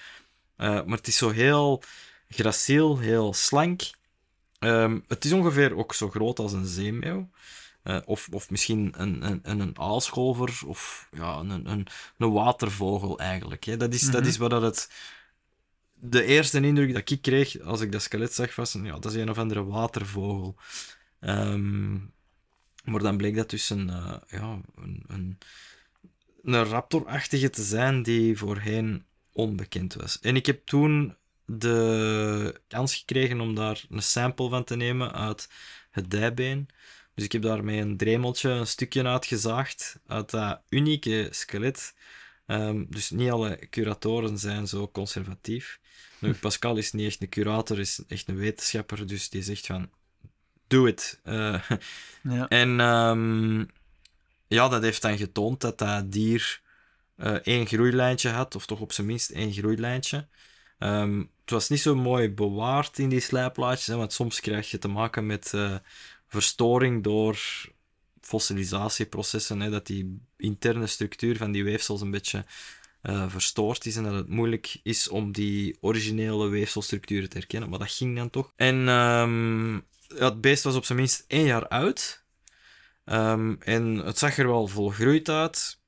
Maar 0.58 0.86
het 0.86 1.08
is 1.08 1.18
zo 1.18 1.30
heel 1.30 1.84
graciel, 2.30 2.98
heel 2.98 3.34
slank. 3.34 3.82
Um, 4.60 5.04
het 5.08 5.26
is 5.26 5.32
ongeveer 5.32 5.78
ook 5.78 5.94
zo 5.94 6.10
groot 6.10 6.40
als 6.40 6.54
een 6.54 6.66
zeemeeuw. 6.66 7.30
Uh, 7.84 8.00
of, 8.06 8.28
of 8.32 8.50
misschien 8.50 8.94
een, 8.98 9.26
een, 9.26 9.40
een 9.44 9.80
aalscholver 9.80 10.60
of 10.66 11.10
ja, 11.12 11.38
een, 11.38 11.70
een, 11.70 11.88
een 12.18 12.32
watervogel 12.32 13.20
eigenlijk. 13.20 13.64
Hè. 13.64 13.78
Dat, 13.78 13.94
is, 13.94 14.02
mm 14.02 14.10
-hmm. 14.10 14.20
dat 14.20 14.28
is 14.30 14.38
wat 14.38 14.50
dat 14.50 14.62
het... 14.62 14.92
De 16.02 16.24
eerste 16.24 16.62
indruk 16.62 16.94
dat 16.94 17.10
ik 17.10 17.22
kreeg 17.22 17.62
als 17.62 17.82
ik 17.82 17.92
dat 17.92 18.02
skelet 18.02 18.34
zag 18.34 18.56
was, 18.56 18.74
ja, 18.84 19.00
dat 19.00 19.12
is 19.12 19.22
een 19.22 19.30
of 19.30 19.38
andere 19.38 19.66
watervogel. 19.66 20.56
Um, 21.20 22.14
maar 22.84 23.02
dan 23.02 23.18
bleek 23.18 23.36
dat 23.36 23.50
dus 23.50 23.70
een, 23.70 23.88
uh, 23.88 24.16
ja, 24.28 24.60
een, 24.76 25.04
een, 25.08 25.38
een 26.44 26.64
raptorachtige 26.64 27.50
te 27.50 27.64
zijn 27.64 28.04
die 28.04 28.38
voorheen 28.38 29.06
onbekend 29.32 29.94
was. 29.94 30.20
En 30.20 30.36
ik 30.36 30.46
heb 30.46 30.66
toen 30.66 31.16
de 31.50 32.62
kans 32.68 32.96
gekregen 32.96 33.42
om 33.42 33.56
daar 33.56 33.84
een 33.90 34.04
sample 34.04 34.50
van 34.50 34.64
te 34.64 34.76
nemen 34.76 35.14
uit 35.14 35.50
het 35.92 36.12
dijbeen. 36.12 36.70
Dus 37.14 37.26
ik 37.26 37.32
heb 37.32 37.42
daarmee 37.42 37.82
een 37.82 37.98
dremeltje, 37.98 38.50
een 38.50 38.68
stukje 38.68 39.04
uitgezaagd 39.04 40.00
uit 40.08 40.30
dat 40.30 40.62
unieke 40.70 41.28
skelet. 41.32 41.96
Um, 42.48 42.88
dus 42.90 43.10
niet 43.10 43.32
alle 43.32 43.60
curatoren 43.70 44.38
zijn 44.38 44.68
zo 44.68 44.90
conservatief. 44.92 45.80
Nu, 46.20 46.34
Pascal 46.34 46.78
is 46.78 46.92
niet 46.92 47.08
echt 47.08 47.22
een 47.22 47.30
curator, 47.30 47.80
is 47.80 48.04
echt 48.08 48.28
een 48.28 48.36
wetenschapper, 48.36 49.08
dus 49.08 49.30
die 49.30 49.44
zegt 49.44 49.66
van, 49.66 49.90
doe 50.68 50.88
het. 50.88 51.20
Uh, 51.26 51.70
ja. 52.24 52.48
En 52.48 52.80
um, 52.80 53.70
ja, 54.48 54.68
dat 54.68 54.84
heeft 54.84 55.02
dan 55.02 55.18
getoond 55.18 55.62
dat 55.62 55.78
dat 55.78 56.12
dier 56.12 56.62
uh, 57.18 57.32
één 57.34 57.68
groeilijntje 57.68 58.30
had, 58.30 58.56
of 58.56 58.66
toch 58.66 58.80
op 58.80 58.92
zijn 58.92 59.08
minst 59.08 59.30
één 59.30 59.54
groeilijntje. 59.54 60.28
Um, 60.80 61.30
het 61.50 61.58
was 61.58 61.70
niet 61.70 61.80
zo 61.80 61.96
mooi 61.96 62.30
bewaard 62.30 63.00
in 63.00 63.10
die 63.10 63.20
slijplaatjes, 63.20 63.96
want 63.96 64.14
soms 64.14 64.40
krijg 64.40 64.72
je 64.72 64.78
te 64.78 64.88
maken 64.88 65.26
met 65.26 65.52
uh, 65.56 65.76
verstoring 66.28 67.04
door 67.04 67.40
fossilisatieprocessen, 68.22 69.60
hè, 69.60 69.70
dat 69.70 69.88
die 69.88 70.22
interne 70.38 70.88
structuur 70.88 71.38
van 71.38 71.52
die 71.52 71.64
weefsels 71.64 72.02
een 72.02 72.12
beetje 72.12 72.46
uh, 73.04 73.30
verstoord 73.30 73.86
is 73.86 73.96
en 73.96 74.04
dat 74.04 74.14
het 74.14 74.30
moeilijk 74.30 74.80
is 74.84 75.08
om 75.08 75.32
die 75.32 75.78
originele 75.82 76.48
weefselstructuren 76.48 77.30
te 77.30 77.38
herkennen. 77.38 77.70
Maar 77.70 77.80
dat 77.80 77.92
ging 77.92 78.16
dan 78.16 78.30
toch. 78.30 78.54
En 78.56 78.88
um, 78.88 79.86
het 80.08 80.42
beest 80.42 80.64
was 80.64 80.76
op 80.76 80.86
zijn 80.86 80.98
minst 80.98 81.24
één 81.28 81.46
jaar 81.46 81.68
oud. 81.68 82.24
Um, 83.06 83.58
en 83.62 83.96
het 83.96 84.18
zag 84.18 84.38
er 84.38 84.48
wel 84.48 84.68
volgroeid 84.68 85.30
uit. 85.30 85.80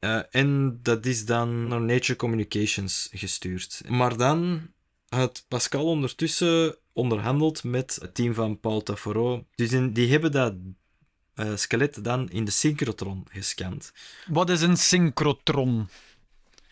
Uh, 0.00 0.20
en 0.30 0.78
dat 0.82 1.06
is 1.06 1.24
dan 1.24 1.68
naar 1.68 1.80
Nature 1.80 2.16
Communications 2.16 3.08
gestuurd. 3.12 3.82
Maar 3.88 4.16
dan 4.16 4.68
had 5.14 5.44
Pascal 5.48 5.86
ondertussen 5.86 6.76
onderhandeld 6.92 7.64
met 7.64 7.98
het 8.00 8.14
team 8.14 8.34
van 8.34 8.60
Paul 8.60 8.82
Taffero. 8.82 9.44
Dus 9.54 9.72
in, 9.72 9.92
die 9.92 10.10
hebben 10.10 10.32
dat 10.32 10.54
uh, 11.36 11.56
skelet 11.56 12.04
dan 12.04 12.30
in 12.30 12.44
de 12.44 12.50
synchrotron 12.50 13.26
gescand. 13.30 13.92
Wat 14.26 14.50
is 14.50 14.60
een 14.60 14.76
synchrotron? 14.76 15.88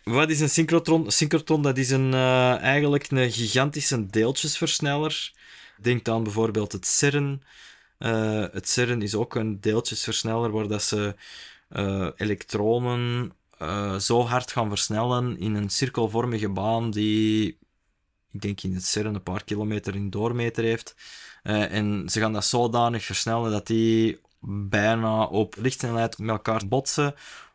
Wat 0.05 0.31
is 0.31 0.41
een 0.41 0.51
synchrotron? 0.51 1.05
Een 1.05 1.13
synchrotron 1.13 1.63
dat 1.63 1.79
is 1.79 1.91
een, 1.91 2.13
uh, 2.13 2.59
eigenlijk 2.59 3.11
een 3.11 3.33
gigantische 3.33 4.07
deeltjesversneller. 4.07 5.33
Denk 5.81 6.09
aan 6.09 6.23
bijvoorbeeld 6.23 6.73
het 6.73 6.87
CERN. 6.87 7.43
Uh, 7.99 8.45
het 8.53 8.69
CERN 8.69 9.03
is 9.03 9.15
ook 9.15 9.35
een 9.35 9.61
deeltjesversneller 9.61 10.51
waar 10.51 10.69
dat 10.69 10.83
ze 10.83 11.15
elektronen 12.17 13.33
zo 13.99 14.23
hard 14.23 14.53
gaan 14.53 14.69
versnellen 14.69 15.39
in 15.39 15.55
een 15.55 15.71
cirkelvormige 15.71 16.49
baan 16.49 16.91
die, 16.91 17.59
ik 18.33 18.41
denk 18.41 18.61
in 18.63 18.75
het 18.75 18.85
CERN, 18.85 19.15
een 19.15 19.23
paar 19.23 19.45
kilometer 19.45 19.95
in 19.95 20.11
doormeter 20.11 20.65
heeft. 20.65 20.95
en 21.43 22.09
ze 22.09 22.21
gaan 22.21 22.33
dat 22.33 22.45
zodanig 22.45 23.05
versnellen 23.05 23.51
dat 23.51 23.67
die 23.67 24.21
bijna 24.69 25.25
op 25.25 25.55
lichtsnelheid 25.59 26.19
met 26.19 26.29
elkaar 26.29 26.69
botsen 26.69 27.15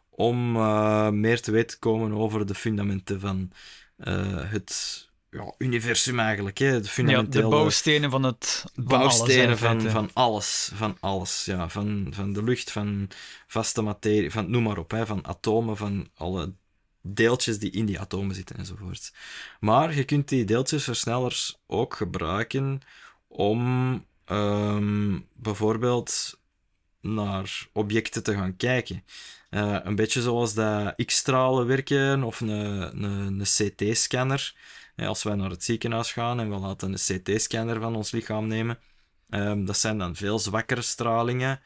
om 0.10 0.56
uh, 0.56 1.10
meer 1.10 1.42
te 1.42 1.52
weten 1.52 1.68
te 1.68 1.80
komen 1.80 2.12
over 2.12 2.46
de 2.46 2.56
fundamenten 2.56 3.20
van 3.20 3.52
uh, 3.98 4.52
het 4.52 5.06
ja, 5.32 5.54
universum 5.58 6.20
eigenlijk. 6.20 6.58
Hè? 6.58 6.82
De, 6.82 6.88
fundamentele, 6.88 7.44
ja, 7.44 7.50
de 7.50 7.56
bouwstenen 7.56 8.10
van 8.10 8.24
het 8.24 8.66
van 8.74 8.84
bouwstenen 8.84 9.48
alles, 9.48 9.60
van, 9.60 9.82
van 9.82 10.10
alles. 10.14 10.72
Van 10.74 10.98
alles, 11.00 11.46
ja. 11.46 11.70
Van, 11.70 12.08
van 12.10 12.34
de 12.34 12.44
lucht, 12.44 12.72
van 12.72 13.10
vaste 13.48 13.82
materie, 13.82 14.32
van 14.32 14.50
noem 14.50 14.64
maar 14.64 14.78
op. 14.78 14.92
Hè? 14.92 15.06
Van 15.06 15.28
atomen, 15.28 15.78
van 15.78 16.08
alle 16.16 16.54
deeltjes 17.02 17.60
die 17.60 17.72
in 17.72 17.86
die 17.86 18.00
atomen 18.00 18.36
zitten 18.36 18.58
enzovoort. 18.58 19.14
Maar 19.60 19.96
je 19.96 20.04
kunt 20.04 20.30
die 20.30 20.46
deeltjesversnellers 20.46 21.60
ook 21.68 21.96
gebruiken 21.96 22.82
om 23.28 24.06
um, 24.26 25.28
bijvoorbeeld 25.34 26.40
naar 27.02 27.68
objecten 27.74 28.24
te 28.24 28.34
gaan 28.34 28.56
kijken. 28.56 29.04
Uh, 29.50 29.78
een 29.84 29.96
beetje 29.96 30.22
zoals 30.22 30.54
dat 30.54 30.96
X-stralen 31.06 31.68
werken 31.68 32.24
of 32.24 32.40
een, 32.40 32.50
een, 32.50 33.04
een 33.04 33.42
CT-scanner. 33.42 34.56
als 34.96 35.24
wij 35.24 35.36
naar 35.36 35.50
het 35.50 35.64
ziekenhuis 35.64 36.12
gaan 36.12 36.40
en 36.40 36.50
we 36.50 36.58
laten 36.58 36.92
een 36.94 37.22
CT-scanner 37.22 37.80
van 37.80 37.96
ons 37.96 38.12
lichaam 38.12 38.48
nemen, 38.48 38.80
um, 39.30 39.66
dat 39.66 39.78
zijn 39.78 39.98
dan 39.98 40.16
veel 40.16 40.40
zwakkere 40.40 40.82
stralingen. 40.82 41.60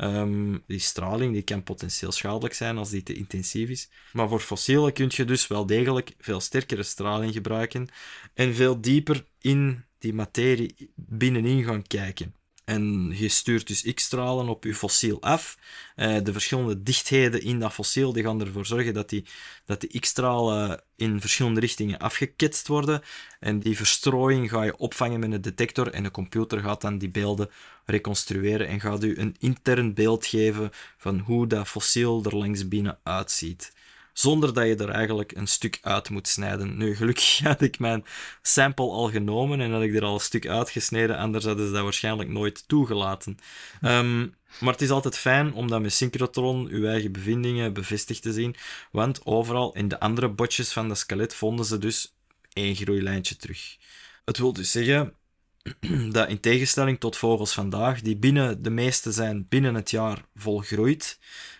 Um, 0.00 0.62
die 0.66 0.78
straling 0.78 1.32
die 1.32 1.42
kan 1.42 1.62
potentieel 1.62 2.12
schadelijk 2.12 2.54
zijn 2.54 2.78
als 2.78 2.90
die 2.90 3.02
te 3.02 3.14
intensief 3.14 3.68
is. 3.68 3.88
Maar 4.12 4.28
voor 4.28 4.40
fossielen 4.40 4.92
kun 4.92 5.10
je 5.10 5.24
dus 5.24 5.46
wel 5.46 5.66
degelijk 5.66 6.14
veel 6.18 6.40
sterkere 6.40 6.82
straling 6.82 7.32
gebruiken 7.32 7.88
en 8.34 8.54
veel 8.54 8.80
dieper 8.80 9.24
in 9.40 9.84
die 9.98 10.14
materie 10.14 10.90
binnenin 10.94 11.64
gaan 11.64 11.86
kijken. 11.86 12.34
En 12.68 13.12
je 13.14 13.28
stuurt 13.28 13.66
dus 13.66 13.94
X-stralen 13.94 14.48
op 14.48 14.64
je 14.64 14.74
fossiel 14.74 15.22
af. 15.22 15.58
Uh, 15.96 16.16
de 16.22 16.32
verschillende 16.32 16.82
dichtheden 16.82 17.42
in 17.42 17.58
dat 17.58 17.72
fossiel 17.72 18.12
die 18.12 18.22
gaan 18.22 18.40
ervoor 18.40 18.66
zorgen 18.66 18.94
dat 18.94 19.08
die, 19.08 19.24
dat 19.64 19.80
die 19.80 20.00
X-stralen 20.00 20.80
in 20.96 21.20
verschillende 21.20 21.60
richtingen 21.60 21.98
afgeketst 21.98 22.68
worden. 22.68 23.02
En 23.40 23.58
die 23.58 23.76
verstrooiing 23.76 24.50
ga 24.50 24.62
je 24.62 24.76
opvangen 24.76 25.20
met 25.20 25.32
een 25.32 25.40
detector. 25.40 25.90
En 25.90 26.02
de 26.02 26.10
computer 26.10 26.60
gaat 26.60 26.80
dan 26.80 26.98
die 26.98 27.10
beelden 27.10 27.50
reconstrueren 27.84 28.68
en 28.68 28.80
gaat 28.80 29.04
u 29.04 29.18
een 29.18 29.36
intern 29.38 29.94
beeld 29.94 30.26
geven 30.26 30.70
van 30.96 31.18
hoe 31.18 31.46
dat 31.46 31.68
fossiel 31.68 32.24
er 32.24 32.36
langs 32.36 32.68
binnen 32.68 32.98
uitziet 33.02 33.72
zonder 34.18 34.54
dat 34.54 34.66
je 34.66 34.76
er 34.76 34.88
eigenlijk 34.88 35.32
een 35.36 35.46
stuk 35.46 35.78
uit 35.82 36.10
moet 36.10 36.28
snijden. 36.28 36.76
Nu, 36.76 36.96
gelukkig 36.96 37.38
had 37.42 37.60
ik 37.60 37.78
mijn 37.78 38.04
sample 38.42 38.90
al 38.90 39.10
genomen 39.10 39.60
en 39.60 39.72
had 39.72 39.82
ik 39.82 39.94
er 39.94 40.04
al 40.04 40.14
een 40.14 40.20
stuk 40.20 40.48
uitgesneden, 40.48 41.16
anders 41.16 41.44
hadden 41.44 41.66
ze 41.66 41.72
dat 41.72 41.82
waarschijnlijk 41.82 42.28
nooit 42.28 42.68
toegelaten. 42.68 43.38
Um, 43.82 44.34
maar 44.60 44.72
het 44.72 44.82
is 44.82 44.90
altijd 44.90 45.18
fijn 45.18 45.52
om 45.52 45.68
dat 45.68 45.80
met 45.80 45.92
synchrotron 45.92 46.66
uw 46.68 46.86
eigen 46.86 47.12
bevindingen 47.12 47.72
bevestigd 47.72 48.22
te 48.22 48.32
zien, 48.32 48.56
want 48.90 49.26
overal 49.26 49.74
in 49.74 49.88
de 49.88 50.00
andere 50.00 50.28
botjes 50.28 50.72
van 50.72 50.88
de 50.88 50.94
skelet 50.94 51.34
vonden 51.34 51.64
ze 51.64 51.78
dus 51.78 52.14
één 52.52 52.74
groeilijntje 52.74 53.36
terug. 53.36 53.76
Het 54.24 54.38
wil 54.38 54.52
dus 54.52 54.70
zeggen 54.70 55.14
dat 56.10 56.28
in 56.28 56.40
tegenstelling 56.40 57.00
tot 57.00 57.16
vogels 57.16 57.52
vandaag, 57.52 58.00
die 58.00 58.16
binnen 58.16 58.62
de 58.62 58.70
meeste 58.70 59.12
zijn 59.12 59.46
binnen 59.48 59.74
het 59.74 59.90
jaar 59.90 60.24
volgroeid, 60.34 61.18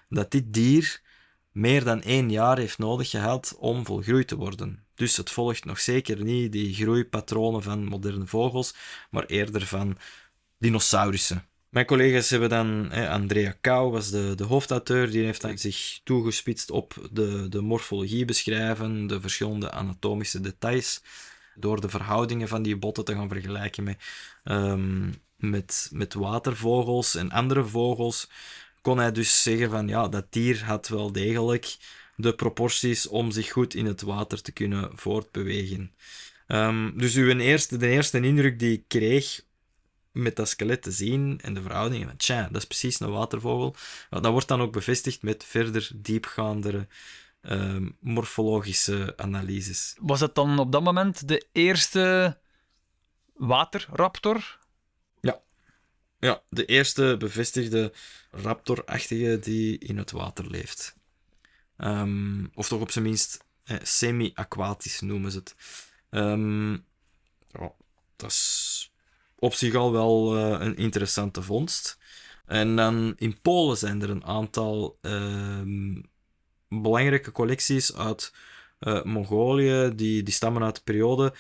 dat 0.08 0.30
dit 0.30 0.52
dier 0.52 1.06
meer 1.58 1.84
dan 1.84 2.02
één 2.02 2.30
jaar 2.30 2.58
heeft 2.58 2.78
nodig 2.78 3.10
gehad 3.10 3.56
om 3.58 3.86
volgroeid 3.86 4.28
te 4.28 4.36
worden. 4.36 4.84
Dus 4.94 5.16
het 5.16 5.30
volgt 5.30 5.64
nog 5.64 5.80
zeker 5.80 6.24
niet 6.24 6.52
die 6.52 6.74
groeipatronen 6.74 7.62
van 7.62 7.84
moderne 7.84 8.26
vogels, 8.26 8.74
maar 9.10 9.24
eerder 9.24 9.66
van 9.66 9.98
dinosaurussen. 10.58 11.48
Mijn 11.68 11.86
collega's 11.86 12.30
hebben 12.30 12.48
dan, 12.48 12.90
Andrea 12.92 13.54
Kou 13.60 13.90
was 13.90 14.10
de, 14.10 14.34
de 14.34 14.44
hoofdauteur, 14.44 15.10
die 15.10 15.24
heeft 15.24 15.40
dan 15.40 15.58
zich 15.58 16.00
toegespitst 16.04 16.70
op 16.70 17.08
de, 17.12 17.48
de 17.48 17.60
morfologie 17.60 18.24
beschrijven, 18.24 19.06
de 19.06 19.20
verschillende 19.20 19.70
anatomische 19.70 20.40
details, 20.40 21.02
door 21.54 21.80
de 21.80 21.88
verhoudingen 21.88 22.48
van 22.48 22.62
die 22.62 22.76
botten 22.76 23.04
te 23.04 23.14
gaan 23.14 23.28
vergelijken 23.28 23.84
met, 23.84 23.96
um, 24.44 25.14
met, 25.36 25.88
met 25.92 26.14
watervogels 26.14 27.14
en 27.14 27.30
andere 27.30 27.64
vogels 27.64 28.28
kon 28.80 28.98
hij 28.98 29.12
dus 29.12 29.42
zeggen 29.42 29.70
van 29.70 29.88
ja, 29.88 30.08
dat 30.08 30.32
dier 30.32 30.64
had 30.64 30.88
wel 30.88 31.12
degelijk 31.12 31.76
de 32.16 32.34
proporties 32.34 33.06
om 33.08 33.30
zich 33.30 33.50
goed 33.50 33.74
in 33.74 33.86
het 33.86 34.02
water 34.02 34.42
te 34.42 34.52
kunnen 34.52 34.90
voortbewegen. 34.94 35.92
Um, 36.46 36.98
dus 36.98 37.14
uw 37.14 37.38
eerste, 37.38 37.76
de 37.76 37.88
eerste 37.88 38.20
indruk 38.20 38.58
die 38.58 38.72
ik 38.72 38.84
kreeg 38.88 39.40
met 40.12 40.36
dat 40.36 40.48
skelet 40.48 40.82
te 40.82 40.90
zien 40.90 41.40
en 41.42 41.54
de 41.54 41.62
verhoudingen 41.62 42.06
van 42.06 42.16
tja, 42.16 42.48
dat 42.50 42.56
is 42.56 42.66
precies 42.66 43.00
een 43.00 43.10
watervogel. 43.10 43.76
dat 44.10 44.26
wordt 44.26 44.48
dan 44.48 44.60
ook 44.60 44.72
bevestigd 44.72 45.22
met 45.22 45.44
verder 45.44 45.90
diepgaandere 45.94 46.86
um, 47.42 47.96
morfologische 48.00 49.14
analyses. 49.16 49.96
Was 50.00 50.20
het 50.20 50.34
dan 50.34 50.58
op 50.58 50.72
dat 50.72 50.82
moment 50.82 51.28
de 51.28 51.46
eerste 51.52 52.38
waterraptor? 53.34 54.58
Ja, 56.20 56.42
de 56.48 56.64
eerste 56.64 57.16
bevestigde 57.18 57.92
raptorachtige 58.30 59.38
die 59.38 59.78
in 59.78 59.98
het 59.98 60.10
water 60.10 60.50
leeft. 60.50 60.96
Ehm, 61.76 62.44
of 62.54 62.68
toch 62.68 62.80
op 62.80 62.90
zijn 62.90 63.04
minst 63.04 63.44
eh, 63.64 63.76
semi-aquatisch 63.82 65.00
noemen 65.00 65.30
ze 65.30 65.38
het. 65.38 65.54
Um, 66.10 66.72
ja, 67.52 67.72
dat 68.16 68.30
is 68.30 68.92
op 69.38 69.54
zich 69.54 69.74
al 69.74 69.92
wel 69.92 70.36
uh, 70.36 70.66
een 70.66 70.76
interessante 70.76 71.42
vondst. 71.42 71.98
En 72.46 72.76
dan 72.76 73.14
in 73.16 73.40
Polen 73.40 73.76
zijn 73.76 74.02
er 74.02 74.10
een 74.10 74.24
aantal 74.24 74.98
um, 75.02 76.02
belangrijke 76.68 77.32
collecties 77.32 77.96
uit 77.96 78.32
uh, 78.80 79.02
Mongolië, 79.02 79.92
die, 79.94 80.22
die 80.22 80.34
stammen 80.34 80.62
uit 80.62 80.74
de 80.74 80.82
periode 80.84 81.34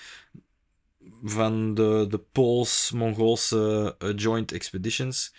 van 1.22 1.74
de, 1.74 2.06
de 2.08 2.18
Pools-Mongoolse 2.18 3.94
uh, 3.98 4.12
Joint 4.16 4.52
Expeditions. 4.52 5.34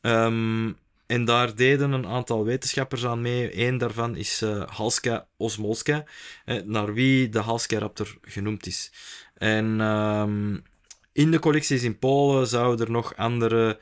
Um, 0.00 0.76
en 1.12 1.24
daar 1.24 1.54
deden 1.54 1.92
een 1.92 2.06
aantal 2.06 2.44
wetenschappers 2.44 3.04
aan 3.04 3.20
mee. 3.20 3.66
Eén 3.66 3.78
daarvan 3.78 4.16
is 4.16 4.42
uh, 4.42 4.66
Halska 4.66 5.26
Osmolska, 5.36 6.04
eh, 6.44 6.62
naar 6.62 6.94
wie 6.94 7.28
de 7.28 7.38
Halska 7.38 7.78
Raptor 7.78 8.18
genoemd 8.22 8.66
is. 8.66 8.92
En 9.34 9.80
um, 9.80 10.62
in 11.12 11.30
de 11.30 11.38
collecties 11.38 11.82
in 11.82 11.98
Polen 11.98 12.46
zouden 12.46 12.86
er 12.86 12.92
nog 12.92 13.16
andere 13.16 13.78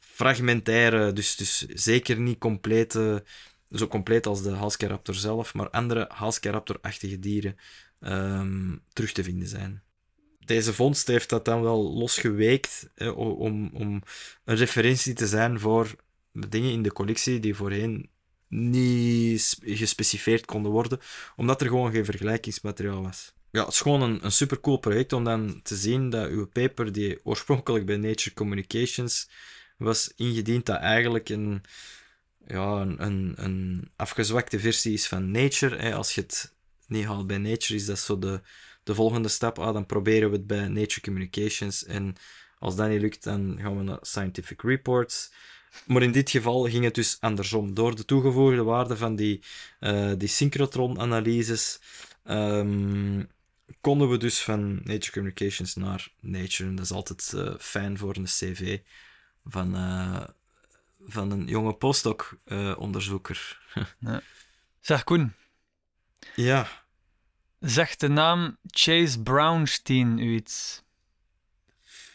fragmentaire, 0.00 1.12
dus, 1.12 1.36
dus 1.36 1.66
zeker 1.68 2.20
niet 2.20 2.38
complete, 2.38 3.24
zo 3.70 3.86
compleet 3.86 4.26
als 4.26 4.42
de 4.42 4.50
Halscaraptor 4.50 5.14
zelf, 5.14 5.54
maar 5.54 5.70
andere 5.70 6.10
Halscaraptor-achtige 6.12 7.18
dieren 7.18 7.56
um, 8.00 8.82
terug 8.92 9.12
te 9.12 9.24
vinden 9.24 9.48
zijn 9.48 9.85
deze 10.46 10.72
vondst 10.72 11.06
heeft 11.06 11.28
dat 11.28 11.44
dan 11.44 11.62
wel 11.62 11.92
losgeweekt 11.92 12.88
om, 13.14 13.70
om 13.72 14.02
een 14.44 14.56
referentie 14.56 15.14
te 15.14 15.26
zijn 15.26 15.60
voor 15.60 15.94
dingen 16.32 16.72
in 16.72 16.82
de 16.82 16.92
collectie 16.92 17.40
die 17.40 17.54
voorheen 17.54 18.10
niet 18.48 19.58
gespecificeerd 19.62 20.44
konden 20.44 20.72
worden, 20.72 21.00
omdat 21.36 21.60
er 21.60 21.66
gewoon 21.66 21.92
geen 21.92 22.04
vergelijkingsmateriaal 22.04 23.02
was. 23.02 23.32
ja, 23.50 23.64
het 23.64 23.72
is 23.72 23.80
gewoon 23.80 24.02
een, 24.02 24.24
een 24.24 24.32
super 24.32 24.60
cool 24.60 24.76
project 24.76 25.12
om 25.12 25.24
dan 25.24 25.60
te 25.62 25.76
zien 25.76 26.10
dat 26.10 26.28
uw 26.28 26.46
paper, 26.46 26.92
die 26.92 27.18
oorspronkelijk 27.24 27.86
bij 27.86 27.96
Nature 27.96 28.34
Communications 28.34 29.28
was 29.78 30.12
ingediend, 30.16 30.66
dat 30.66 30.76
eigenlijk 30.76 31.28
een, 31.28 31.62
ja, 32.46 32.80
een, 32.80 33.34
een, 33.44 33.90
afgezwakte 33.96 34.60
versie 34.60 34.92
is 34.92 35.08
van 35.08 35.30
Nature. 35.30 35.94
Als 35.94 36.14
je 36.14 36.20
het 36.20 36.54
niet 36.86 37.04
haalt 37.04 37.26
bij 37.26 37.38
Nature, 37.38 37.74
is 37.74 37.86
dat 37.86 37.98
zo 37.98 38.18
de, 38.18 38.40
de 38.86 38.94
volgende 38.94 39.28
stap. 39.28 39.58
Ah, 39.58 39.72
dan 39.72 39.86
proberen 39.86 40.30
we 40.30 40.36
het 40.36 40.46
bij 40.46 40.68
Nature 40.68 41.00
Communications. 41.00 41.84
En 41.84 42.14
als 42.58 42.76
dat 42.76 42.88
niet 42.88 43.00
lukt, 43.00 43.24
dan 43.24 43.58
gaan 43.60 43.76
we 43.76 43.82
naar 43.82 43.98
Scientific 44.00 44.62
Reports. 44.62 45.32
Maar 45.86 46.02
in 46.02 46.12
dit 46.12 46.30
geval 46.30 46.62
ging 46.62 46.84
het 46.84 46.94
dus 46.94 47.16
andersom. 47.20 47.74
Door 47.74 47.96
de 47.96 48.04
toegevoegde 48.04 48.62
waarde 48.62 48.96
van 48.96 49.16
die, 49.16 49.42
uh, 49.80 50.12
die 50.16 50.28
synchrotron-analyses 50.28 51.80
ehm, 52.24 53.22
konden 53.80 54.08
we 54.08 54.16
dus 54.16 54.40
van 54.42 54.80
Nature 54.84 55.12
Communications 55.12 55.74
naar 55.74 56.08
Nature. 56.20 56.68
En 56.68 56.76
dat 56.76 56.84
is 56.84 56.92
altijd 56.92 57.32
uh, 57.34 57.54
fijn 57.58 57.98
voor 57.98 58.16
een 58.16 58.24
cv 58.24 58.78
van, 59.44 59.74
uh, 59.76 60.24
van 61.06 61.30
een 61.30 61.46
jonge 61.46 61.72
postdoc-onderzoeker. 61.72 63.60
ja. 63.98 64.22
Zeg 64.80 65.04
Koen. 65.04 65.32
Ja. 66.34 66.85
Zegt 67.60 68.00
de 68.00 68.08
naam 68.08 68.56
Chase 68.66 69.22
Brownstein 69.22 70.18
u 70.18 70.34
iets? 70.34 70.84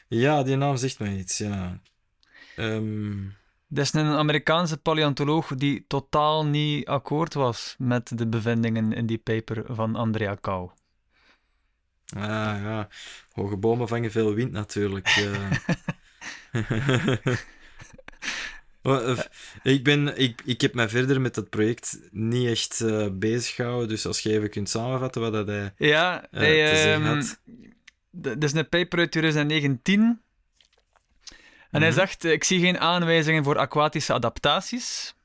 Ja, 0.07 0.43
die 0.43 0.55
naam 0.55 0.77
zegt 0.77 0.99
mij 0.99 1.17
iets, 1.17 1.37
ja. 1.37 1.79
Um... 2.55 3.39
Dat 3.67 3.85
is 3.85 3.93
een 3.93 4.05
Amerikaanse 4.05 4.77
paleontoloog 4.77 5.55
die 5.55 5.85
totaal 5.87 6.45
niet 6.45 6.87
akkoord 6.87 7.33
was 7.33 7.75
met 7.77 8.17
de 8.17 8.27
bevindingen 8.27 8.93
in 8.93 9.05
die 9.05 9.17
paper 9.17 9.63
van 9.75 9.95
Andrea 9.95 10.35
Kau. 10.35 10.69
Ah 12.15 12.23
ja, 12.61 12.87
hoge 13.31 13.57
bomen 13.57 13.87
vangen 13.87 14.11
veel 14.11 14.33
wind 14.33 14.51
natuurlijk. 14.51 15.07
ik, 19.63 19.83
ben, 19.83 20.17
ik, 20.17 20.41
ik 20.45 20.61
heb 20.61 20.73
mij 20.73 20.89
verder 20.89 21.21
met 21.21 21.35
dat 21.35 21.49
project 21.49 21.99
niet 22.11 22.47
echt 22.47 22.79
uh, 22.83 23.07
bezig 23.11 23.55
gehouden, 23.55 23.87
dus 23.87 24.05
als 24.05 24.19
je 24.19 24.29
even 24.31 24.49
kunt 24.49 24.69
samenvatten 24.69 25.21
wat 25.21 25.33
dat 25.33 25.47
hij, 25.47 25.73
ja, 25.77 26.27
uh, 26.31 26.39
hij, 26.39 26.69
te 26.69 26.75
zeggen 26.75 27.05
um, 27.05 27.15
had. 27.15 27.39
Dat 28.11 28.43
is 28.43 28.53
een 28.53 28.69
paper 28.69 28.99
uit 28.99 29.11
2019 29.11 30.21
en 31.71 31.81
hij 31.81 31.89
Mhm. 31.89 31.99
zegt: 31.99 32.23
Ik 32.23 32.43
zie 32.43 32.59
geen 32.59 32.79
aanwijzingen 32.79 33.43
voor 33.43 33.57
aquatische 33.57 34.13
adaptaties. 34.13 35.15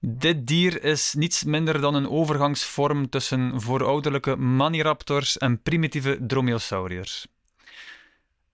Dit 0.00 0.46
dier 0.46 0.84
is 0.84 1.14
niets 1.14 1.44
minder 1.44 1.80
dan 1.80 1.94
een 1.94 2.08
overgangsvorm 2.08 3.08
tussen 3.08 3.60
voorouderlijke 3.60 4.36
maniraptors 4.36 5.38
en 5.38 5.62
primitieve 5.62 6.18
dromaeosauriërs. 6.20 7.26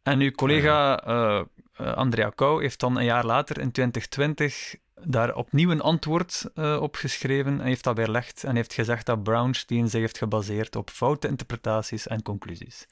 En 0.03 0.21
uw 0.21 0.31
collega 0.31 1.01
eh, 1.05 1.41
eh, 1.77 1.93
Andrea 1.95 2.31
Kouw 2.31 2.59
heeft 2.59 2.81
dan 2.81 2.97
een 2.99 3.05
jaar 3.05 3.27
later, 3.27 3.59
in 3.59 3.71
2020, 3.71 4.75
daar 5.01 5.35
opnieuw 5.35 5.71
een 5.71 5.81
antwoord 5.81 6.51
uh, 6.55 6.79
op 6.81 6.95
geschreven 6.95 7.61
en 7.61 7.67
heeft 7.67 7.85
dat 7.85 7.97
weerlegd 7.97 8.45
en 8.45 8.57
heeft 8.57 8.73
gezegd 8.73 9.07
dat 9.07 9.23
Brownstein 9.23 9.89
zich 9.89 10.01
heeft 10.01 10.19
gebaseerd 10.19 10.77
op 10.77 10.91
foute 10.91 11.29
interpretaties 11.29 12.07
en 12.07 12.23
conclusies. 12.23 12.87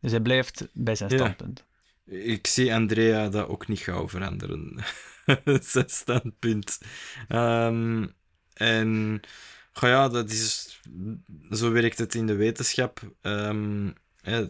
Dus 0.00 0.10
hij 0.10 0.20
blijft 0.20 0.68
bij 0.72 0.94
zijn 0.94 1.10
Ja. 1.10 1.16
standpunt. 1.16 1.64
Ik 2.04 2.46
zie 2.46 2.74
Andrea 2.74 3.28
dat 3.28 3.48
ook 3.48 3.68
niet 3.68 3.78
gauw 3.78 4.08
veranderen. 4.08 4.84
Zijn 5.62 5.88
standpunt. 5.88 6.78
Ehm, 7.28 8.06
en 8.54 9.20
ja, 9.72 10.08
dat 10.08 10.30
is, 10.30 10.80
zo 11.50 11.70
werkt 11.72 11.98
het 11.98 12.14
in 12.14 12.26
de 12.26 12.34
wetenschap. 12.34 13.00
Ehm, 13.20 13.90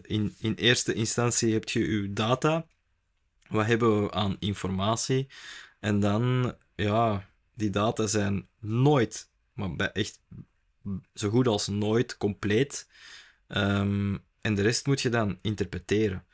in, 0.01 0.35
in 0.39 0.53
eerste 0.55 0.93
instantie 0.93 1.53
heb 1.53 1.69
je 1.69 1.91
je 1.91 2.13
data. 2.13 2.65
Wat 3.49 3.65
hebben 3.65 4.03
we 4.03 4.11
aan 4.11 4.35
informatie? 4.39 5.27
En 5.79 5.99
dan, 5.99 6.55
ja, 6.75 7.29
die 7.53 7.69
data 7.69 8.07
zijn 8.07 8.47
nooit, 8.59 9.29
maar 9.53 9.91
echt 9.91 10.21
zo 11.13 11.29
goed 11.29 11.47
als 11.47 11.67
nooit 11.67 12.17
compleet. 12.17 12.87
Ehm, 13.47 14.17
en 14.41 14.55
de 14.55 14.61
rest 14.61 14.85
moet 14.85 15.01
je 15.01 15.09
dan 15.09 15.39
interpreteren. 15.41 16.25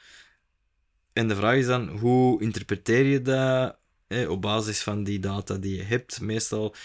En 1.14 1.28
de 1.28 1.36
vraag 1.36 1.56
is 1.56 1.66
dan, 1.66 1.88
hoe 1.88 2.42
interpreteer 2.42 3.06
je 3.06 3.22
dat 3.22 3.78
op 4.30 4.42
basis 4.42 4.84
van 4.84 5.04
die 5.04 5.20
data 5.20 5.58
die 5.58 5.76
je 5.76 5.84
hebt? 5.84 6.22
Meestal, 6.22 6.76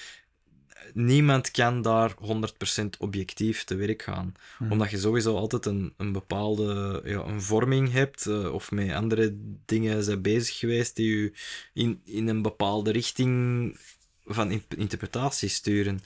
niemand 0.94 1.50
kan 1.50 1.82
daar 1.82 2.14
100% 2.18 2.96
objectief 2.98 3.64
te 3.64 3.74
werk 3.74 4.02
gaan. 4.02 4.34
Mhm. 4.58 4.72
Omdat 4.72 4.90
je 4.90 4.98
sowieso 4.98 5.36
altijd 5.36 5.66
een, 5.66 5.94
een 5.96 6.12
bepaalde 6.12 7.02
ja, 7.04 7.20
een 7.24 7.42
vorming 7.42 7.92
hebt, 7.92 8.26
eh, 8.26 8.52
of 8.52 8.70
met 8.70 8.92
andere 8.92 9.36
dingen 9.64 10.04
zijn 10.04 10.22
bezig 10.22 10.58
geweest 10.58 10.96
die 10.96 11.16
je 11.16 11.32
in, 11.72 12.00
in 12.04 12.28
een 12.28 12.42
bepaalde 12.42 12.90
richting 12.90 13.76
van 14.24 14.50
in- 14.50 14.64
interpretatie 14.76 15.48
sturen. 15.48 16.00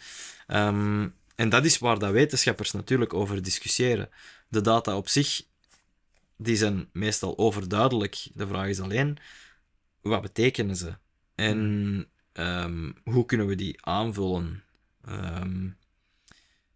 Ehm, 0.47 1.09
en 1.35 1.49
dat 1.49 1.65
is 1.65 1.79
waar 1.79 1.99
dat 1.99 2.13
wetenschappers 2.13 2.73
natuurlijk 2.73 3.15
over 3.15 3.43
discussiëren. 3.43 4.09
De 4.49 4.61
data 4.61 4.97
op 4.97 5.09
zich 5.09 5.43
die 6.37 6.57
zijn 6.57 6.89
meestal 6.93 7.39
overduidelijk. 7.39 8.27
De 8.35 8.47
vraag 8.47 8.69
is 8.69 8.81
alleen, 8.81 9.19
wat 10.01 10.23
betekenen 10.23 10.77
ze? 10.77 10.95
En 11.35 12.09
ehm, 12.33 12.91
hoe 13.05 13.27
kunnen 13.27 13.47
we 13.47 13.55
die 13.55 13.85
aanvullen? 13.85 14.64
Ehm, 15.07 15.69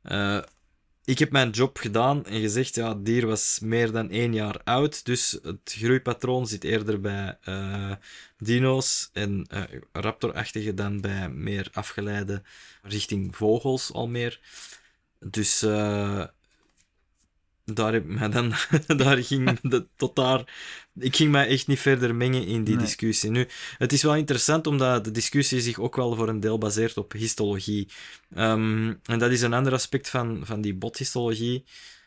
eh, 0.02 0.42
ik 1.08 1.18
heb 1.18 1.30
mijn 1.30 1.50
job 1.50 1.76
gedaan 1.78 2.24
en 2.24 2.40
gezegd, 2.40 2.74
ja, 2.74 2.88
het 2.88 3.04
dier 3.04 3.26
was 3.26 3.58
meer 3.60 3.92
dan 3.92 4.10
één 4.10 4.34
jaar 4.34 4.60
oud, 4.64 5.04
dus 5.04 5.38
het 5.42 5.74
groeipatroon 5.78 6.46
zit 6.46 6.64
eerder 6.64 7.00
bij 7.00 7.38
eh, 7.42 7.92
dino's 8.38 9.10
en 9.12 9.46
eh, 9.48 9.62
raptorachtige 9.92 10.74
dan 10.74 11.00
bij 11.00 11.28
meer 11.28 11.68
afgeleide 11.72 12.42
richting 12.82 13.36
vogels 13.36 13.92
al 13.92 14.08
meer. 14.08 14.40
Dus 15.18 15.62
eh, 15.62 16.24
daar 17.64 17.92
heb 17.92 18.32
dan, 18.32 18.52
daar 19.02 19.24
ging 19.24 19.60
de, 19.60 19.86
tot 19.96 20.16
daar, 20.16 20.52
ik 20.98 21.16
ging 21.16 21.30
mij 21.30 21.46
echt 21.48 21.66
niet 21.66 21.78
verder 21.78 22.14
mengen 22.14 22.46
in 22.46 22.64
die 22.64 22.74
Nee. 22.76 22.84
discussie. 22.84 23.30
Nu, 23.30 23.46
het 23.78 23.92
is 23.92 24.02
wel 24.02 24.16
interessant 24.16 24.66
omdat 24.66 25.04
de 25.04 25.10
discussie 25.10 25.60
zich 25.60 25.78
ook 25.78 25.96
wel 25.96 26.14
voor 26.16 26.28
een 26.28 26.40
deel 26.40 26.58
baseert 26.58 26.96
op 26.96 27.12
histologie. 27.12 27.88
Ehm, 28.34 28.94
en 29.04 29.18
dat 29.18 29.30
is 29.30 29.40
een 29.42 29.52
ander 29.52 29.72
aspect 29.72 30.08
van, 30.08 30.40
van 30.42 30.60
die 30.60 30.74
bothistologie, 30.74 31.64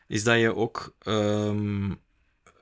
is 0.08 0.24
dat 0.24 0.40
je 0.40 0.56
ook 0.56 0.96
ehm, 1.00 1.92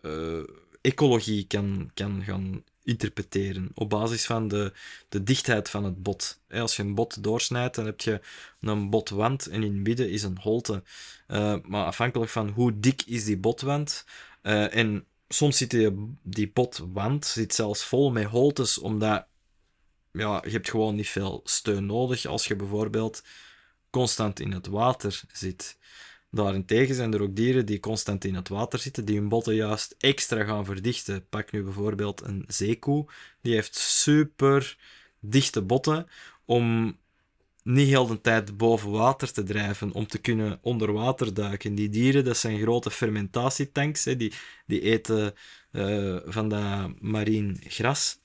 eh, 0.01 0.43
ecologie 0.81 1.45
kan, 1.47 1.91
kan 1.93 2.23
gaan 2.23 2.63
interpreteren 2.83 3.71
op 3.73 3.89
basis 3.89 4.25
van 4.25 4.47
de, 4.47 4.73
de 5.09 5.23
dichtheid 5.23 5.69
van 5.69 5.83
het 5.83 6.03
bot. 6.03 6.39
Als 6.49 6.75
je 6.75 6.83
een 6.83 6.95
bot 6.95 7.23
doorsnijdt, 7.23 7.75
dan 7.75 7.85
heb 7.85 8.01
je 8.01 8.21
een 8.61 8.89
botwand 8.89 9.47
en 9.47 9.63
in 9.63 9.73
het 9.73 9.87
midden 9.87 10.09
is 10.09 10.23
een 10.23 10.37
holte. 10.41 10.83
Eh, 11.27 11.55
maar 11.63 11.85
afhankelijk 11.85 12.31
van 12.31 12.49
hoe 12.49 12.79
dik 12.79 13.01
is 13.05 13.23
die 13.25 13.37
botwand. 13.37 14.05
eh, 14.41 14.75
en 14.75 15.05
soms 15.29 15.57
zit 15.57 15.69
die, 15.69 16.15
die 16.23 16.51
botwand 16.51 17.25
zit 17.25 17.53
zelfs 17.53 17.83
vol 17.83 18.11
met 18.11 18.25
holtes, 18.25 18.77
omdat 18.77 19.27
ja, 20.11 20.41
je 20.45 20.51
hebt 20.51 20.69
gewoon 20.69 20.95
niet 20.95 21.09
veel 21.09 21.41
steun 21.43 21.85
nodig 21.85 22.25
als 22.25 22.47
je 22.47 22.55
bijvoorbeeld 22.55 23.23
constant 23.89 24.39
in 24.39 24.51
het 24.51 24.67
water 24.67 25.21
zit. 25.31 25.77
Daarentegen 26.31 26.95
zijn 26.95 27.13
er 27.13 27.21
ook 27.21 27.35
dieren 27.35 27.65
die 27.65 27.79
constant 27.79 28.25
in 28.25 28.35
het 28.35 28.47
water 28.47 28.79
zitten, 28.79 29.05
die 29.05 29.17
hun 29.17 29.29
botten 29.29 29.55
juist 29.55 29.95
extra 29.97 30.43
gaan 30.43 30.65
verdichten. 30.65 31.27
Pak 31.29 31.51
nu 31.51 31.63
bijvoorbeeld 31.63 32.21
een 32.21 32.43
zeekoe, 32.47 33.05
die 33.41 33.53
heeft 33.53 33.75
super 33.75 34.77
dichte 35.19 35.61
botten 35.61 36.07
om 36.45 36.97
niet 37.63 37.87
heel 37.87 38.07
de 38.07 38.21
tijd 38.21 38.57
boven 38.57 38.91
water 38.91 39.31
te 39.31 39.43
drijven, 39.43 39.91
om 39.91 40.07
te 40.07 40.17
kunnen 40.17 40.59
onder 40.61 40.93
water 40.93 41.33
duiken. 41.33 41.75
Die 41.75 41.89
dieren, 41.89 42.25
dat 42.25 42.37
zijn 42.37 42.59
grote 42.59 42.91
fermentatietanks, 42.91 44.05
hè, 44.05 44.15
die, 44.15 44.33
die 44.65 44.81
eten 44.81 45.33
eh, 45.71 46.17
van 46.25 46.49
dat 46.49 47.01
marien 47.01 47.61
gras. 47.67 48.19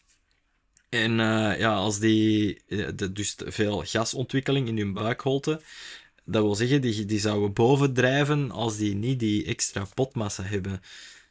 En 0.88 1.20
eh, 1.20 1.58
ja, 1.58 1.74
als 1.74 1.98
die 1.98 2.62
eh, 2.68 2.88
dus 3.12 3.36
veel 3.44 3.82
gasontwikkeling 3.86 4.68
in 4.68 4.78
hun 4.78 4.92
buikholte, 4.92 5.60
dat 6.24 6.42
wil 6.42 6.54
zeggen, 6.54 6.80
die, 6.80 7.04
die 7.04 7.18
zouden 7.18 7.52
boven 7.52 7.92
drijven 7.92 8.50
als 8.50 8.76
die 8.76 8.94
niet 8.94 9.18
die 9.18 9.44
extra 9.44 9.86
potmassa 9.94 10.42
hebben. 10.42 10.80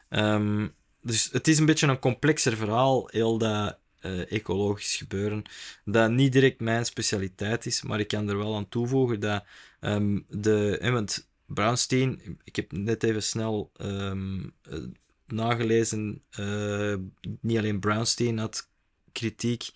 Ehm, 0.09 0.67
dus 1.01 1.29
het 1.31 1.47
is 1.47 1.57
een 1.59 1.65
beetje 1.65 1.87
een 1.87 1.99
complexer 1.99 2.57
verhaal, 2.57 3.07
heel 3.11 3.37
dat 3.37 3.77
eh, 4.03 4.31
ecologisch 4.31 4.95
gebeuren, 4.95 5.43
dat 5.85 6.11
niet 6.11 6.31
direct 6.33 6.59
mijn 6.59 6.85
specialiteit 6.85 7.65
is, 7.65 7.81
maar 7.81 7.99
ik 7.99 8.07
kan 8.07 8.29
er 8.29 8.37
wel 8.37 8.55
aan 8.55 8.69
toevoegen 8.69 9.19
dat 9.19 9.43
ehm, 9.79 10.19
de... 10.27 10.77
eh, 10.77 10.91
want 10.91 11.29
Brownstein, 11.45 12.39
ik 12.43 12.55
heb 12.55 12.71
net 12.71 13.03
even 13.03 13.23
snel 13.23 13.71
ehm, 13.77 14.43
eh, 14.61 14.79
nagelezen, 15.27 16.21
eh, 16.29 16.95
niet 17.41 17.57
alleen 17.57 17.79
Brownstein 17.79 18.37
had 18.37 18.69
kritiek, 19.11 19.69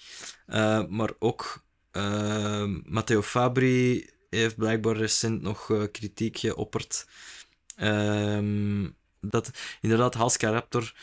maar 0.89 1.11
ook 1.19 1.65
ehm, 1.91 2.79
Matteo 2.83 3.21
Fabri 3.21 4.09
heeft 4.29 4.55
blijkbaar 4.55 4.95
recent 4.97 5.41
nog 5.41 5.89
kritiek 5.91 6.37
geopperd. 6.37 7.05
dat 9.21 9.51
inderdaad 9.81 10.13
Halscaraptor 10.13 10.93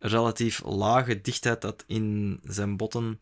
relatief 0.00 0.62
lage 0.64 1.20
dichtheid 1.20 1.62
had 1.62 1.84
in 1.86 2.40
zijn 2.44 2.76
botten, 2.76 3.20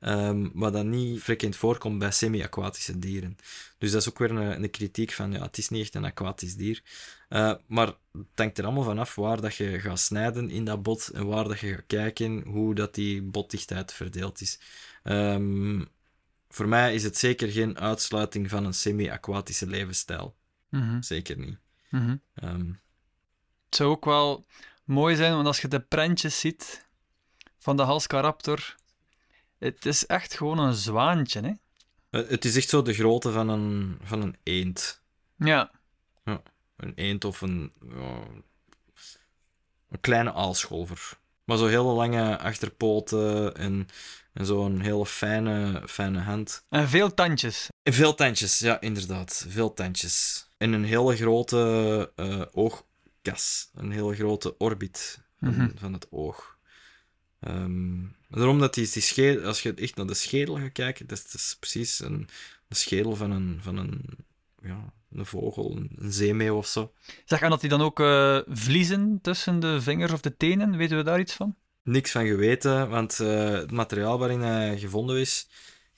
um, 0.00 0.50
wat 0.54 0.72
dat 0.72 0.84
niet 0.84 1.22
frequent 1.22 1.56
voorkomt 1.56 1.98
bij 1.98 2.10
semi-aquatische 2.10 2.98
dieren. 2.98 3.36
Dus 3.78 3.90
dat 3.90 4.00
is 4.00 4.08
ook 4.08 4.18
weer 4.18 4.30
een, 4.30 4.62
een, 4.62 4.70
kritiek 4.70 5.12
van, 5.12 5.32
ja, 5.32 5.42
het 5.42 5.58
is 5.58 5.68
niet 5.68 5.82
echt 5.82 5.94
een 5.94 6.04
aquatisch 6.04 6.56
dier. 6.56 6.82
Uh, 7.28 7.54
maar 7.66 7.86
het 8.12 8.26
hangt 8.34 8.58
er 8.58 8.64
allemaal 8.64 8.82
vanaf 8.82 9.14
waar 9.14 9.40
dat 9.40 9.54
je 9.54 9.80
gaat 9.80 10.00
snijden 10.00 10.50
in 10.50 10.64
dat 10.64 10.82
bot 10.82 11.08
en 11.08 11.26
waar 11.26 11.48
dat 11.48 11.60
je 11.60 11.74
gaat 11.74 11.86
kijken 11.86 12.42
hoe 12.46 12.74
dat 12.74 12.94
die 12.94 13.22
botdichtheid 13.22 13.92
verdeeld 13.92 14.40
is. 14.40 14.58
Um, 15.04 15.88
voor 16.48 16.68
mij 16.68 16.94
is 16.94 17.02
het 17.02 17.16
zeker 17.16 17.48
geen 17.48 17.78
uitsluiting 17.78 18.50
van 18.50 18.64
een 18.64 18.74
semi-aquatische 18.74 19.66
levensstijl. 19.66 20.34
Mhm. 20.68 21.02
Zeker 21.02 21.38
niet. 21.38 21.58
Mhm. 21.90 22.16
Ehm, 22.34 22.70
Het 23.66 23.80
zou 23.80 23.90
ook 23.90 24.04
wel 24.04 24.44
mooi 24.84 25.16
zijn, 25.16 25.34
want 25.34 25.46
als 25.46 25.60
je 25.60 25.68
de 25.68 25.80
prentjes 25.80 26.40
ziet 26.40 26.86
van 27.58 27.76
de 27.76 27.82
Halscaraptor, 27.82 28.74
het 29.58 29.86
is 29.86 30.06
echt 30.06 30.36
gewoon 30.36 30.58
een 30.58 30.74
zwaantje, 30.74 31.40
hè? 31.40 31.52
het 32.18 32.30
het 32.30 32.44
is 32.44 32.56
echt 32.56 32.68
zo 32.68 32.82
de 32.82 32.94
grootte 32.94 33.32
van 33.32 33.48
een, 33.48 33.98
van 34.02 34.22
een 34.22 34.36
eend. 34.42 35.02
Ja. 35.36 35.70
Een 36.76 36.92
eend 36.94 37.24
of 37.24 37.40
een, 37.40 37.72
ja, 37.88 38.22
een 39.88 40.00
kleine 40.00 40.32
aalscholver. 40.32 41.18
Maar 41.44 41.56
zo 41.56 41.66
hele 41.66 41.82
lange 41.82 42.38
achterpoten 42.38 43.54
en, 43.54 43.86
en 44.32 44.46
zo'n 44.46 44.80
hele 44.80 45.06
fijne, 45.06 45.82
fijne 45.86 46.18
hand. 46.18 46.64
En 46.68 46.88
veel 46.88 47.14
tandjes. 47.14 47.68
En 47.82 47.92
veel 47.92 48.14
tandjes, 48.14 48.58
ja, 48.58 48.80
inderdaad. 48.80 49.46
Veel 49.48 49.74
tandjes. 49.74 50.46
En 50.58 50.72
een 50.72 50.84
hele 50.84 51.16
grote 51.16 52.12
eh, 52.16 52.42
oogkas. 53.26 53.70
Een 53.74 53.90
hele 53.90 54.14
grote 54.14 54.58
orbit 54.58 55.20
van, 55.40 55.54
Mhm. 55.56 55.68
van 55.74 55.92
het 55.92 56.06
oog. 56.10 56.58
Ehm, 57.40 58.04
daarom 58.28 58.58
dat 58.58 58.74
die, 58.74 58.90
die 58.92 59.02
schedel, 59.02 59.44
als 59.44 59.62
je 59.62 59.74
echt 59.74 59.96
naar 59.96 60.06
de 60.06 60.14
schedel 60.14 60.56
gaat 60.56 60.72
kijken, 60.72 61.06
dat 61.06 61.18
is, 61.18 61.24
dat 61.24 61.34
is 61.34 61.56
precies 61.60 62.00
een, 62.00 62.28
de 62.68 62.74
schedel 62.74 63.16
van 63.16 63.30
een, 63.30 63.58
van 63.62 63.76
een, 63.76 64.04
ja, 64.62 64.92
een 65.12 65.26
vogel, 65.26 65.76
een, 65.76 65.90
een 65.96 66.12
zeemeeuw 66.12 66.56
of 66.56 66.66
zo. 66.66 66.92
Zeg, 67.24 67.40
en 67.40 67.50
dat 67.50 67.60
hij 67.60 67.70
dan 67.70 67.80
ook 67.80 68.00
eh, 68.00 68.38
vliezen 68.48 69.18
tussen 69.22 69.60
de 69.60 69.80
vingers 69.80 70.12
of 70.12 70.20
de 70.20 70.36
tenen? 70.36 70.76
Weten 70.76 70.96
we 70.96 71.02
daar 71.02 71.20
iets 71.20 71.32
van? 71.34 71.56
Niks 71.82 72.10
van 72.10 72.26
geweten, 72.26 72.88
want 72.88 73.20
eh, 73.20 73.50
het 73.50 73.70
materiaal 73.70 74.18
waarin 74.18 74.40
hij 74.40 74.78
gevonden 74.78 75.16
is, 75.18 75.48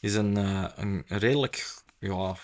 is 0.00 0.14
een, 0.14 0.36
eh, 0.36 0.64
een 0.74 1.04
redelijk, 1.06 1.74
ja, 1.98 2.36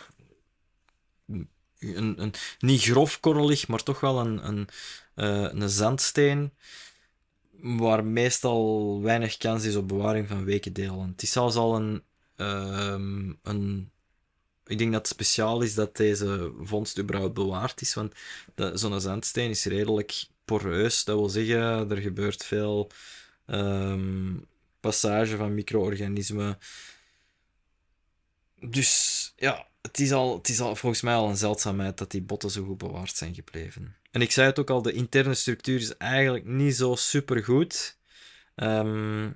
een, 1.81 2.33
niet 2.59 2.83
grof 2.83 3.21
korrelig, 3.21 3.69
maar 3.69 3.83
toch 3.83 4.01
wel 4.01 4.19
een, 4.21 4.47
een, 4.49 4.69
eh, 5.15 5.53
een 5.53 5.69
zandsteen, 5.69 6.53
waar 7.61 8.05
meestal 8.05 9.01
weinig 9.03 9.37
kans 9.37 9.65
is 9.65 9.77
op 9.77 9.89
bewaring 9.89 10.29
van 10.29 10.45
wekendelen. 10.45 11.09
Het 11.09 11.23
is 11.23 11.33
zelfs 11.33 11.57
al 11.57 11.77
een, 11.77 12.03
ehm, 12.37 13.33
een 13.43 13.91
ik 14.71 14.79
denk 14.79 14.93
dat 14.93 15.01
het 15.01 15.11
speciaal 15.11 15.61
is 15.61 15.75
dat 15.75 15.97
deze 15.97 16.53
vondst 16.61 16.99
überhaupt 16.99 17.35
bewaard 17.35 17.81
is, 17.81 17.95
want 17.95 18.15
zo'n 18.75 19.01
zandsteen 19.01 19.51
is 19.51 19.65
redelijk 19.65 20.27
poreus. 20.45 21.05
Dat 21.05 21.17
wil 21.17 21.29
zeggen, 21.29 21.91
er 21.91 21.97
gebeurt 21.97 22.45
veel 22.45 22.91
ehm, 23.47 24.37
passage 24.81 25.37
van 25.37 25.55
micro-organismen. 25.55 26.59
Dus 28.61 29.33
ja, 29.37 29.70
het 29.83 29.99
is, 29.99 30.13
al, 30.13 30.37
het 30.37 30.49
is 30.49 30.61
al 30.61 30.77
volgens 30.77 31.03
mij 31.03 31.15
al 31.15 31.29
een 31.29 31.37
zeldzaamheid 31.37 31.99
dat 31.99 32.11
die 32.11 32.23
botten 32.23 32.51
zo 32.51 32.65
goed 32.65 32.79
bewaard 32.79 33.17
zijn 33.17 33.35
gebleven. 33.35 33.97
En 34.11 34.21
ik 34.21 34.31
zei 34.31 34.47
het 34.47 34.59
ook 34.59 34.71
al, 34.71 34.83
de 34.83 34.93
interne 34.93 35.35
structuur 35.35 35.79
is 35.79 35.97
eigenlijk 35.97 36.45
niet 36.45 36.77
zo 36.77 36.95
supergoed. 36.95 37.99
Ehm 38.55 39.29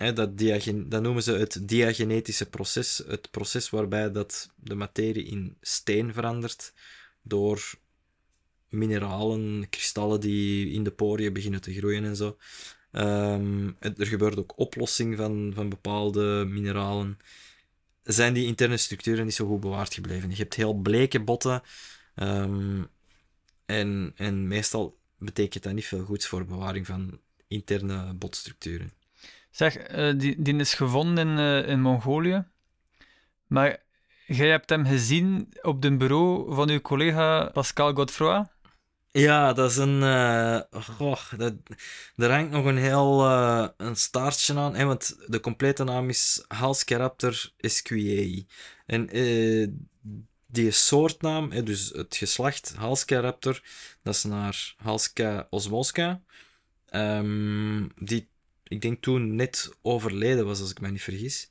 hè, 0.00 0.12
dat, 0.12 0.38
dat 0.86 1.02
noemen 1.02 1.22
ze 1.22 1.32
het 1.32 1.68
diagenetische 1.68 2.48
proces. 2.48 3.02
Het 3.06 3.30
proces 3.30 3.70
waarbij 3.70 4.12
dat 4.12 4.50
de 4.56 4.74
materie 4.74 5.24
in 5.24 5.56
steen 5.60 6.12
verandert 6.12 6.72
door 7.22 7.74
mineralen, 8.68 9.66
kristallen 9.70 10.20
die 10.20 10.70
in 10.70 10.84
de 10.84 10.90
poriën 10.90 11.32
beginnen 11.32 11.60
te 11.60 11.74
groeien 11.74 12.04
en 12.04 12.16
zo. 12.16 12.36
Ehm, 12.92 13.70
er 13.78 14.06
gebeurt 14.06 14.38
ook 14.38 14.58
oplossing 14.58 15.16
van, 15.16 15.52
van 15.54 15.68
bepaalde 15.68 16.44
mineralen. 16.48 17.18
Zijn 18.02 18.32
die 18.32 18.46
interne 18.46 18.76
structuren 18.76 19.24
niet 19.24 19.34
zo 19.34 19.46
goed 19.46 19.60
bewaard 19.60 19.94
gebleven? 19.94 20.30
Je 20.30 20.36
hebt 20.36 20.54
heel 20.54 20.74
bleke 20.74 21.20
botten. 21.20 21.62
ehm, 22.14 22.82
en, 23.66 24.12
en 24.16 24.48
meestal 24.48 24.98
betekent 25.18 25.62
dat 25.62 25.72
niet 25.72 25.86
veel 25.86 26.04
goeds 26.04 26.26
voor 26.26 26.44
bewaring 26.44 26.86
van 26.86 27.20
interne 27.48 28.14
botstructuren. 28.14 28.92
Zeg, 29.50 29.76
eh, 29.76 30.18
die, 30.18 30.42
die 30.42 30.56
is 30.56 30.74
gevonden 30.74 31.28
in, 31.28 31.38
eh, 31.38 31.68
in 31.68 31.80
Mongolië. 31.80 32.44
Maar 33.46 33.82
jij 34.26 34.48
hebt 34.48 34.70
hem 34.70 34.86
gezien 34.86 35.48
op 35.62 35.82
het 35.82 35.98
bureau 35.98 36.54
van 36.54 36.68
uw 36.68 36.80
collega 36.80 37.50
Pascal 37.52 37.94
Godefroy. 37.94 38.46
Ja, 39.12 39.52
dat 39.52 39.70
is 39.70 39.76
een. 39.76 40.02
eh, 40.02 40.60
goh, 40.70 41.32
dat, 41.36 41.54
er 42.16 42.30
hangt 42.32 42.50
nog 42.50 42.64
een 42.64 42.76
heel 42.76 43.24
eh, 43.24 43.68
een 43.76 43.96
staartje 43.96 44.54
aan. 44.56 44.74
Hè, 44.74 44.84
want 44.84 45.16
de 45.26 45.40
complete 45.40 45.84
naam 45.84 46.08
is 46.08 46.44
Halscaraptor 46.48 47.52
esquiei. 47.56 48.46
En 48.86 49.08
eh, 49.08 49.68
die 50.46 50.70
soortnaam, 50.70 51.50
hè, 51.50 51.62
dus 51.62 51.88
het 51.88 52.16
geslacht 52.16 52.74
Halscaraptor, 52.76 53.62
dat 54.02 54.14
is 54.14 54.24
naar 54.24 54.74
Halska 54.76 55.46
osmoska. 55.50 56.22
Ehm, 56.86 57.88
die, 57.96 58.28
ik 58.64 58.80
denk 58.80 59.02
toen 59.02 59.34
net 59.34 59.70
overleden 59.82 60.46
was, 60.46 60.60
als 60.60 60.70
ik 60.70 60.80
me 60.80 60.90
niet 60.90 61.02
vergis. 61.02 61.50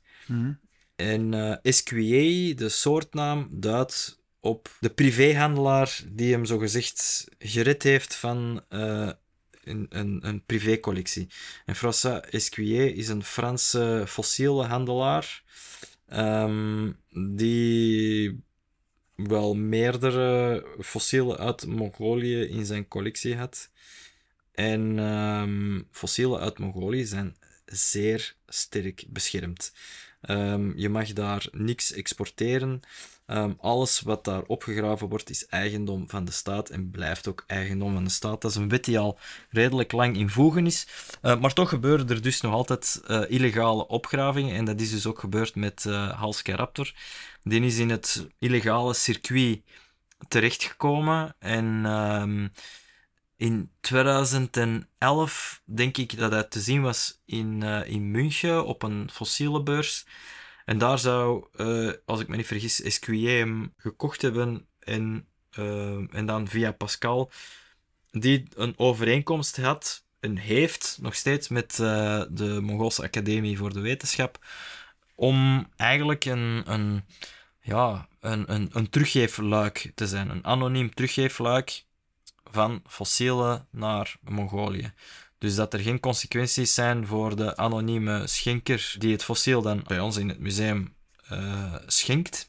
En 0.96 1.34
eh 1.34 1.56
Esquier, 1.62 2.56
de 2.56 2.68
soortnaam, 2.68 3.48
duidt 3.50 4.19
op 4.40 4.76
de 4.80 4.90
privéhandelaar 4.90 6.00
die 6.06 6.32
hem 6.32 6.44
zogezegd 6.44 7.28
gered 7.38 7.82
heeft 7.82 8.14
van 8.14 8.64
eh, 8.68 9.10
een, 9.64 9.86
een, 9.88 10.26
een 10.26 10.44
privécollectie. 10.44 11.28
En 11.66 11.76
François 11.76 12.20
Esquier 12.30 12.94
is 12.96 13.08
een 13.08 13.24
Franse 13.24 14.04
fossiele 14.06 14.64
handelaar 14.64 15.42
ehm, 16.08 16.92
die 17.36 18.42
wel 19.14 19.54
meerdere 19.54 20.64
fossielen 20.80 21.38
uit 21.38 21.66
Mongolië 21.66 22.42
in 22.42 22.64
zijn 22.64 22.88
collectie 22.88 23.36
had. 23.36 23.70
En 24.52 24.98
ehm, 24.98 25.80
fossielen 25.90 26.40
uit 26.40 26.58
Mongolië 26.58 27.04
zijn 27.04 27.36
zeer 27.64 28.34
sterk 28.46 29.04
beschermd. 29.08 29.72
Ehm, 30.20 30.78
je 30.78 30.88
mag 30.88 31.12
daar 31.12 31.48
niks 31.52 31.92
exporteren. 31.92 32.80
Ehm, 33.30 33.52
alles 33.58 34.00
wat 34.00 34.24
daar 34.24 34.42
opgegraven 34.42 35.08
wordt 35.08 35.30
is 35.30 35.46
eigendom 35.46 36.08
van 36.08 36.24
de 36.24 36.30
staat 36.30 36.68
en 36.70 36.90
blijft 36.90 37.28
ook 37.28 37.44
eigendom 37.46 37.92
van 37.94 38.04
de 38.04 38.10
staat. 38.10 38.40
Dat 38.40 38.50
is 38.50 38.56
een 38.56 38.68
wet 38.68 38.84
die 38.84 38.98
al 38.98 39.18
redelijk 39.50 39.92
lang 39.92 40.16
in 40.16 40.30
voegen 40.30 40.66
is. 40.66 40.86
Eh, 41.22 41.40
maar 41.40 41.52
toch 41.52 41.68
gebeuren 41.68 42.08
er 42.08 42.22
dus 42.22 42.40
nog 42.40 42.52
altijd 42.52 43.00
eh, 43.06 43.22
illegale 43.28 43.86
opgravingen. 43.86 44.56
En 44.56 44.64
dat 44.64 44.80
is 44.80 44.90
dus 44.90 45.06
ook 45.06 45.18
gebeurd 45.18 45.54
met 45.54 45.86
eh 45.86 46.20
Halscaraptor. 46.20 46.92
Die 47.42 47.60
is 47.60 47.78
in 47.78 47.90
het 47.90 48.28
illegale 48.38 48.94
circuit 48.94 49.62
terechtgekomen. 50.28 51.34
En 51.38 51.82
ehm, 51.84 52.48
in 53.36 53.70
2011 53.80 55.62
denk 55.64 55.96
ik 55.96 56.18
dat 56.18 56.32
hij 56.32 56.44
te 56.44 56.60
zien 56.60 56.82
was 56.82 57.20
in, 57.24 57.62
in 57.62 58.10
München 58.10 58.66
op 58.66 58.82
een 58.82 59.10
fossiele 59.12 59.62
beurs. 59.62 60.06
En 60.64 60.78
daar 60.78 60.98
zou, 60.98 61.46
eh, 61.52 61.92
als 62.04 62.20
ik 62.20 62.28
me 62.28 62.36
niet 62.36 62.46
vergis, 62.46 62.80
hem 63.36 63.74
gekocht 63.76 64.22
hebben 64.22 64.66
en, 64.78 65.26
eh, 65.50 66.14
en 66.14 66.26
dan 66.26 66.48
via 66.48 66.72
Pascal, 66.72 67.30
die 68.10 68.46
een 68.54 68.78
overeenkomst 68.78 69.56
had 69.56 70.04
en 70.20 70.36
heeft 70.36 70.98
nog 71.00 71.14
steeds 71.14 71.48
met 71.48 71.78
eh, 71.78 72.22
de 72.30 72.60
Mongoolse 72.60 73.02
Academie 73.02 73.58
voor 73.58 73.72
de 73.72 73.80
Wetenschap 73.80 74.38
om 75.14 75.68
eigenlijk 75.76 76.24
een, 76.24 76.62
een, 76.72 77.04
ja, 77.60 78.08
een, 78.20 78.52
een, 78.52 78.68
een 78.72 78.90
teruggeefluik 78.90 79.92
te 79.94 80.06
zijn, 80.06 80.30
een 80.30 80.44
anoniem 80.44 80.94
teruggeefluik 80.94 81.84
van 82.44 82.82
fossielen 82.86 83.66
naar 83.70 84.16
Mongolië. 84.20 84.92
Dus 85.40 85.54
dat 85.54 85.74
er 85.74 85.80
geen 85.80 86.00
consequenties 86.00 86.74
zijn 86.74 87.06
voor 87.06 87.36
de 87.36 87.56
anonieme 87.56 88.26
schenker 88.26 88.94
die 88.98 89.12
het 89.12 89.24
fossiel 89.24 89.62
dan 89.62 89.82
bij 89.86 90.00
ons 90.00 90.16
in 90.16 90.28
het 90.28 90.38
museum 90.38 90.94
eh, 91.28 91.74
schenkt. 91.86 92.48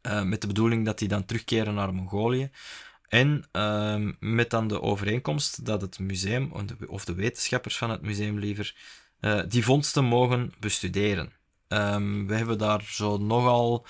Eh, 0.00 0.22
met 0.22 0.40
de 0.40 0.46
bedoeling 0.46 0.84
dat 0.84 0.98
die 0.98 1.08
dan 1.08 1.24
terugkeren 1.24 1.74
naar 1.74 1.94
Mongolië. 1.94 2.50
En 3.08 3.44
ehm, 3.52 4.12
met 4.20 4.50
dan 4.50 4.68
de 4.68 4.80
overeenkomst 4.82 5.64
dat 5.64 5.80
het 5.80 5.98
museum, 5.98 6.52
of 6.52 6.62
de- 6.64 6.88
of 6.88 7.04
de 7.04 7.14
wetenschappers 7.14 7.76
van 7.76 7.90
het 7.90 8.02
museum 8.02 8.38
liever, 8.38 8.74
eh, 9.20 9.40
die 9.48 9.64
vondsten 9.64 10.04
mogen 10.04 10.52
bestuderen. 10.60 11.32
Ehm, 11.68 12.26
we 12.26 12.34
hebben 12.34 12.58
daar 12.58 12.82
zo 12.86 13.16
nogal 13.18 13.86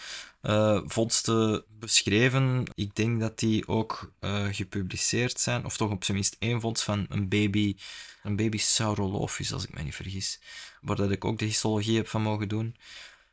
uh, 0.47 0.80
vondsten 0.84 1.64
beschreven. 1.68 2.64
Ik 2.74 2.95
denk 2.95 3.20
dat 3.20 3.38
die 3.38 3.68
ook 3.68 4.12
uh, 4.20 4.47
gepubliceerd 4.51 5.40
zijn, 5.40 5.64
of 5.64 5.76
toch 5.76 5.90
op 5.90 6.05
zijn 6.05 6.16
minst 6.16 6.36
één 6.38 6.61
vondst 6.61 6.84
van 6.84 7.07
een 7.09 7.28
baby, 7.28 7.76
een 8.22 8.36
baby 8.36 8.59
Saurolophus, 8.59 9.53
als 9.53 9.64
ik 9.64 9.74
me 9.74 9.82
niet 9.82 9.95
vergis, 9.95 10.40
waar 10.80 10.97
dat 10.97 11.11
ik 11.11 11.24
ook 11.24 11.38
de 11.38 11.45
histologie 11.45 11.97
heb 11.97 12.09
van 12.09 12.22
mogen 12.22 12.49
doen. 12.49 12.76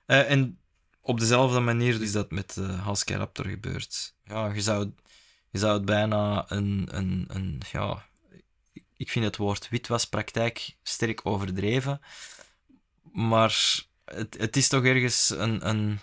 Uh, 0.08 0.30
en 0.30 0.60
op 1.02 1.20
dezelfde 1.20 1.60
manier 1.60 2.02
is 2.02 2.12
dat 2.12 2.32
met 2.32 2.54
de 2.54 2.68
Halscaraptor 2.68 3.46
gebeurd. 3.46 4.16
Ja, 4.24 4.54
je 4.54 4.62
zou, 4.62 4.92
je 5.50 5.60
zou 5.60 5.74
het 5.74 5.86
bijna 5.86 6.46
een, 6.48 6.88
een, 6.92 7.26
een 7.28 7.62
ja, 7.72 8.06
ik 8.98 9.12
vind 9.12 9.26
het 9.26 9.38
woord 9.38 9.70
witwaspraktijk 9.70 10.76
sterk 10.84 11.20
overdreven, 11.24 12.02
maar 13.12 13.86
het, 14.06 14.38
het 14.40 14.58
is 14.58 14.68
toch 14.68 14.84
ergens 14.84 15.30
een, 15.30 15.68
een 15.70 16.00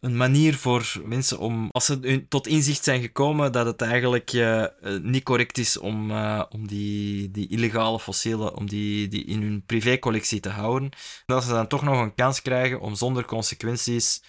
een 0.00 0.16
manier 0.16 0.54
voor 0.54 1.00
mensen 1.04 1.38
om, 1.38 1.68
als 1.72 1.84
ze 1.84 2.26
tot 2.28 2.46
inzicht 2.46 2.84
zijn 2.84 3.00
gekomen 3.00 3.52
dat 3.52 3.66
het 3.66 3.82
eigenlijk 3.82 4.32
uh, 4.32 4.64
niet 5.02 5.22
correct 5.22 5.58
is 5.58 5.78
om, 5.78 6.10
uh, 6.10 6.42
om 6.48 6.66
die, 6.66 7.30
die 7.30 7.48
illegale 7.48 8.00
fossielen 8.00 8.56
om 8.56 8.68
die, 8.68 9.08
die 9.08 9.24
in 9.24 9.42
hun 9.42 9.62
privécollectie 9.66 10.40
te 10.40 10.48
houden, 10.48 10.90
dat 11.26 11.44
ze 11.44 11.50
dan 11.50 11.66
toch 11.66 11.82
nog 11.82 12.00
een 12.00 12.14
kans 12.14 12.42
krijgen 12.42 12.80
om 12.80 12.94
zonder 12.94 13.24
consequenties 13.24 14.22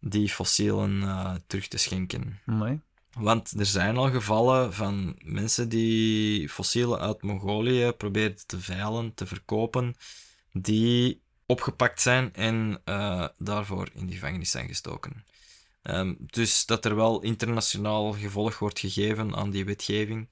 die 0.00 0.28
fossielen 0.28 1.02
uh, 1.02 1.34
terug 1.46 1.68
te 1.68 1.78
schenken. 1.78 2.40
Mooi. 2.44 2.80
Want 3.12 3.52
er 3.58 3.66
zijn 3.66 3.96
al 3.96 4.10
gevallen 4.10 4.74
van 4.74 5.16
mensen 5.24 5.68
die 5.68 6.48
fossielen 6.48 7.00
uit 7.00 7.22
Mongolië 7.22 7.92
proberen 7.92 8.46
te 8.46 8.60
veilen, 8.60 9.14
te 9.14 9.26
verkopen, 9.26 9.96
die 10.52 11.22
opgepakt 11.52 12.00
zijn 12.00 12.34
en 12.34 12.80
uh, 12.84 13.28
daarvoor 13.38 13.88
in 13.94 14.06
de 14.06 14.12
gevangenis 14.12 14.50
zijn 14.50 14.66
gestoken. 14.66 15.24
Um, 15.82 16.16
dus 16.20 16.66
dat 16.66 16.84
er 16.84 16.96
wel 16.96 17.20
internationaal 17.20 18.12
gevolg 18.12 18.58
wordt 18.58 18.78
gegeven 18.78 19.36
aan 19.36 19.50
die 19.50 19.64
wetgeving. 19.64 20.28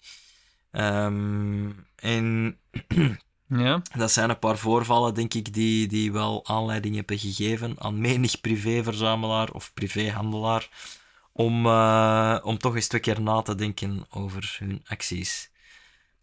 Um, 0.73 1.87
en 1.97 2.57
ja. 3.65 3.83
dat 3.97 4.13
zijn 4.13 4.31
een 4.31 4.39
paar 4.39 4.59
voorvallen, 4.59 5.15
denk 5.15 5.35
ik, 5.35 5.53
die, 5.55 5.87
die 5.87 6.13
wel 6.13 6.47
aanleiding 6.47 6.95
hebben 6.95 7.19
gegeven 7.19 7.75
aan 7.79 8.01
menig 8.01 8.41
privéverzamelaar 8.41 9.51
of 9.51 9.75
privéhandelaar 9.75 10.69
om, 11.33 11.67
uh, 11.67 12.39
om 12.43 12.59
toch 12.59 12.75
eens 12.75 12.89
twee 12.89 13.01
keer 13.01 13.21
na 13.21 13.43
te 13.43 13.55
denken 13.55 14.07
over 14.11 14.57
hun 14.59 14.83
acties. 14.87 15.51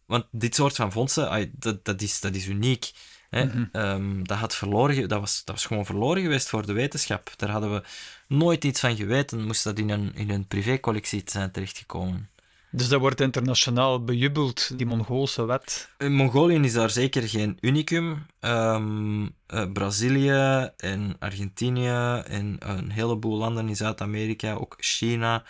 Want 0.05 0.25
dit 0.31 0.55
soort 0.55 0.75
van 0.75 0.91
fondsen, 0.91 1.51
dat, 1.55 1.85
dat, 1.85 2.01
is, 2.01 2.19
dat 2.19 2.35
is 2.35 2.47
uniek. 2.47 2.91
Hè? 3.29 3.45
Mhm. 3.45 3.65
Ehm, 3.71 4.23
dat, 4.23 4.37
had 4.37 4.55
verloren, 4.55 5.07
dat, 5.07 5.19
was, 5.19 5.41
dat 5.45 5.55
was 5.55 5.65
gewoon 5.65 5.85
verloren 5.85 6.21
geweest 6.21 6.49
voor 6.49 6.65
de 6.65 6.73
wetenschap. 6.73 7.33
Daar 7.35 7.49
hadden 7.49 7.73
we 7.73 7.83
nooit 8.27 8.63
iets 8.63 8.79
van 8.79 8.95
geweten, 8.95 9.45
moest 9.45 9.63
dat 9.63 9.79
in 9.79 9.89
een, 9.89 10.11
in 10.15 10.29
een 10.29 10.47
privécollectie 10.47 11.21
zijn 11.25 11.51
terechtgekomen. 11.51 12.29
Dus 12.69 12.87
dat 12.87 12.99
wordt 12.99 13.21
internationaal 13.21 14.03
bejubeld, 14.03 14.77
die 14.77 14.85
Mongoolse 14.85 15.45
wet? 15.45 15.89
In 15.97 16.13
Mongolië 16.13 16.59
is 16.59 16.73
daar 16.73 16.89
zeker 16.89 17.29
geen 17.29 17.57
unicum. 17.61 18.25
Um, 18.39 19.35
Brazilië 19.73 20.69
en 20.77 21.15
Argentinië 21.19 22.21
en 22.25 22.55
een 22.59 22.91
heleboel 22.91 23.37
landen 23.37 23.67
in 23.67 23.75
Zuid-Amerika, 23.75 24.53
ook 24.53 24.75
China, 24.79 25.43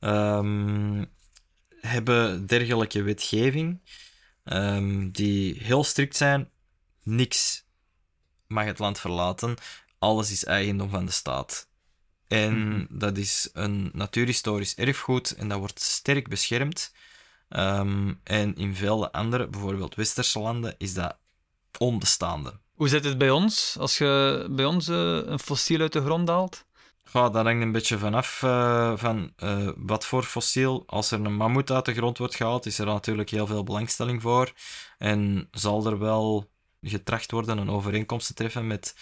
um, 0.00 1.06
hebben 1.80 2.46
dergelijke 2.46 3.02
wetgeving. 3.02 3.80
die 5.12 5.58
heel 5.62 5.84
strikt 5.84 6.16
zijn 6.16 6.48
niks 7.02 7.64
mag 8.46 8.64
het 8.64 8.78
land 8.78 8.98
verlaten. 8.98 9.56
Alles 9.98 10.30
is 10.30 10.44
eigendom 10.44 10.90
van 10.90 11.06
de 11.06 11.12
staat. 11.12 11.68
En 12.28 12.68
mhm. 12.68 12.84
dat 12.88 13.16
is 13.16 13.50
een 13.52 13.90
natuurhistorisch 13.92 14.74
erfgoed 14.74 15.30
en 15.30 15.48
dat 15.48 15.58
wordt 15.58 15.80
sterk 15.80 16.28
beschermd. 16.28 16.92
Um, 17.48 18.20
en 18.24 18.56
in 18.56 18.74
vele 18.74 19.12
andere, 19.12 19.48
bijvoorbeeld 19.48 19.94
westerse 19.94 20.38
landen, 20.38 20.74
is 20.78 20.94
dat 20.94 21.16
onbestaande. 21.78 22.60
Hoe 22.74 22.88
zit 22.88 23.04
het 23.04 23.18
bij 23.18 23.30
ons? 23.30 23.76
Als 23.78 23.98
je 23.98 24.46
bij 24.50 24.64
ons 24.64 24.88
uh, 24.88 24.96
een 25.24 25.38
fossiel 25.38 25.80
uit 25.80 25.92
de 25.92 26.02
grond 26.02 26.28
haalt? 26.28 26.64
Ja, 27.12 27.28
dat 27.28 27.44
hangt 27.44 27.62
een 27.62 27.72
beetje 27.72 27.98
vanaf 27.98 28.42
uh, 28.42 28.92
van 28.96 29.32
uh, 29.38 29.68
wat 29.76 30.06
voor 30.06 30.22
fossiel. 30.22 30.82
Als 30.86 31.10
er 31.10 31.20
een 31.20 31.34
mammoet 31.34 31.70
uit 31.70 31.84
de 31.84 31.94
grond 31.94 32.18
wordt 32.18 32.34
gehaald, 32.34 32.66
is 32.66 32.78
er 32.78 32.86
natuurlijk 32.86 33.30
heel 33.30 33.46
veel 33.46 33.62
belangstelling 33.62 34.22
voor. 34.22 34.52
En 34.98 35.48
zal 35.50 35.86
er 35.86 35.98
wel 35.98 36.50
getracht 36.82 37.30
worden 37.30 37.58
een 37.58 37.70
overeenkomst 37.70 38.26
te 38.26 38.34
treffen 38.34 38.66
met 38.66 38.96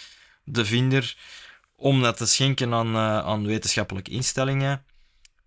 de 0.44 0.64
vinder 0.64 1.16
om 1.80 2.02
dat 2.02 2.16
te 2.16 2.26
schenken 2.26 2.74
aan, 2.74 2.94
uh, 2.94 3.18
aan 3.18 3.46
wetenschappelijke 3.46 4.10
instellingen. 4.10 4.84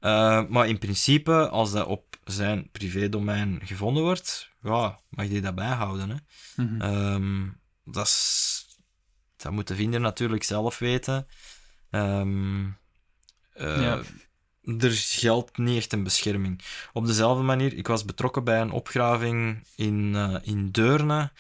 Uh, 0.01 0.43
maar 0.49 0.67
in 0.67 0.77
principe, 0.77 1.49
als 1.49 1.71
dat 1.71 1.87
op 1.87 2.17
zijn 2.23 2.69
privédomein 2.71 3.61
gevonden 3.63 4.03
wordt, 4.03 4.49
ja, 4.61 4.99
mag 5.09 5.27
die 5.27 5.41
dat 5.41 5.55
bijhouden. 5.55 6.09
Hè. 6.09 6.15
Mm 6.63 6.79
-hmm. 6.79 6.81
um, 6.81 7.59
dat, 7.85 8.05
is, 8.05 8.65
dat 9.35 9.51
moet 9.51 9.67
de 9.67 9.75
vinder 9.75 9.99
natuurlijk 9.99 10.43
zelf 10.43 10.79
weten. 10.79 11.27
Um, 11.91 12.77
uh, 13.55 13.81
ja. 13.81 14.01
Er 14.77 14.91
geldt 14.91 15.57
niet 15.57 15.77
echt 15.77 15.93
een 15.93 16.03
bescherming. 16.03 16.61
Op 16.93 17.05
dezelfde 17.05 17.43
manier, 17.43 17.73
ik 17.73 17.87
was 17.87 18.05
betrokken 18.05 18.43
bij 18.43 18.61
een 18.61 18.71
opgraving 18.71 19.63
in, 19.75 20.15
in 20.43 20.71
Deurne 20.71 21.31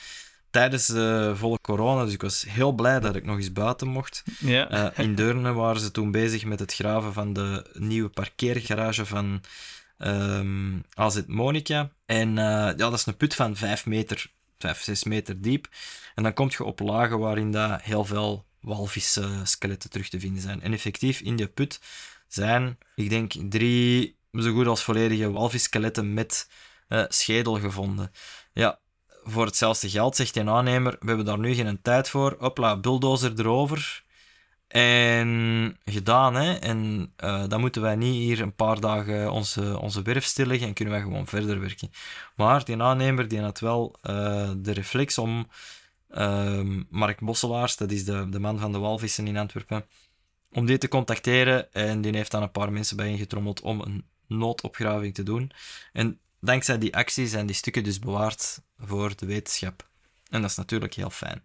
tijdens 0.53 0.85
de 0.85 1.33
volle 1.35 1.59
corona, 1.61 2.03
dus 2.03 2.13
ik 2.13 2.21
was 2.21 2.45
heel 2.47 2.71
blij 2.71 2.99
dat 2.99 3.15
ik 3.15 3.25
nog 3.25 3.37
eens 3.37 3.51
buiten 3.51 3.87
mocht. 3.87 4.23
Ja. 4.39 4.71
Uh, 4.71 5.05
in 5.05 5.15
Deurne 5.15 5.53
waren 5.53 5.81
ze 5.81 5.91
toen 5.91 6.11
bezig 6.11 6.45
met 6.45 6.59
het 6.59 6.73
graven 6.73 7.13
van 7.13 7.33
de 7.33 7.65
nieuwe 7.73 8.09
parkeergarage 8.09 9.05
van 9.05 9.25
um, 9.25 9.41
ehm, 9.97 10.79
AZ 10.93 11.21
Monica. 11.27 11.91
En 12.05 12.29
uh, 12.29 12.35
ja, 12.35 12.73
dat 12.73 12.93
is 12.93 13.05
een 13.05 13.17
put 13.17 13.35
van 13.35 13.55
5 13.55 13.85
meter, 13.85 14.31
5, 14.57 14.81
6 14.81 15.03
meter 15.03 15.41
diep. 15.41 15.67
En 16.15 16.23
dan 16.23 16.33
kom 16.33 16.47
je 16.49 16.63
op 16.63 16.79
lagen 16.79 17.19
waarin 17.19 17.51
dat 17.51 17.81
heel 17.81 18.05
veel 18.05 18.45
walvis-skeletten 18.59 19.89
terug 19.89 20.09
te 20.09 20.19
vinden 20.19 20.41
zijn. 20.41 20.61
En 20.61 20.73
effectief, 20.73 21.19
in 21.19 21.35
die 21.35 21.47
put 21.47 21.79
zijn, 22.27 22.77
ik 22.95 23.09
denk, 23.09 23.33
drie 23.49 24.17
zo 24.33 24.53
goed 24.53 24.67
als 24.67 24.83
volledige 24.83 25.31
walvis-skeletten 25.31 26.13
met 26.13 26.49
uh, 26.89 27.03
schedel 27.07 27.59
gevonden. 27.59 28.11
Ja, 28.53 28.79
voor 29.23 29.45
hetzelfde 29.45 29.89
geld 29.89 30.15
zegt 30.15 30.33
die 30.33 30.49
aannemer, 30.49 30.95
we 30.99 31.07
hebben 31.07 31.25
daar 31.25 31.39
nu 31.39 31.53
geen 31.53 31.81
tijd 31.81 32.09
voor, 32.09 32.35
hopla, 32.39 32.77
bulldozer 32.77 33.39
erover. 33.39 34.03
En 34.67 35.77
gedaan, 35.85 36.35
hè. 36.35 36.53
En 36.53 37.13
uh, 37.23 37.47
dan 37.47 37.59
moeten 37.59 37.81
wij 37.81 37.95
niet 37.95 38.13
hier 38.13 38.41
een 38.41 38.55
paar 38.55 38.79
dagen 38.79 39.31
onze, 39.31 39.79
onze 39.79 40.01
werf 40.01 40.25
stilleggen 40.25 40.67
en 40.67 40.73
kunnen 40.73 40.93
wij 40.93 41.03
gewoon 41.03 41.27
verder 41.27 41.59
werken. 41.59 41.91
Maar 42.35 42.65
die 42.65 42.81
aannemer 42.81 43.27
die 43.27 43.39
had 43.39 43.59
wel 43.59 43.95
uh, 44.01 44.51
de 44.57 44.71
reflex 44.71 45.17
om 45.17 45.47
uh, 46.11 46.61
Mark 46.89 47.19
Bosselaars, 47.19 47.77
dat 47.77 47.91
is 47.91 48.05
de, 48.05 48.29
de 48.29 48.39
man 48.39 48.59
van 48.59 48.71
de 48.71 48.77
walvissen 48.77 49.27
in 49.27 49.37
Antwerpen, 49.37 49.85
om 50.51 50.65
die 50.65 50.77
te 50.77 50.87
contacteren. 50.87 51.73
En 51.73 52.01
die 52.01 52.15
heeft 52.15 52.31
dan 52.31 52.41
een 52.41 52.51
paar 52.51 52.71
mensen 52.71 52.97
bij 52.97 53.17
getrommeld 53.17 53.61
om 53.61 53.81
een 53.81 54.05
noodopgraving 54.27 55.13
te 55.13 55.23
doen. 55.23 55.51
En 55.91 56.19
dankzij 56.39 56.77
die 56.77 56.95
actie 56.95 57.27
zijn 57.27 57.45
die 57.45 57.55
stukken 57.55 57.83
dus 57.83 57.99
bewaard 57.99 58.61
voor 58.85 59.15
de 59.15 59.25
wetenschap. 59.25 59.87
En 60.29 60.41
dat 60.41 60.49
is 60.49 60.55
natuurlijk 60.55 60.93
heel 60.93 61.09
fijn. 61.09 61.43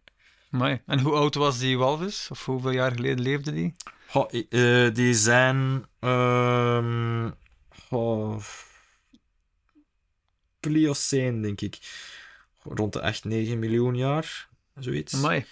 Mooi. 0.51 0.81
En 0.87 1.01
hoe 1.01 1.13
oud 1.13 1.35
was 1.35 1.59
die 1.59 1.79
walvis? 1.79 2.29
Of 2.31 2.45
hoeveel 2.45 2.71
jaar 2.71 2.93
geleden 2.93 3.21
leefde 3.21 3.53
die? 3.53 3.75
Goh, 4.09 4.33
uh, 4.33 4.95
die 4.95 5.15
zijn... 5.15 5.87
Uh, 6.01 7.31
oh, 7.91 8.39
Pliocene, 10.61 11.41
denk 11.41 11.61
ik. 11.61 11.79
Rond 12.63 12.93
de 12.93 13.03
8, 13.03 13.25
9 13.25 13.59
miljoen 13.59 13.95
jaar. 13.95 14.49
Zoiets. 14.79 15.13
Mooi. 15.13 15.45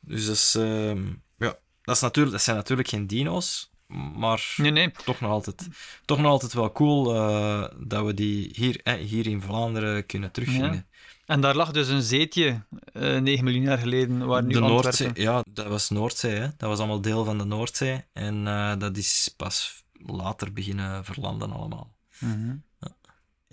Dus 0.00 0.26
dat 0.26 0.34
is... 0.34 0.56
Uh, 0.56 0.96
ja, 1.38 1.58
dat, 1.82 1.96
is 1.96 2.00
natuurlijk, 2.00 2.34
dat 2.34 2.44
zijn 2.44 2.56
natuurlijk 2.56 2.88
geen 2.88 3.06
dino's. 3.06 3.70
Maar 4.16 4.54
nee, 4.56 4.70
nee. 4.70 4.90
Toch, 5.04 5.20
nog 5.20 5.30
altijd, 5.30 5.68
toch 6.04 6.18
nog 6.18 6.30
altijd 6.30 6.52
wel 6.52 6.72
cool 6.72 7.14
uh, 7.14 7.64
dat 7.78 8.04
we 8.04 8.14
die 8.14 8.50
hier, 8.52 8.80
eh, 8.82 8.94
hier 8.94 9.26
in 9.26 9.42
Vlaanderen 9.42 10.06
kunnen 10.06 10.32
terugvinden. 10.32 10.72
Ja. 10.72 10.97
En 11.28 11.40
daar 11.40 11.56
lag 11.56 11.70
dus 11.70 11.88
een 11.88 12.02
zeetje 12.02 12.62
uh, 12.92 13.16
eh, 13.16 13.22
9 13.22 13.44
miljoen 13.44 13.62
jaar 13.62 13.78
geleden, 13.78 14.26
waar 14.26 14.42
nu 14.42 14.52
de 14.52 14.60
Noordzee, 14.60 15.10
ja, 15.14 15.44
dat 15.52 15.66
was 15.66 15.90
Noordzee. 15.90 16.34
Hè? 16.34 16.48
Dat 16.56 16.68
was 16.68 16.78
allemaal 16.78 17.00
deel 17.00 17.24
van 17.24 17.38
de 17.38 17.44
Noordzee. 17.44 18.04
En 18.12 18.46
uh, 18.46 18.72
dat 18.78 18.96
is 18.96 19.34
pas 19.36 19.84
later 19.92 20.52
beginnen 20.52 21.04
verlanden 21.04 21.52
allemaal. 21.52 21.94
Mm 22.18 22.32
-hmm. 22.32 22.62
ja. 22.80 22.88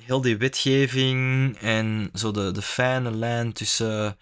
Heel 0.02 0.22
die 0.22 0.38
wetgeving 0.38 1.58
en 1.58 2.10
zo 2.14 2.32
de, 2.32 2.52
de 2.52 2.62
fijne 2.62 3.12
lijn 3.12 3.54
tussen 3.54 4.18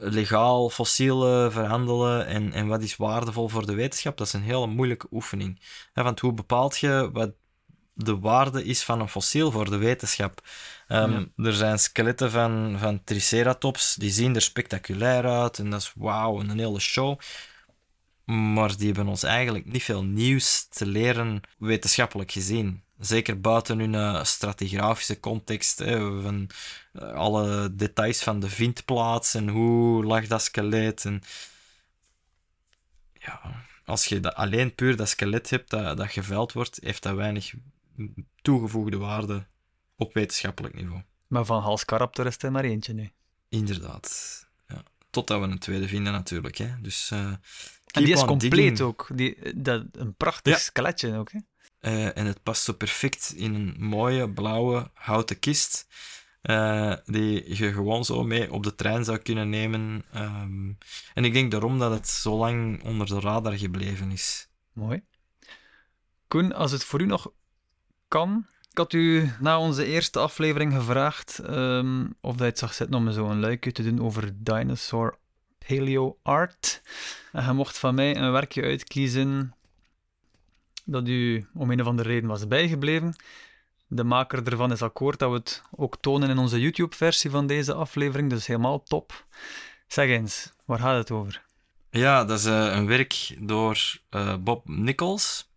legaal 0.00 0.70
fossielen 0.70 1.52
verhandelen 1.52 2.26
en, 2.26 2.52
en 2.52 2.66
wat 2.66 2.82
is 2.82 2.96
waardevol 2.96 3.48
voor 3.48 3.66
de 3.66 3.74
wetenschap, 3.74 4.16
dat 4.16 4.26
is 4.26 4.32
een 4.32 4.42
hele 4.42 4.66
moeilijke 4.66 5.06
oefening. 5.10 5.60
want 5.94 6.20
hoe 6.20 6.32
bepaalt 6.32 6.78
je 6.78 7.10
wat 7.12 7.32
de 8.04 8.18
waarde 8.18 8.64
is 8.64 8.82
van 8.82 9.00
een 9.00 9.08
fossiel 9.08 9.50
voor 9.50 9.70
de 9.70 9.76
wetenschap? 9.76 10.40
Um, 10.88 11.32
Er 11.36 11.52
zijn 11.52 11.78
skeletten 11.78 12.30
van, 12.30 12.76
van 12.78 13.04
Triceratops, 13.04 13.94
die 13.94 14.10
zien 14.10 14.34
er 14.34 14.42
spectaculair 14.42 15.26
uit 15.26 15.58
en 15.58 15.70
dat 15.70 15.80
is 15.80 15.92
wauw, 15.96 16.40
een 16.40 16.58
hele 16.58 16.80
show. 16.80 17.18
maar 18.30 18.76
die 18.76 18.86
hebben 18.86 19.08
ons 19.08 19.22
eigenlijk 19.22 19.66
niet 19.66 19.82
veel 19.82 20.04
nieuws 20.04 20.66
te 20.68 20.86
leren, 20.86 21.40
wetenschappelijk 21.58 22.32
gezien. 22.32 22.82
Zeker 22.98 23.40
buiten 23.40 23.78
hun 23.78 23.92
uh, 23.92 24.24
stratigrafische 24.24 25.20
context, 25.20 25.78
hè, 25.78 26.22
van 26.22 26.50
uh, 26.92 27.12
alle 27.12 27.74
details 27.74 28.22
van 28.22 28.40
de 28.40 28.48
vindplaats 28.48 29.34
en 29.34 29.48
hoe 29.48 30.04
lag 30.04 30.26
dat 30.26 30.42
skelet. 30.42 31.04
En... 31.04 31.22
Ja, 33.12 33.40
als 33.84 34.04
je 34.04 34.20
dat, 34.20 34.34
alleen 34.34 34.74
puur 34.74 34.96
dat 34.96 35.08
skelet 35.08 35.50
hebt 35.50 35.70
dat, 35.70 35.96
dat 35.96 36.10
geveld 36.10 36.52
wordt, 36.52 36.78
heeft 36.82 37.02
dat 37.02 37.14
weinig 37.14 37.52
toegevoegde 38.42 38.98
waarde 38.98 39.46
op 39.96 40.14
wetenschappelijk 40.14 40.74
niveau. 40.74 41.02
Maar 41.26 41.44
van 41.44 41.62
Halskaraptor 41.62 42.26
is 42.26 42.42
er 42.42 42.52
maar 42.52 42.64
eentje 42.64 42.92
nu. 42.92 43.10
Inderdaad. 43.48 44.38
Ja. 44.68 44.82
Totdat 45.10 45.40
we 45.40 45.46
een 45.46 45.58
tweede 45.58 45.88
vinden 45.88 46.12
natuurlijk. 46.12 46.56
Hè. 46.56 46.80
Dus, 46.80 47.10
uh, 47.12 47.18
en 47.20 48.04
die 48.04 48.14
is 48.14 48.24
compleet 48.24 48.50
digging. 48.52 48.80
ook. 48.80 49.08
Die, 49.14 49.62
dat, 49.62 49.84
een 49.92 50.14
prachtig 50.14 50.52
ja. 50.52 50.58
skeletje 50.58 51.16
ook. 51.16 51.30
Hè? 51.32 51.38
Uh, 51.80 52.16
en 52.16 52.26
het 52.26 52.42
past 52.42 52.62
zo 52.62 52.72
perfect 52.72 53.32
in 53.36 53.54
een 53.54 53.74
mooie 53.78 54.30
blauwe 54.30 54.90
houten 54.94 55.38
kist. 55.38 55.86
Uh, 56.42 56.94
die 57.04 57.56
je 57.56 57.72
gewoon 57.72 58.04
zo 58.04 58.24
mee 58.24 58.52
op 58.52 58.62
de 58.62 58.74
trein 58.74 59.04
zou 59.04 59.18
kunnen 59.18 59.48
nemen. 59.48 60.04
Um, 60.14 60.78
en 61.14 61.24
ik 61.24 61.32
denk 61.32 61.50
daarom 61.50 61.78
dat 61.78 61.92
het 61.92 62.08
zo 62.08 62.36
lang 62.36 62.84
onder 62.84 63.06
de 63.06 63.20
radar 63.20 63.58
gebleven 63.58 64.10
is. 64.10 64.48
Mooi. 64.72 65.02
Koen, 66.28 66.52
als 66.52 66.72
het 66.72 66.84
voor 66.84 67.00
u 67.00 67.06
nog 67.06 67.32
kan, 68.10 68.46
ik 68.70 68.78
had 68.78 68.92
u 68.92 69.30
na 69.40 69.58
onze 69.58 69.84
eerste 69.84 70.18
aflevering 70.18 70.72
gevraagd 70.72 71.40
um, 71.50 72.14
of 72.20 72.36
dat 72.36 72.46
het 72.46 72.58
zag 72.58 72.74
zitten 72.74 72.96
om 72.96 73.12
zo'n 73.12 73.40
luikje 73.40 73.72
te 73.72 73.82
doen 73.82 74.00
over 74.00 74.32
dinosaur 74.34 75.18
paleo 75.66 76.18
art. 76.22 76.82
En 77.32 77.44
je 77.44 77.52
mocht 77.52 77.78
van 77.78 77.94
mij 77.94 78.16
een 78.16 78.32
werkje 78.32 78.62
uitkiezen 78.62 79.54
dat 80.84 81.08
u 81.08 81.46
om 81.54 81.70
een 81.70 81.80
of 81.80 81.86
andere 81.86 82.08
reden 82.08 82.28
was 82.28 82.48
bijgebleven. 82.48 83.14
De 83.86 84.04
maker 84.04 84.46
ervan 84.46 84.72
is 84.72 84.82
akkoord 84.82 85.18
dat 85.18 85.30
we 85.30 85.36
het 85.36 85.62
ook 85.76 85.96
tonen 86.00 86.30
in 86.30 86.38
onze 86.38 86.60
YouTube-versie 86.60 87.30
van 87.30 87.46
deze 87.46 87.74
aflevering, 87.74 88.30
dus 88.30 88.46
helemaal 88.46 88.82
top. 88.82 89.24
Zeg 89.86 90.08
eens, 90.08 90.52
waar 90.64 90.78
gaat 90.78 90.96
het 90.96 91.10
over? 91.10 91.42
Ja, 91.90 92.24
dat 92.24 92.38
is 92.38 92.46
uh, 92.46 92.74
een 92.74 92.86
werk 92.86 93.36
door 93.38 93.98
uh, 94.10 94.36
Bob 94.36 94.68
Nichols. 94.68 95.49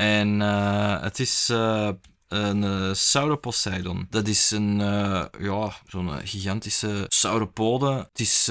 En 0.00 0.40
uh, 0.40 1.02
het 1.02 1.18
is 1.18 1.48
een 2.28 2.62
uh, 2.62 2.92
Sauroposeidon. 2.92 4.06
Dat 4.10 4.28
is 4.28 4.50
een, 4.50 4.78
ja, 5.38 5.72
zo'n 5.86 6.10
gigantische 6.24 7.04
sauropode. 7.08 8.08
Het 8.12 8.20
is 8.20 8.50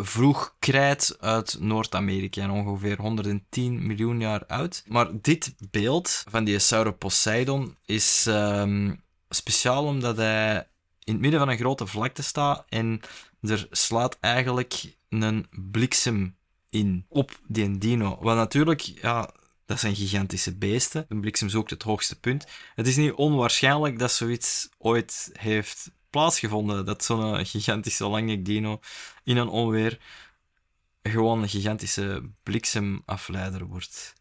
vroeg 0.00 0.54
krijt 0.58 1.16
uit 1.20 1.56
Noord-Amerika 1.60 2.42
en 2.42 2.50
ongeveer 2.50 3.00
110 3.00 3.86
miljoen 3.86 4.20
jaar 4.20 4.46
oud. 4.46 4.82
Maar 4.86 5.08
dit 5.20 5.54
beeld 5.70 6.24
van 6.30 6.44
die 6.44 6.58
Sauroposeidon 6.58 7.76
is 7.84 8.26
um, 8.28 9.02
speciaal 9.28 9.84
omdat 9.84 10.16
hij 10.16 10.66
in 11.04 11.12
het 11.12 11.22
midden 11.22 11.40
van 11.40 11.48
een 11.48 11.58
grote 11.58 11.86
vlakte 11.86 12.22
staat 12.22 12.64
en 12.68 13.00
er 13.40 13.66
slaat 13.70 14.16
eigenlijk 14.20 14.94
een 15.08 15.46
bliksem 15.50 16.36
in 16.70 17.06
op 17.08 17.38
die 17.46 17.78
dino. 17.78 18.18
Wat 18.20 18.36
natuurlijk, 18.36 18.80
ja, 18.80 19.30
dat 19.66 19.80
zijn 19.80 19.96
gigantische 19.96 20.54
beesten. 20.56 21.06
Een 21.08 21.20
bliksem 21.20 21.48
zoekt 21.48 21.70
het 21.70 21.82
hoogste 21.82 22.20
punt. 22.20 22.46
Het 22.74 22.86
is 22.86 22.96
niet 22.96 23.12
onwaarschijnlijk 23.12 23.98
dat 23.98 24.12
zoiets 24.12 24.68
ooit 24.78 25.30
heeft 25.32 25.90
plaatsgevonden. 26.10 26.84
Dat 26.84 27.04
zo'n 27.04 27.46
gigantische 27.46 28.06
lange 28.06 28.42
dino 28.42 28.80
in 29.24 29.36
een 29.36 29.48
onweer 29.48 29.98
gewoon 31.02 31.42
een 31.42 31.48
gigantische 31.48 32.30
bliksemafleider 32.42 33.64
wordt. 33.64 34.14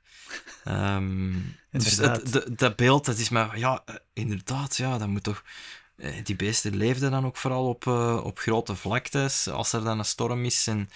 Um, 0.68 1.56
dus 1.72 1.98
het, 1.98 2.58
dat 2.58 2.76
beeld, 2.76 3.06
dat 3.06 3.18
is 3.18 3.30
maar... 3.30 3.60
Ja, 3.60 3.82
eh, 3.86 3.96
inderdaad, 4.14 4.78
ja, 4.78 4.98
dat 4.98 5.08
moet 5.08 5.24
toch... 5.24 5.44
Eh, 5.96 6.24
die 6.24 6.36
beesten 6.36 6.76
leefden 6.76 7.12
dan 7.12 7.26
ook 7.26 7.38
vooral 7.38 7.68
op, 7.68 7.86
uh, 7.86 8.22
op 8.24 8.39
grote 8.39 8.76
vlaktes. 8.76 9.48
Als 9.48 9.74
er 9.74 9.84
dan 9.84 10.00
een 10.00 10.06
storm 10.06 10.46
is 10.46 10.68
en... 10.68 10.89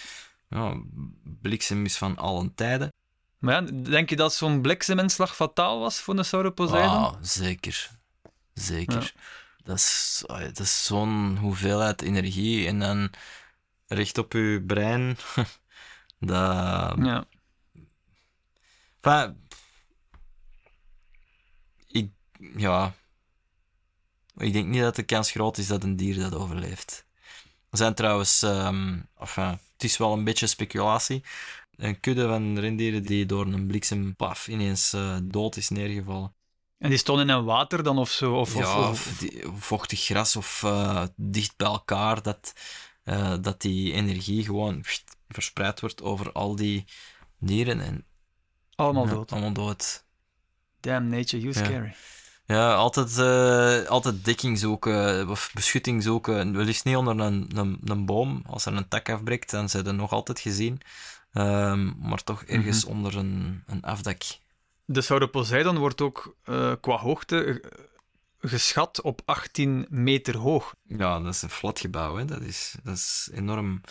Ja, 0.49 0.81
bliksem 1.23 1.85
is 1.85 1.97
van 1.97 2.17
allen 2.17 2.53
tijden. 2.55 2.93
Maar 3.37 3.63
ja, 3.63 3.71
denk 3.71 4.09
je 4.09 4.15
dat 4.15 4.33
zo'n 4.33 4.61
blikseminslag 4.61 5.35
fataal 5.35 5.79
was 5.79 5.99
voor 5.99 6.15
de 6.15 6.23
Sauroposeidon? 6.23 6.95
Ah, 6.95 7.15
zeker. 7.21 7.89
Zeker. 8.53 9.13
Ja. 9.15 9.21
Dat 9.63 9.77
is, 9.77 10.23
dat 10.27 10.59
is 10.59 10.85
zo'n 10.85 11.37
hoeveelheid 11.37 12.01
energie 12.01 12.67
en 12.67 12.79
dan 12.79 13.11
recht 13.87 14.17
op 14.17 14.33
je 14.33 14.63
brein. 14.67 15.17
dat... 16.19 16.95
Ja. 16.97 17.25
Enfin, 19.01 19.47
ik, 21.87 22.11
ja. 22.55 22.93
Ik 24.37 24.53
denk 24.53 24.67
niet 24.67 24.81
dat 24.81 24.95
de 24.95 25.03
kans 25.03 25.31
groot 25.31 25.57
is 25.57 25.67
dat 25.67 25.83
een 25.83 25.95
dier 25.95 26.19
dat 26.19 26.35
overleeft. 26.35 27.05
Er 27.69 27.77
zijn 27.77 27.93
trouwens, 27.93 28.41
um, 28.41 29.09
enfin, 29.19 29.59
het 29.73 29.83
is 29.83 29.97
wel 29.97 30.13
een 30.13 30.23
beetje 30.23 30.47
speculatie, 30.47 31.23
een 31.77 31.99
kudde 31.99 32.27
van 32.27 32.59
rendieren 32.59 33.03
die 33.03 33.25
door 33.25 33.45
een 33.45 33.67
bliksem 33.67 34.15
paf 34.15 34.47
ineens 34.47 34.93
uh, 34.93 35.17
dood 35.23 35.55
is 35.55 35.69
neergevallen. 35.69 36.35
En 36.77 36.89
die 36.89 36.97
stonden 36.97 37.29
in 37.29 37.43
water 37.43 37.83
dan 37.83 37.97
of 37.97 38.09
zo? 38.09 38.35
Of, 38.35 38.53
ja, 38.53 38.89
of. 38.89 39.15
Die, 39.19 39.43
vochtig 39.55 40.03
gras 40.03 40.35
of 40.35 40.61
uh, 40.65 41.03
dicht 41.15 41.53
bij 41.57 41.67
elkaar, 41.67 42.21
dat, 42.21 42.53
uh, 43.05 43.35
dat 43.41 43.61
die 43.61 43.93
energie 43.93 44.43
gewoon 44.43 44.83
verspreid 45.27 45.79
wordt 45.79 46.01
over 46.01 46.31
al 46.31 46.55
die 46.55 46.85
dieren. 47.39 47.81
En, 47.81 48.05
allemaal 48.75 49.07
dood. 49.07 49.31
Allemaal 49.31 49.53
dood. 49.53 50.05
Damn 50.79 51.09
nature, 51.09 51.41
you 51.41 51.53
scary. 51.53 51.95
Ja, 52.45 52.73
altijd, 52.73 53.17
uh, 53.17 53.89
altijd 53.89 54.25
dekking 54.25 54.59
zoeken 54.59 55.29
of 55.29 55.51
beschutting 55.53 56.03
zoeken. 56.03 56.53
Wel 56.53 56.67
is 56.67 56.83
niet 56.83 56.95
onder 56.95 57.19
een, 57.19 57.49
een, 57.55 57.79
een 57.83 58.05
boom. 58.05 58.43
Als 58.45 58.65
er 58.65 58.73
een 58.73 58.87
tak 58.87 59.09
afbreekt, 59.09 59.51
dan 59.51 59.69
zijn 59.69 59.85
ze 59.85 59.91
nog 59.91 60.11
altijd 60.11 60.39
gezien. 60.39 60.81
Um, 61.33 61.95
maar 61.99 62.23
toch 62.23 62.43
ergens 62.43 62.85
mm 62.85 62.91
-hmm. 62.91 62.97
onder 62.97 63.19
een, 63.19 63.63
een 63.65 63.81
afdak. 63.81 64.21
De 64.85 65.01
Sauroposeidon 65.01 65.77
wordt 65.77 66.01
ook 66.01 66.35
uh, 66.45 66.73
qua 66.81 66.97
hoogte 66.97 67.61
geschat 68.39 69.01
op 69.01 69.21
18 69.25 69.85
meter 69.89 70.37
hoog. 70.37 70.75
Ja, 70.83 71.19
dat 71.19 71.33
is 71.33 71.41
een 71.41 71.49
flatgebouw. 71.49 72.15
Hè. 72.15 72.25
Dat, 72.25 72.41
is, 72.41 72.75
dat 72.83 72.95
is 72.95 73.29
enorm. 73.33 73.81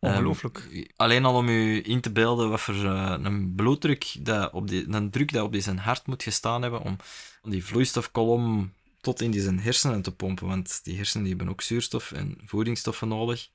Ongelooflijk. 0.00 0.68
Um, 0.72 0.86
alleen 0.96 1.24
al 1.24 1.34
om 1.34 1.48
u 1.48 1.82
in 1.84 2.00
te 2.00 2.10
beelden 2.10 2.50
wat 2.50 2.60
voor 2.60 2.74
uh, 2.74 3.14
een 3.22 3.54
bloeddruk, 3.54 4.16
dat 4.20 4.52
op 4.52 4.68
die, 4.68 4.88
een 4.88 5.10
druk 5.10 5.32
dat 5.32 5.44
op 5.44 5.52
die 5.52 5.60
zijn 5.60 5.78
hart 5.78 6.06
moet 6.06 6.22
gestaan 6.22 6.62
hebben 6.62 6.80
om, 6.80 6.96
om 7.42 7.50
die 7.50 7.64
vloeistofkolom 7.64 8.72
tot 9.00 9.20
in 9.20 9.30
die 9.30 9.40
zijn 9.40 9.60
hersenen 9.60 10.02
te 10.02 10.14
pompen. 10.14 10.46
Want 10.46 10.80
die 10.84 10.96
hersenen 10.96 11.24
die 11.24 11.34
hebben 11.34 11.52
ook 11.52 11.60
zuurstof 11.60 12.12
en 12.12 12.38
voedingsstoffen 12.44 13.08
nodig. 13.08 13.48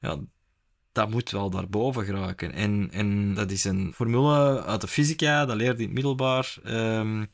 Ja, 0.00 0.18
dat 0.92 1.10
moet 1.10 1.30
wel 1.30 1.50
daarboven 1.50 2.04
geraken. 2.04 2.52
En, 2.52 2.88
en 2.92 3.34
dat 3.34 3.50
is 3.50 3.64
een 3.64 3.92
formule 3.94 4.62
uit 4.62 4.80
de 4.80 4.88
fysica, 4.88 5.46
dat 5.46 5.56
leerde 5.56 5.78
in 5.78 5.84
het 5.84 5.94
middelbaar. 5.94 6.56
Um, 6.66 7.30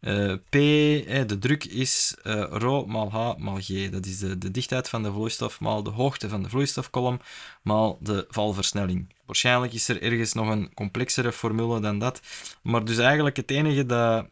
uh, 0.00 0.34
P, 0.48 0.54
eh, 0.54 1.26
de 1.26 1.38
druk 1.38 1.64
is 1.64 2.16
uh, 2.22 2.44
rho 2.50 2.86
maal 2.86 3.10
H 3.10 3.38
maal 3.38 3.58
G. 3.60 3.90
Dat 3.90 4.06
is 4.06 4.18
de, 4.18 4.38
de 4.38 4.50
dichtheid 4.50 4.88
van 4.88 5.02
de 5.02 5.12
vloeistof 5.12 5.60
maal 5.60 5.82
de 5.82 5.90
hoogte 5.90 6.28
van 6.28 6.42
de 6.42 6.48
vloeistofkolom 6.48 7.20
maal 7.62 7.98
de 8.00 8.26
valversnelling. 8.28 9.14
Waarschijnlijk 9.26 9.72
is 9.72 9.88
er 9.88 10.02
ergens 10.02 10.32
nog 10.32 10.48
een 10.48 10.74
complexere 10.74 11.32
formule 11.32 11.80
dan 11.80 11.98
dat. 11.98 12.20
Maar 12.62 12.84
dus 12.84 12.98
eigenlijk 12.98 13.36
het 13.36 13.50
enige 13.50 13.86
dat 13.86 14.26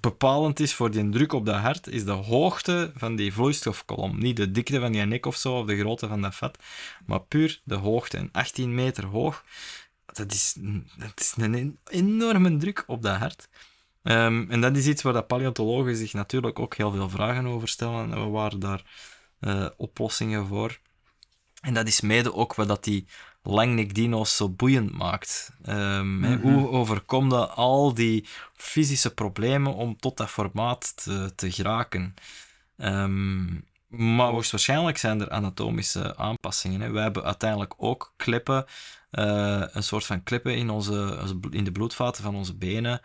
bepalend 0.00 0.60
is 0.60 0.74
voor 0.74 0.90
die 0.90 1.08
druk 1.08 1.32
op 1.32 1.46
dat 1.46 1.60
hart, 1.60 1.86
is 1.86 2.04
de 2.04 2.10
hoogte 2.10 2.92
van 2.96 3.16
die 3.16 3.32
vloeistofkolom. 3.32 4.18
Niet 4.18 4.36
de 4.36 4.50
dikte 4.50 4.80
van 4.80 4.92
die 4.92 5.04
nek 5.04 5.26
of 5.26 5.36
zo, 5.36 5.58
of 5.58 5.66
de 5.66 5.78
grootte 5.78 6.08
van 6.08 6.22
dat 6.22 6.34
vat, 6.34 6.58
maar 7.06 7.20
puur 7.20 7.60
de 7.64 7.74
hoogte. 7.74 8.16
En 8.16 8.28
18 8.32 8.74
meter 8.74 9.04
hoog, 9.04 9.44
dat 10.06 10.32
is, 10.32 10.56
dat 10.98 11.20
is 11.20 11.34
een 11.36 11.78
enorme 11.84 12.56
druk 12.56 12.84
op 12.86 13.02
dat 13.02 13.16
hart. 13.16 13.48
Um, 14.02 14.50
en 14.50 14.60
dat 14.60 14.76
is 14.76 14.86
iets 14.86 15.02
waar 15.02 15.12
de 15.12 15.22
paleontologen 15.22 15.96
zich 15.96 16.12
natuurlijk 16.12 16.58
ook 16.58 16.74
heel 16.74 16.92
veel 16.92 17.08
vragen 17.08 17.46
over 17.46 17.68
stellen. 17.68 18.12
En 18.12 18.24
we 18.24 18.28
waren 18.28 18.58
daar 18.58 18.82
uh, 19.40 19.66
oplossingen 19.76 20.46
voor. 20.46 20.78
En 21.60 21.74
dat 21.74 21.86
is 21.86 22.00
mede 22.00 22.34
ook 22.34 22.54
wat 22.54 22.68
dat 22.68 22.84
die 22.84 23.06
langnek-dino's 23.44 24.36
zo 24.36 24.48
boeiend 24.48 24.92
maakt. 24.92 25.52
Um, 25.68 26.16
mm 26.16 26.24
-hmm. 26.24 26.40
Hoe 26.40 26.68
overkom 26.68 27.30
je 27.30 27.46
al 27.46 27.94
die 27.94 28.26
fysische 28.54 29.14
problemen 29.14 29.74
om 29.74 29.96
tot 29.96 30.16
dat 30.16 30.30
formaat 30.30 31.04
te, 31.04 31.32
te 31.34 31.50
geraken? 31.50 32.14
Um, 32.76 33.64
maar 33.88 34.32
waarschijnlijk 34.32 34.98
zijn 34.98 35.20
er 35.20 35.30
anatomische 35.30 36.16
aanpassingen. 36.16 36.80
Hè. 36.80 36.90
Wij 36.90 37.02
hebben 37.02 37.24
uiteindelijk 37.24 37.74
ook 37.76 38.12
klippen, 38.16 38.64
uh, 39.12 39.62
een 39.66 39.82
soort 39.82 40.04
van 40.04 40.22
klippen 40.22 40.56
in, 40.56 40.70
onze, 40.70 41.18
in 41.50 41.64
de 41.64 41.72
bloedvaten 41.72 42.22
van 42.22 42.34
onze 42.34 42.54
benen. 42.56 43.00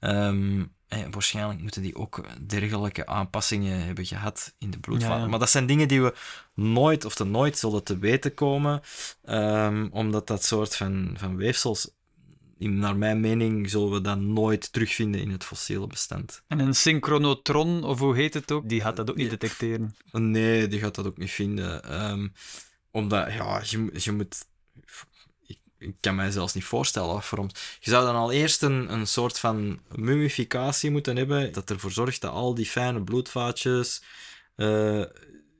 Um, 0.00 0.74
en 0.92 1.10
waarschijnlijk 1.10 1.60
moeten 1.60 1.82
die 1.82 1.96
ook 1.96 2.24
dergelijke 2.46 3.06
aanpassingen 3.06 3.84
hebben 3.84 4.06
gehad 4.06 4.54
in 4.58 4.70
de 4.70 4.78
bloedvaten. 4.78 5.16
Ja, 5.16 5.22
ja. 5.22 5.28
Maar 5.28 5.38
dat 5.38 5.50
zijn 5.50 5.66
dingen 5.66 5.88
die 5.88 6.02
we 6.02 6.14
nooit 6.54 7.04
of 7.04 7.14
te 7.14 7.24
nooit 7.24 7.58
zullen 7.58 7.84
te 7.84 7.98
weten 7.98 8.34
komen, 8.34 8.82
um, 9.24 9.88
omdat 9.92 10.26
dat 10.26 10.44
soort 10.44 10.76
van, 10.76 11.14
van 11.18 11.36
weefsels 11.36 11.90
naar 12.58 12.96
mijn 12.96 13.20
mening 13.20 13.70
zullen 13.70 13.90
we 13.90 14.00
dat 14.00 14.18
nooit 14.18 14.72
terugvinden 14.72 15.20
in 15.20 15.30
het 15.30 15.44
fossiele 15.44 15.86
bestand. 15.86 16.42
En 16.48 16.58
een 16.58 16.74
synchronotron, 16.74 17.84
of 17.84 17.98
hoe 17.98 18.16
heet 18.16 18.34
het 18.34 18.52
ook, 18.52 18.68
die 18.68 18.80
gaat 18.80 18.96
dat 18.96 19.10
ook 19.10 19.16
niet 19.16 19.30
detecteren. 19.30 19.96
Nee, 20.12 20.68
die 20.68 20.80
gaat 20.80 20.94
dat 20.94 21.06
ook 21.06 21.18
niet 21.18 21.30
vinden. 21.30 21.84
Ehm, 21.84 22.28
omdat, 22.90 23.32
ja, 23.32 23.62
je, 23.64 23.90
je 23.92 24.12
moet... 24.12 24.50
Ik, 25.82 25.94
kan 26.00 26.14
mij 26.14 26.30
zelfs 26.30 26.54
niet 26.54 26.64
voorstellen 26.64 27.08
waarom. 27.08 27.48
Je 27.80 27.90
zou 27.90 28.04
dan 28.04 28.14
al 28.14 28.32
eerst 28.32 28.62
een, 28.62 28.92
een 28.92 29.06
soort 29.06 29.38
van 29.38 29.80
mummificatie 29.96 30.90
moeten 30.90 31.16
hebben, 31.16 31.52
dat 31.52 31.70
ervoor 31.70 31.90
zorgt 31.90 32.20
dat 32.20 32.32
al 32.32 32.54
die 32.54 32.66
fijne 32.66 33.02
bloedvaatjes 33.02 34.02
eh, 34.56 35.02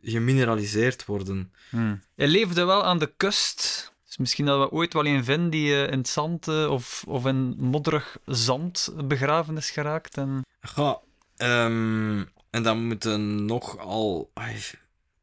gemineraliseerd 0.03 1.05
worden. 1.05 1.53
Hmm. 1.71 2.01
Hij 2.17 2.29
leefde 2.29 2.65
wel 2.65 2.85
aan 2.85 2.99
de 2.99 3.13
kust. 3.17 3.93
Dus 4.07 4.17
misschien 4.17 4.45
dat 4.45 4.59
we 4.59 4.77
ooit 4.77 4.93
wel 4.93 5.07
een 5.07 5.25
vinden 5.25 5.51
die 5.51 5.75
eh, 5.75 5.93
in 5.93 5.99
het 5.99 6.09
zand 6.09 6.49
eh, 6.49 6.71
of, 6.71 7.05
of 7.07 7.27
in 7.27 7.55
modderig 7.59 8.19
zand 8.27 8.93
begraven 9.05 9.57
is 9.57 9.71
geraakt. 9.71 10.17
En... 10.17 10.45
Ja, 10.77 11.01
ehm, 11.37 12.25
en 12.51 12.63
dan 12.63 12.87
moet 12.87 13.05
een 13.05 13.45
nogal 13.45 14.31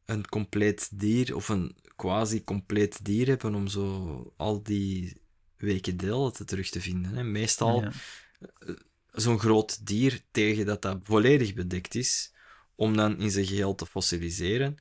een 0.04 0.28
compleet 0.28 0.88
dier 0.92 1.36
of 1.36 1.48
een 1.48 1.76
quasi-compleet 2.00 3.04
dier 3.04 3.26
hebben 3.26 3.54
om 3.54 3.68
zo 3.68 4.32
al 4.36 4.62
die 4.62 5.16
weken 5.56 5.96
delen 5.96 6.32
te 6.32 6.44
terug 6.44 6.70
te 6.70 6.80
vinden. 6.80 7.14
Hè. 7.14 7.22
Meestal 7.24 7.82
Ja. 7.82 7.92
zo'n 9.12 9.38
groot 9.38 9.86
dier 9.86 10.20
tegen 10.30 10.66
dat 10.66 10.82
dat 10.82 10.98
volledig 11.02 11.54
bedekt 11.54 11.94
is, 11.94 12.32
om 12.74 12.96
dan 12.96 13.18
in 13.18 13.30
zijn 13.30 13.46
geheel 13.46 13.74
te 13.74 13.86
fossiliseren, 13.86 14.76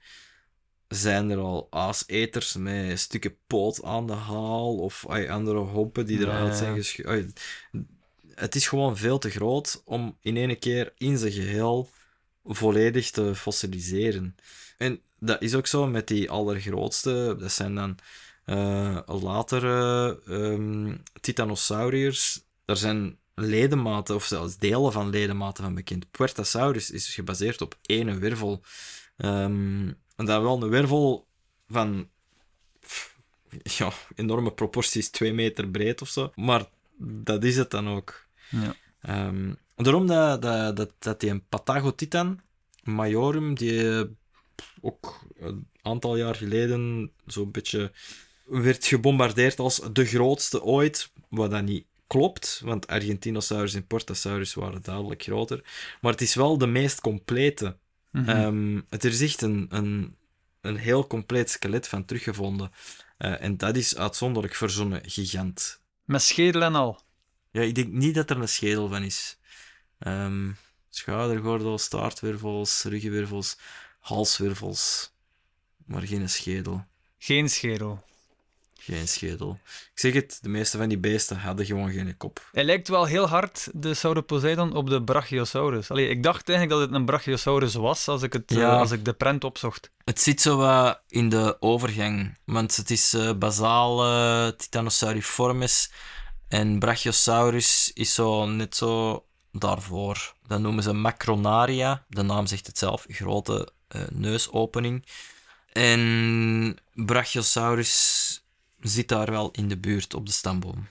zijn 0.87 1.29
er 1.29 1.37
al 1.37 1.67
aaseters 1.69 2.55
met 2.55 2.99
stukken 2.99 3.35
poot 3.47 3.83
aan 3.83 4.07
de 4.07 4.13
haal 4.13 4.77
of 4.77 5.05
andere 5.07 5.57
hoppen 5.59 6.05
die 6.05 6.19
eruit 6.19 6.47
Ja. 6.47 6.57
zijn 6.57 6.75
geschoten. 6.75 7.33
Het 8.35 8.55
is 8.55 8.67
gewoon 8.67 8.97
veel 8.97 9.17
te 9.17 9.29
groot 9.29 9.81
om 9.85 10.17
in 10.21 10.37
één 10.37 10.59
keer 10.59 10.93
in 10.97 11.17
zijn 11.17 11.31
geheel 11.31 11.89
volledig 12.43 13.11
te 13.11 13.35
fossiliseren. 13.35 14.35
En 14.77 15.01
dat 15.19 15.41
is 15.41 15.55
ook 15.55 15.67
zo 15.67 15.87
met 15.87 16.07
die 16.07 16.29
allergrootste, 16.29 17.35
dat 17.39 17.51
zijn 17.51 17.75
dan 17.75 17.97
eh, 18.45 18.99
latere 19.05 20.19
ehm 20.27 20.95
titanosauriërs. 21.21 22.43
Daar 22.65 22.77
zijn 22.77 23.17
ledematen, 23.35 24.15
of 24.15 24.25
zelfs 24.25 24.57
delen 24.57 24.91
van 24.91 25.09
ledematen 25.09 25.63
van 25.63 25.75
bekend. 25.75 26.11
Puertasaurus 26.11 26.91
is 26.91 27.13
gebaseerd 27.13 27.61
op 27.61 27.77
één 27.81 28.19
wervel. 28.19 28.61
Ehm, 29.17 29.87
en 30.15 30.25
dat 30.25 30.41
wel 30.41 30.63
een 30.63 30.69
wervel 30.69 31.27
van 31.67 32.09
pff, 32.79 33.17
ja, 33.63 33.91
enorme 34.15 34.51
proporties, 34.51 35.09
twee 35.09 35.33
meter 35.33 35.67
breed 35.67 36.01
of 36.01 36.09
zo. 36.09 36.31
Maar 36.35 36.65
dat 36.97 37.43
is 37.43 37.57
het 37.57 37.71
dan 37.71 37.89
ook. 37.89 38.25
Ja. 38.49 38.75
Ehm, 39.01 39.53
daarom 39.75 40.07
dat, 40.07 40.41
dat, 40.41 40.75
dat, 40.75 40.91
dat 40.99 41.19
die 41.19 41.29
een 41.29 41.47
Patagotitan 41.47 42.41
Majorum, 42.83 43.55
die 43.55 44.17
ook 44.81 45.19
een 45.37 45.67
aantal 45.81 46.15
jaar 46.15 46.35
geleden 46.35 47.11
zo'n 47.25 47.51
beetje 47.51 47.91
werd 48.45 48.85
gebombardeerd 48.85 49.59
als 49.59 49.81
de 49.93 50.05
grootste 50.05 50.63
ooit, 50.63 51.11
wat 51.29 51.51
dat 51.51 51.63
niet 51.63 51.85
klopt, 52.07 52.61
want 52.63 52.87
Argentinosaurus 52.87 53.73
en 53.73 53.87
Portasaurus 53.87 54.53
waren 54.53 54.81
duidelijk 54.81 55.23
groter. 55.23 55.63
Maar 56.01 56.11
het 56.11 56.21
is 56.21 56.35
wel 56.35 56.57
de 56.57 56.67
meest 56.67 57.01
complete. 57.01 57.77
Ehm, 58.11 58.81
het 58.89 59.03
er 59.03 59.11
is 59.11 59.21
echt 59.21 59.41
een, 59.41 59.65
een, 59.69 60.15
een 60.61 60.77
heel 60.77 61.07
compleet 61.07 61.49
skelet 61.49 61.87
van 61.87 62.05
teruggevonden. 62.05 62.71
Eh, 63.17 63.43
en 63.43 63.57
dat 63.57 63.75
is 63.75 63.97
uitzonderlijk 63.97 64.55
voor 64.55 64.69
zo'n 64.69 64.99
gigant. 65.01 65.81
Met 66.03 66.21
schedel 66.21 66.61
en 66.61 66.75
al. 66.75 67.01
Ja, 67.51 67.61
ik 67.61 67.75
denk 67.75 67.91
niet 67.91 68.15
dat 68.15 68.29
er 68.29 68.37
een 68.37 68.49
schedel 68.49 68.87
van 68.87 69.03
is. 69.03 69.37
Ehm 69.99 70.49
schoudergordel, 70.89 71.77
staartwervels, 71.77 72.83
ruggenwervels, 72.83 73.57
halswervels. 73.99 75.11
Maar 75.85 76.01
geen 76.01 76.29
schedel. 76.29 76.85
Geen 77.17 77.49
schedel. 77.49 78.03
Geen 78.79 79.07
schedel. 79.07 79.59
Ik 79.65 79.99
zeg 79.99 80.13
het, 80.13 80.39
de 80.41 80.49
meeste 80.49 80.77
van 80.77 80.89
die 80.89 80.97
beesten 80.97 81.37
hadden 81.37 81.65
gewoon 81.65 81.91
geen 81.91 82.17
kop. 82.17 82.49
Hij 82.51 82.63
lijkt 82.63 82.87
wel 82.87 83.05
heel 83.05 83.27
hard, 83.27 83.69
de 83.73 83.93
Sauroposeidon, 83.93 84.75
op 84.75 84.89
de 84.89 85.03
Brachiosaurus. 85.03 85.91
Allee, 85.91 86.07
ik 86.09 86.23
dacht 86.23 86.49
eigenlijk 86.49 86.79
dat 86.79 86.89
het 86.89 86.99
een 86.99 87.05
Brachiosaurus 87.05 87.73
was 87.73 88.07
als 88.07 88.21
ik, 88.21 88.33
het, 88.33 88.51
eh, 88.51 88.79
als 88.79 88.91
ik 88.91 89.05
de 89.05 89.13
prent 89.13 89.43
opzocht. 89.43 89.91
Het 90.03 90.21
zit 90.21 90.41
zo 90.41 90.57
wat 90.57 91.01
in 91.07 91.29
de 91.29 91.57
overgang, 91.59 92.37
want 92.45 92.75
het 92.75 92.89
is 92.89 93.13
eh 93.13 93.33
basaal 93.33 94.05
eh, 94.05 94.47
Titanosauriformes 94.57 95.91
en 96.47 96.79
Brachiosaurus 96.79 97.91
is 97.93 98.13
zo 98.13 98.45
net 98.45 98.75
zo 98.75 99.23
daarvoor. 99.51 100.33
Dat 100.47 100.59
noemen 100.59 100.83
ze 100.83 100.93
Macronaria, 100.93 102.05
de 102.07 102.21
naam 102.21 102.45
zegt 102.45 102.67
het 102.67 102.77
zelf, 102.77 103.05
grote 103.07 103.71
eh, 103.89 104.01
neusopening. 104.11 105.05
En 105.71 106.77
Brachiosaurus 106.93 108.43
zit 108.79 109.07
daar 109.07 109.31
wel 109.31 109.51
in 109.51 109.67
de 109.67 109.77
buurt 109.77 110.13
op 110.13 110.25
de 110.25 110.31
stamboom. 110.31 110.87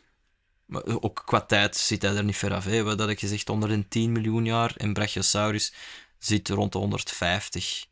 Maar 0.66 0.82
ook 0.84 1.22
qua 1.26 1.40
tijd 1.40 1.76
zit 1.76 2.02
hij 2.02 2.16
er 2.16 2.24
niet 2.24 2.36
ver 2.36 2.54
af. 2.54 2.64
Hè. 2.64 2.82
Wat 2.82 2.98
had 2.98 3.08
ik 3.08 3.18
gezegd, 3.18 3.50
onder 3.50 3.68
de 3.68 3.88
10 3.88 4.12
miljoen 4.12 4.44
jaar. 4.44 4.72
En 4.76 4.92
Brachiosaurus 4.92 5.72
zit 6.18 6.48
rond 6.48 6.72
de 6.72 6.78
150. 6.78 7.86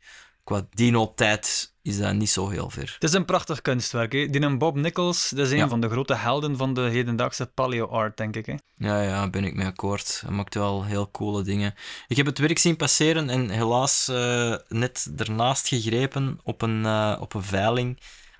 Qua 0.47 0.67
dino-tijd 0.69 1.73
is 1.81 1.97
dat 1.97 2.13
niet 2.13 2.29
zo 2.29 2.49
heel 2.49 2.69
ver. 2.69 2.91
Het 2.93 3.03
is 3.03 3.13
een 3.13 3.25
prachtig 3.25 3.61
kunstwerk. 3.61 4.11
Hè? 4.11 4.27
Die 4.27 4.41
en 4.41 4.57
Bob 4.57 4.75
Nichols, 4.75 5.29
dat 5.29 5.45
is 5.45 5.51
een 5.51 5.57
Ja. 5.57 5.67
van 5.67 5.81
de 5.81 5.89
grote 5.89 6.15
helden 6.15 6.57
van 6.57 6.73
de 6.73 6.81
hedendaagse 6.81 7.45
paleo-art, 7.45 8.17
denk 8.17 8.35
ik. 8.35 8.45
Hè? 8.45 8.55
Ja, 8.77 9.01
ja, 9.01 9.29
ben 9.29 9.43
ik 9.43 9.55
mee 9.55 9.65
akkoord. 9.65 10.21
Hij 10.25 10.35
maakt 10.35 10.53
wel 10.53 10.83
heel 10.85 11.11
coole 11.11 11.43
dingen. 11.43 11.73
Ik 12.07 12.17
heb 12.17 12.25
het 12.25 12.37
werk 12.37 12.57
zien 12.57 12.75
passeren 12.75 13.29
en 13.29 13.49
helaas 13.49 14.07
eh, 14.07 14.55
net 14.67 15.11
ernaast 15.17 15.67
gegrepen 15.67 16.39
op 16.43 16.61
een, 16.61 16.85
eh, 16.85 17.17
op 17.19 17.33
een 17.33 17.43
veiling, 17.43 17.99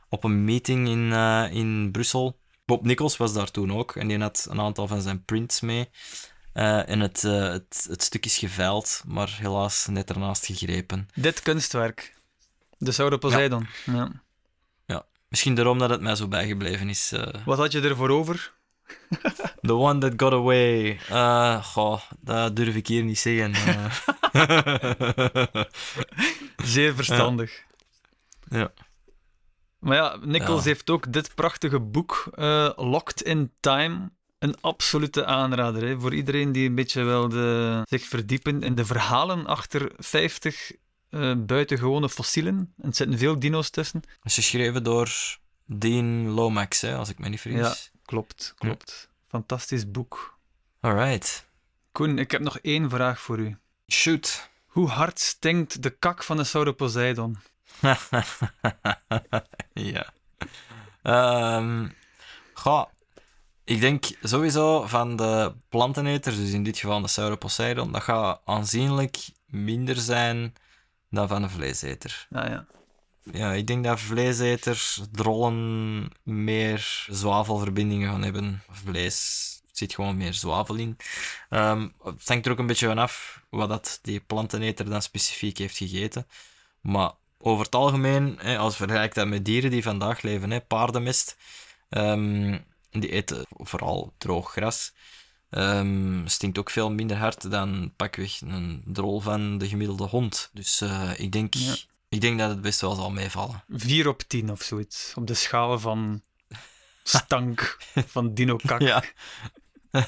op 0.10 0.24
een 0.24 0.44
meeting 0.44 0.88
in, 0.88 1.12
eh, 1.12 1.46
in 1.52 1.90
Brussel. 1.92 2.40
Bob 2.66 2.86
Nichols 2.86 3.18
was 3.18 3.34
daar 3.34 3.52
toen 3.52 3.74
ook 3.74 3.96
en 3.96 4.08
die 4.08 4.20
had 4.20 4.48
een 4.50 4.60
aantal 4.60 4.88
van 4.88 5.02
zijn 5.02 5.24
prints 5.26 5.62
mee. 5.62 5.90
Eh, 6.58 6.90
en 6.90 7.00
het, 7.00 7.24
eh, 7.24 7.32
het, 7.50 7.86
het 7.90 8.04
stuk 8.04 8.26
is 8.26 8.38
geveild, 8.38 9.04
maar 9.08 9.36
helaas 9.42 9.86
net 9.88 10.10
ernaast 10.10 10.46
gegrepen. 10.46 11.10
Dit 11.16 11.42
kunstwerk. 11.42 12.16
De 12.78 12.92
Sauroposeidon. 12.92 13.68
Ja. 13.86 14.12
Misschien 15.30 15.56
daarom 15.56 15.78
dat 15.80 15.90
het 15.90 16.02
mij 16.02 16.16
zo 16.16 16.28
bijgebleven 16.28 16.90
is. 16.90 17.12
eh. 17.12 17.46
Wat 17.46 17.58
had 17.58 17.72
je 17.72 17.82
ervoor 17.82 18.10
over? 18.10 18.54
The 19.68 19.74
one 19.74 20.00
that 20.00 20.14
got 20.18 20.32
away. 20.34 21.00
Eh, 21.10 21.64
goh, 21.66 22.02
dat 22.20 22.56
durf 22.56 22.76
ik 22.76 22.88
hier 22.88 23.04
niet 23.04 23.20
zeggen. 23.20 23.54
eh. 23.54 23.92
Zeer 26.74 26.96
verstandig. 26.96 27.64
Ja. 28.50 28.72
Maar 29.80 29.96
ja, 29.98 30.16
Nichols 30.22 30.64
Ja. 30.64 30.70
heeft 30.70 30.90
ook 30.90 31.12
dit 31.14 31.36
prachtige 31.36 31.80
boek, 31.80 32.28
eh, 32.36 32.70
Locked 32.76 33.22
in 33.22 33.52
Time. 33.60 34.10
Een 34.40 34.62
absolute 34.62 35.26
aanrader 35.26 35.88
hè, 35.88 36.00
voor 36.00 36.14
iedereen 36.14 36.52
die 36.52 36.70
een 36.70 36.76
beetje 36.76 37.04
wilde 37.04 37.82
zich 37.90 38.04
verdiepen 38.04 38.64
in 38.64 38.76
de 38.76 38.86
verhalen 38.86 39.46
achter 39.46 39.92
50 39.98 40.72
eh, 41.10 41.34
buitengewone 41.38 42.10
fossielen. 42.10 42.74
En 42.78 42.90
er 42.90 42.96
zitten 42.96 43.18
veel 43.18 43.40
dino's 43.40 43.70
tussen. 43.70 44.02
Dat 44.02 44.12
is 44.24 44.36
geschreven 44.36 44.84
door 44.84 45.38
Dean 45.66 46.30
Lomax, 46.30 46.82
hè, 46.82 46.96
als 46.96 47.10
ik 47.10 47.20
me 47.20 47.30
niet 47.30 47.42
vergis. 47.42 47.92
Klopt, 48.06 48.54
klopt. 48.58 49.10
Fantastisch 49.28 49.92
boek. 49.92 50.38
Alright. 50.80 51.48
Koen, 51.92 52.20
ik 52.20 52.32
heb 52.32 52.42
nog 52.42 52.60
één 52.60 52.90
vraag 52.90 53.22
voor 53.22 53.40
u. 53.40 53.58
Shoot. 53.92 54.50
Hoe 54.66 54.88
hard 54.88 55.20
stinkt 55.20 55.84
de 55.84 55.90
kak 55.90 56.24
van 56.24 56.38
de 56.38 56.44
Sauroposeidon? 56.44 57.38
ja. 59.74 60.14
Goh, 62.54 62.86
ik 63.68 63.80
denk 63.80 64.06
sowieso 64.22 64.86
van 64.86 65.16
de 65.16 65.54
planteneters, 65.70 66.36
dus 66.36 66.52
in 66.52 66.64
dit 66.64 66.78
geval 66.78 67.02
de 67.02 67.08
Sauroposeidon, 67.08 67.92
dat 67.92 68.04
gaat 68.04 68.42
aanzienlijk 68.46 69.18
minder 69.46 69.96
zijn 69.96 70.54
dan 71.10 71.28
van 71.28 71.44
een 71.44 71.50
vleeseter. 71.50 72.28
Ah 72.32 72.48
ja. 72.48 72.66
Ja, 73.32 73.52
ik 73.52 73.68
denk 73.68 73.84
dat 73.84 74.00
vleeseters, 74.00 75.02
drollen, 75.12 76.10
meer 76.24 77.06
zwavelverbindingen 77.10 78.10
gaan 78.10 78.24
hebben. 78.24 78.62
Vlees 78.70 79.48
zit 79.72 79.94
gewoon 79.94 80.18
meer 80.18 80.34
zwavel 80.34 80.76
in. 80.76 80.98
Ehm, 81.50 81.88
het 82.04 82.28
hangt 82.28 82.46
er 82.46 82.52
ook 82.52 82.60
een 82.60 82.68
beetje 82.68 82.88
van 82.88 82.98
af 82.98 83.42
wat 83.50 83.70
dat 83.70 84.00
die 84.02 84.20
planteneter 84.20 84.90
dan 84.90 85.02
specifiek 85.02 85.58
heeft 85.58 85.78
gegeten. 85.78 86.28
Maar 86.82 87.12
over 87.38 87.66
het 87.66 87.76
algemeen, 87.76 88.38
hè, 88.42 88.58
als 88.58 88.72
je 88.72 88.84
vergelijkt 88.84 89.16
dat 89.16 89.28
met 89.28 89.46
dieren 89.46 89.72
die 89.72 89.84
vandaag 89.84 90.22
leven, 90.22 90.52
hè, 90.52 90.62
paardenmest, 90.62 91.38
ehm, 91.90 92.58
die 93.00 93.10
eten 93.12 93.46
vooral 93.50 94.14
droog 94.18 94.52
gras. 94.52 94.94
Ehm, 95.50 96.28
stinkt 96.28 96.58
ook 96.58 96.70
veel 96.70 96.92
minder 96.92 97.18
hard 97.18 97.52
dan 97.52 97.94
pakweg 97.96 98.42
een 98.42 98.84
drol 98.86 99.20
van 99.20 99.58
de 99.58 99.68
gemiddelde 99.68 100.04
hond. 100.04 100.50
Dus 100.54 100.82
eh, 100.82 101.12
ik, 101.20 101.32
denk, 101.32 101.54
Ja. 101.54 101.76
ik 102.10 102.22
denk 102.22 102.40
dat 102.40 102.50
het 102.50 102.62
best 102.62 102.82
wel 102.82 102.96
zal 102.96 103.12
meevallen. 103.12 103.64
4 103.70 104.08
op 104.08 104.22
10 104.22 104.52
of 104.52 104.62
zoiets. 104.62 105.12
Op 105.16 105.28
de 105.28 105.34
schaal 105.34 105.80
van 105.80 106.22
stank 107.04 107.78
van 108.08 108.34
dino-kak. 108.34 108.82
Ja. 108.82 109.04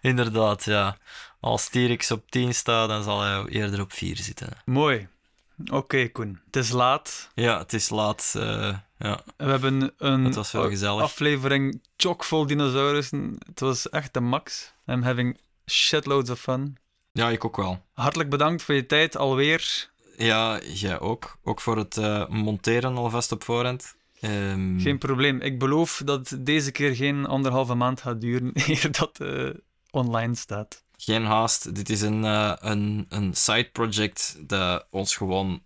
Inderdaad, 0.00 0.64
ja. 0.64 0.98
Als 1.40 1.68
T-Rex 1.68 2.10
op 2.10 2.30
10 2.30 2.54
staat, 2.54 2.88
dan 2.88 3.02
zal 3.02 3.20
hij 3.20 3.44
eerder 3.44 3.80
op 3.80 3.92
4 3.92 4.16
zitten. 4.16 4.48
Mooi. 4.64 5.08
Oké, 5.70 6.08
Koen. 6.08 6.40
Het 6.46 6.56
is 6.56 6.70
laat. 6.70 7.30
Ja, 7.34 7.58
het 7.58 7.72
is 7.72 7.88
laat. 7.88 8.34
Uh, 8.36 8.76
ja. 9.04 9.20
We 9.36 9.44
hebben 9.44 9.92
een 9.96 10.34
aflevering 10.80 11.80
chockvol 11.96 12.46
dinosaurussen. 12.46 13.38
Het 13.46 13.60
was 13.60 13.88
echt 13.88 14.14
de 14.14 14.20
max. 14.20 14.72
I'm 14.86 15.02
having 15.02 15.38
shitloads 15.66 16.30
of 16.30 16.40
fun. 16.40 16.76
Ja, 17.12 17.28
ik 17.30 17.44
ook 17.44 17.56
wel. 17.56 17.82
Hartelijk 17.92 18.30
bedankt 18.30 18.62
voor 18.62 18.74
je 18.74 18.86
tijd 18.86 19.16
alweer. 19.16 19.90
Ja, 20.16 20.60
jij 20.62 21.00
ook. 21.00 21.38
Ook 21.42 21.60
voor 21.60 21.76
het 21.76 21.96
uh, 21.96 22.28
monteren 22.28 22.96
alvast 22.96 23.32
op 23.32 23.44
voorhand. 23.44 23.94
Um... 24.20 24.80
Geen 24.80 24.98
probleem. 24.98 25.40
Ik 25.40 25.58
beloof 25.58 26.02
dat 26.04 26.28
het 26.28 26.46
deze 26.46 26.72
keer 26.72 26.96
geen 26.96 27.26
anderhalve 27.26 27.74
maand 27.74 28.00
gaat 28.00 28.20
duren 28.20 28.50
eer 28.66 28.92
dat 28.92 29.20
uh, 29.20 29.50
online 29.90 30.34
staat. 30.34 30.82
Geen 30.96 31.24
haast. 31.24 31.74
Dit 31.74 31.90
is 31.90 32.00
een, 32.00 32.22
uh, 32.24 32.52
een, 32.58 33.06
een 33.08 33.34
side 33.34 33.68
project 33.72 34.36
dat 34.40 34.86
ons 34.90 35.16
gewoon 35.16 35.62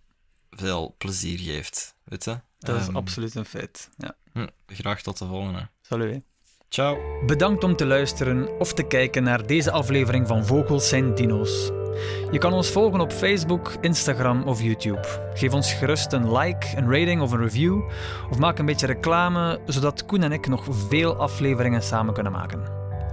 veel 0.49 0.95
plezier 0.97 1.39
geeft. 1.39 1.95
Weet 2.03 2.23
je? 2.23 2.39
Dat 2.59 2.81
is 2.81 2.87
um... 2.87 2.95
absoluut 2.95 3.35
een 3.35 3.45
feit. 3.45 3.89
Ja. 3.97 4.15
Hm, 4.33 4.47
graag 4.67 5.01
tot 5.01 5.17
de 5.17 5.25
volgende. 5.25 5.67
Salut. 5.81 6.21
Ciao. 6.69 6.97
Bedankt 7.25 7.63
om 7.63 7.75
te 7.75 7.85
luisteren 7.85 8.59
of 8.59 8.73
te 8.73 8.83
kijken 8.83 9.23
naar 9.23 9.47
deze 9.47 9.71
aflevering 9.71 10.27
van 10.27 10.45
Vogels 10.45 10.89
zijn 10.89 11.15
Dino's. 11.15 11.71
Je 12.31 12.37
kan 12.37 12.53
ons 12.53 12.69
volgen 12.69 12.99
op 12.99 13.11
Facebook, 13.11 13.73
Instagram 13.81 14.43
of 14.43 14.61
YouTube. 14.61 15.29
Geef 15.33 15.53
ons 15.53 15.73
gerust 15.73 16.13
een 16.13 16.37
like, 16.37 16.77
een 16.77 16.91
rating 16.91 17.21
of 17.21 17.31
een 17.31 17.41
review. 17.41 17.81
Of 18.29 18.37
maak 18.37 18.59
een 18.59 18.65
beetje 18.65 18.85
reclame, 18.85 19.59
zodat 19.65 20.05
Koen 20.05 20.23
en 20.23 20.31
ik 20.31 20.47
nog 20.47 20.65
veel 20.69 21.15
afleveringen 21.15 21.81
samen 21.81 22.13
kunnen 22.13 22.31
maken. 22.31 22.63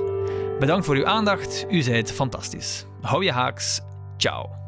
Bedankt 0.58 0.86
voor 0.86 0.96
uw 0.96 1.06
aandacht, 1.06 1.66
u 1.70 1.82
zijt 1.82 2.12
fantastisch. 2.12 2.86
Hou 3.00 3.24
je 3.24 3.32
haaks, 3.32 3.80
ciao. 4.16 4.65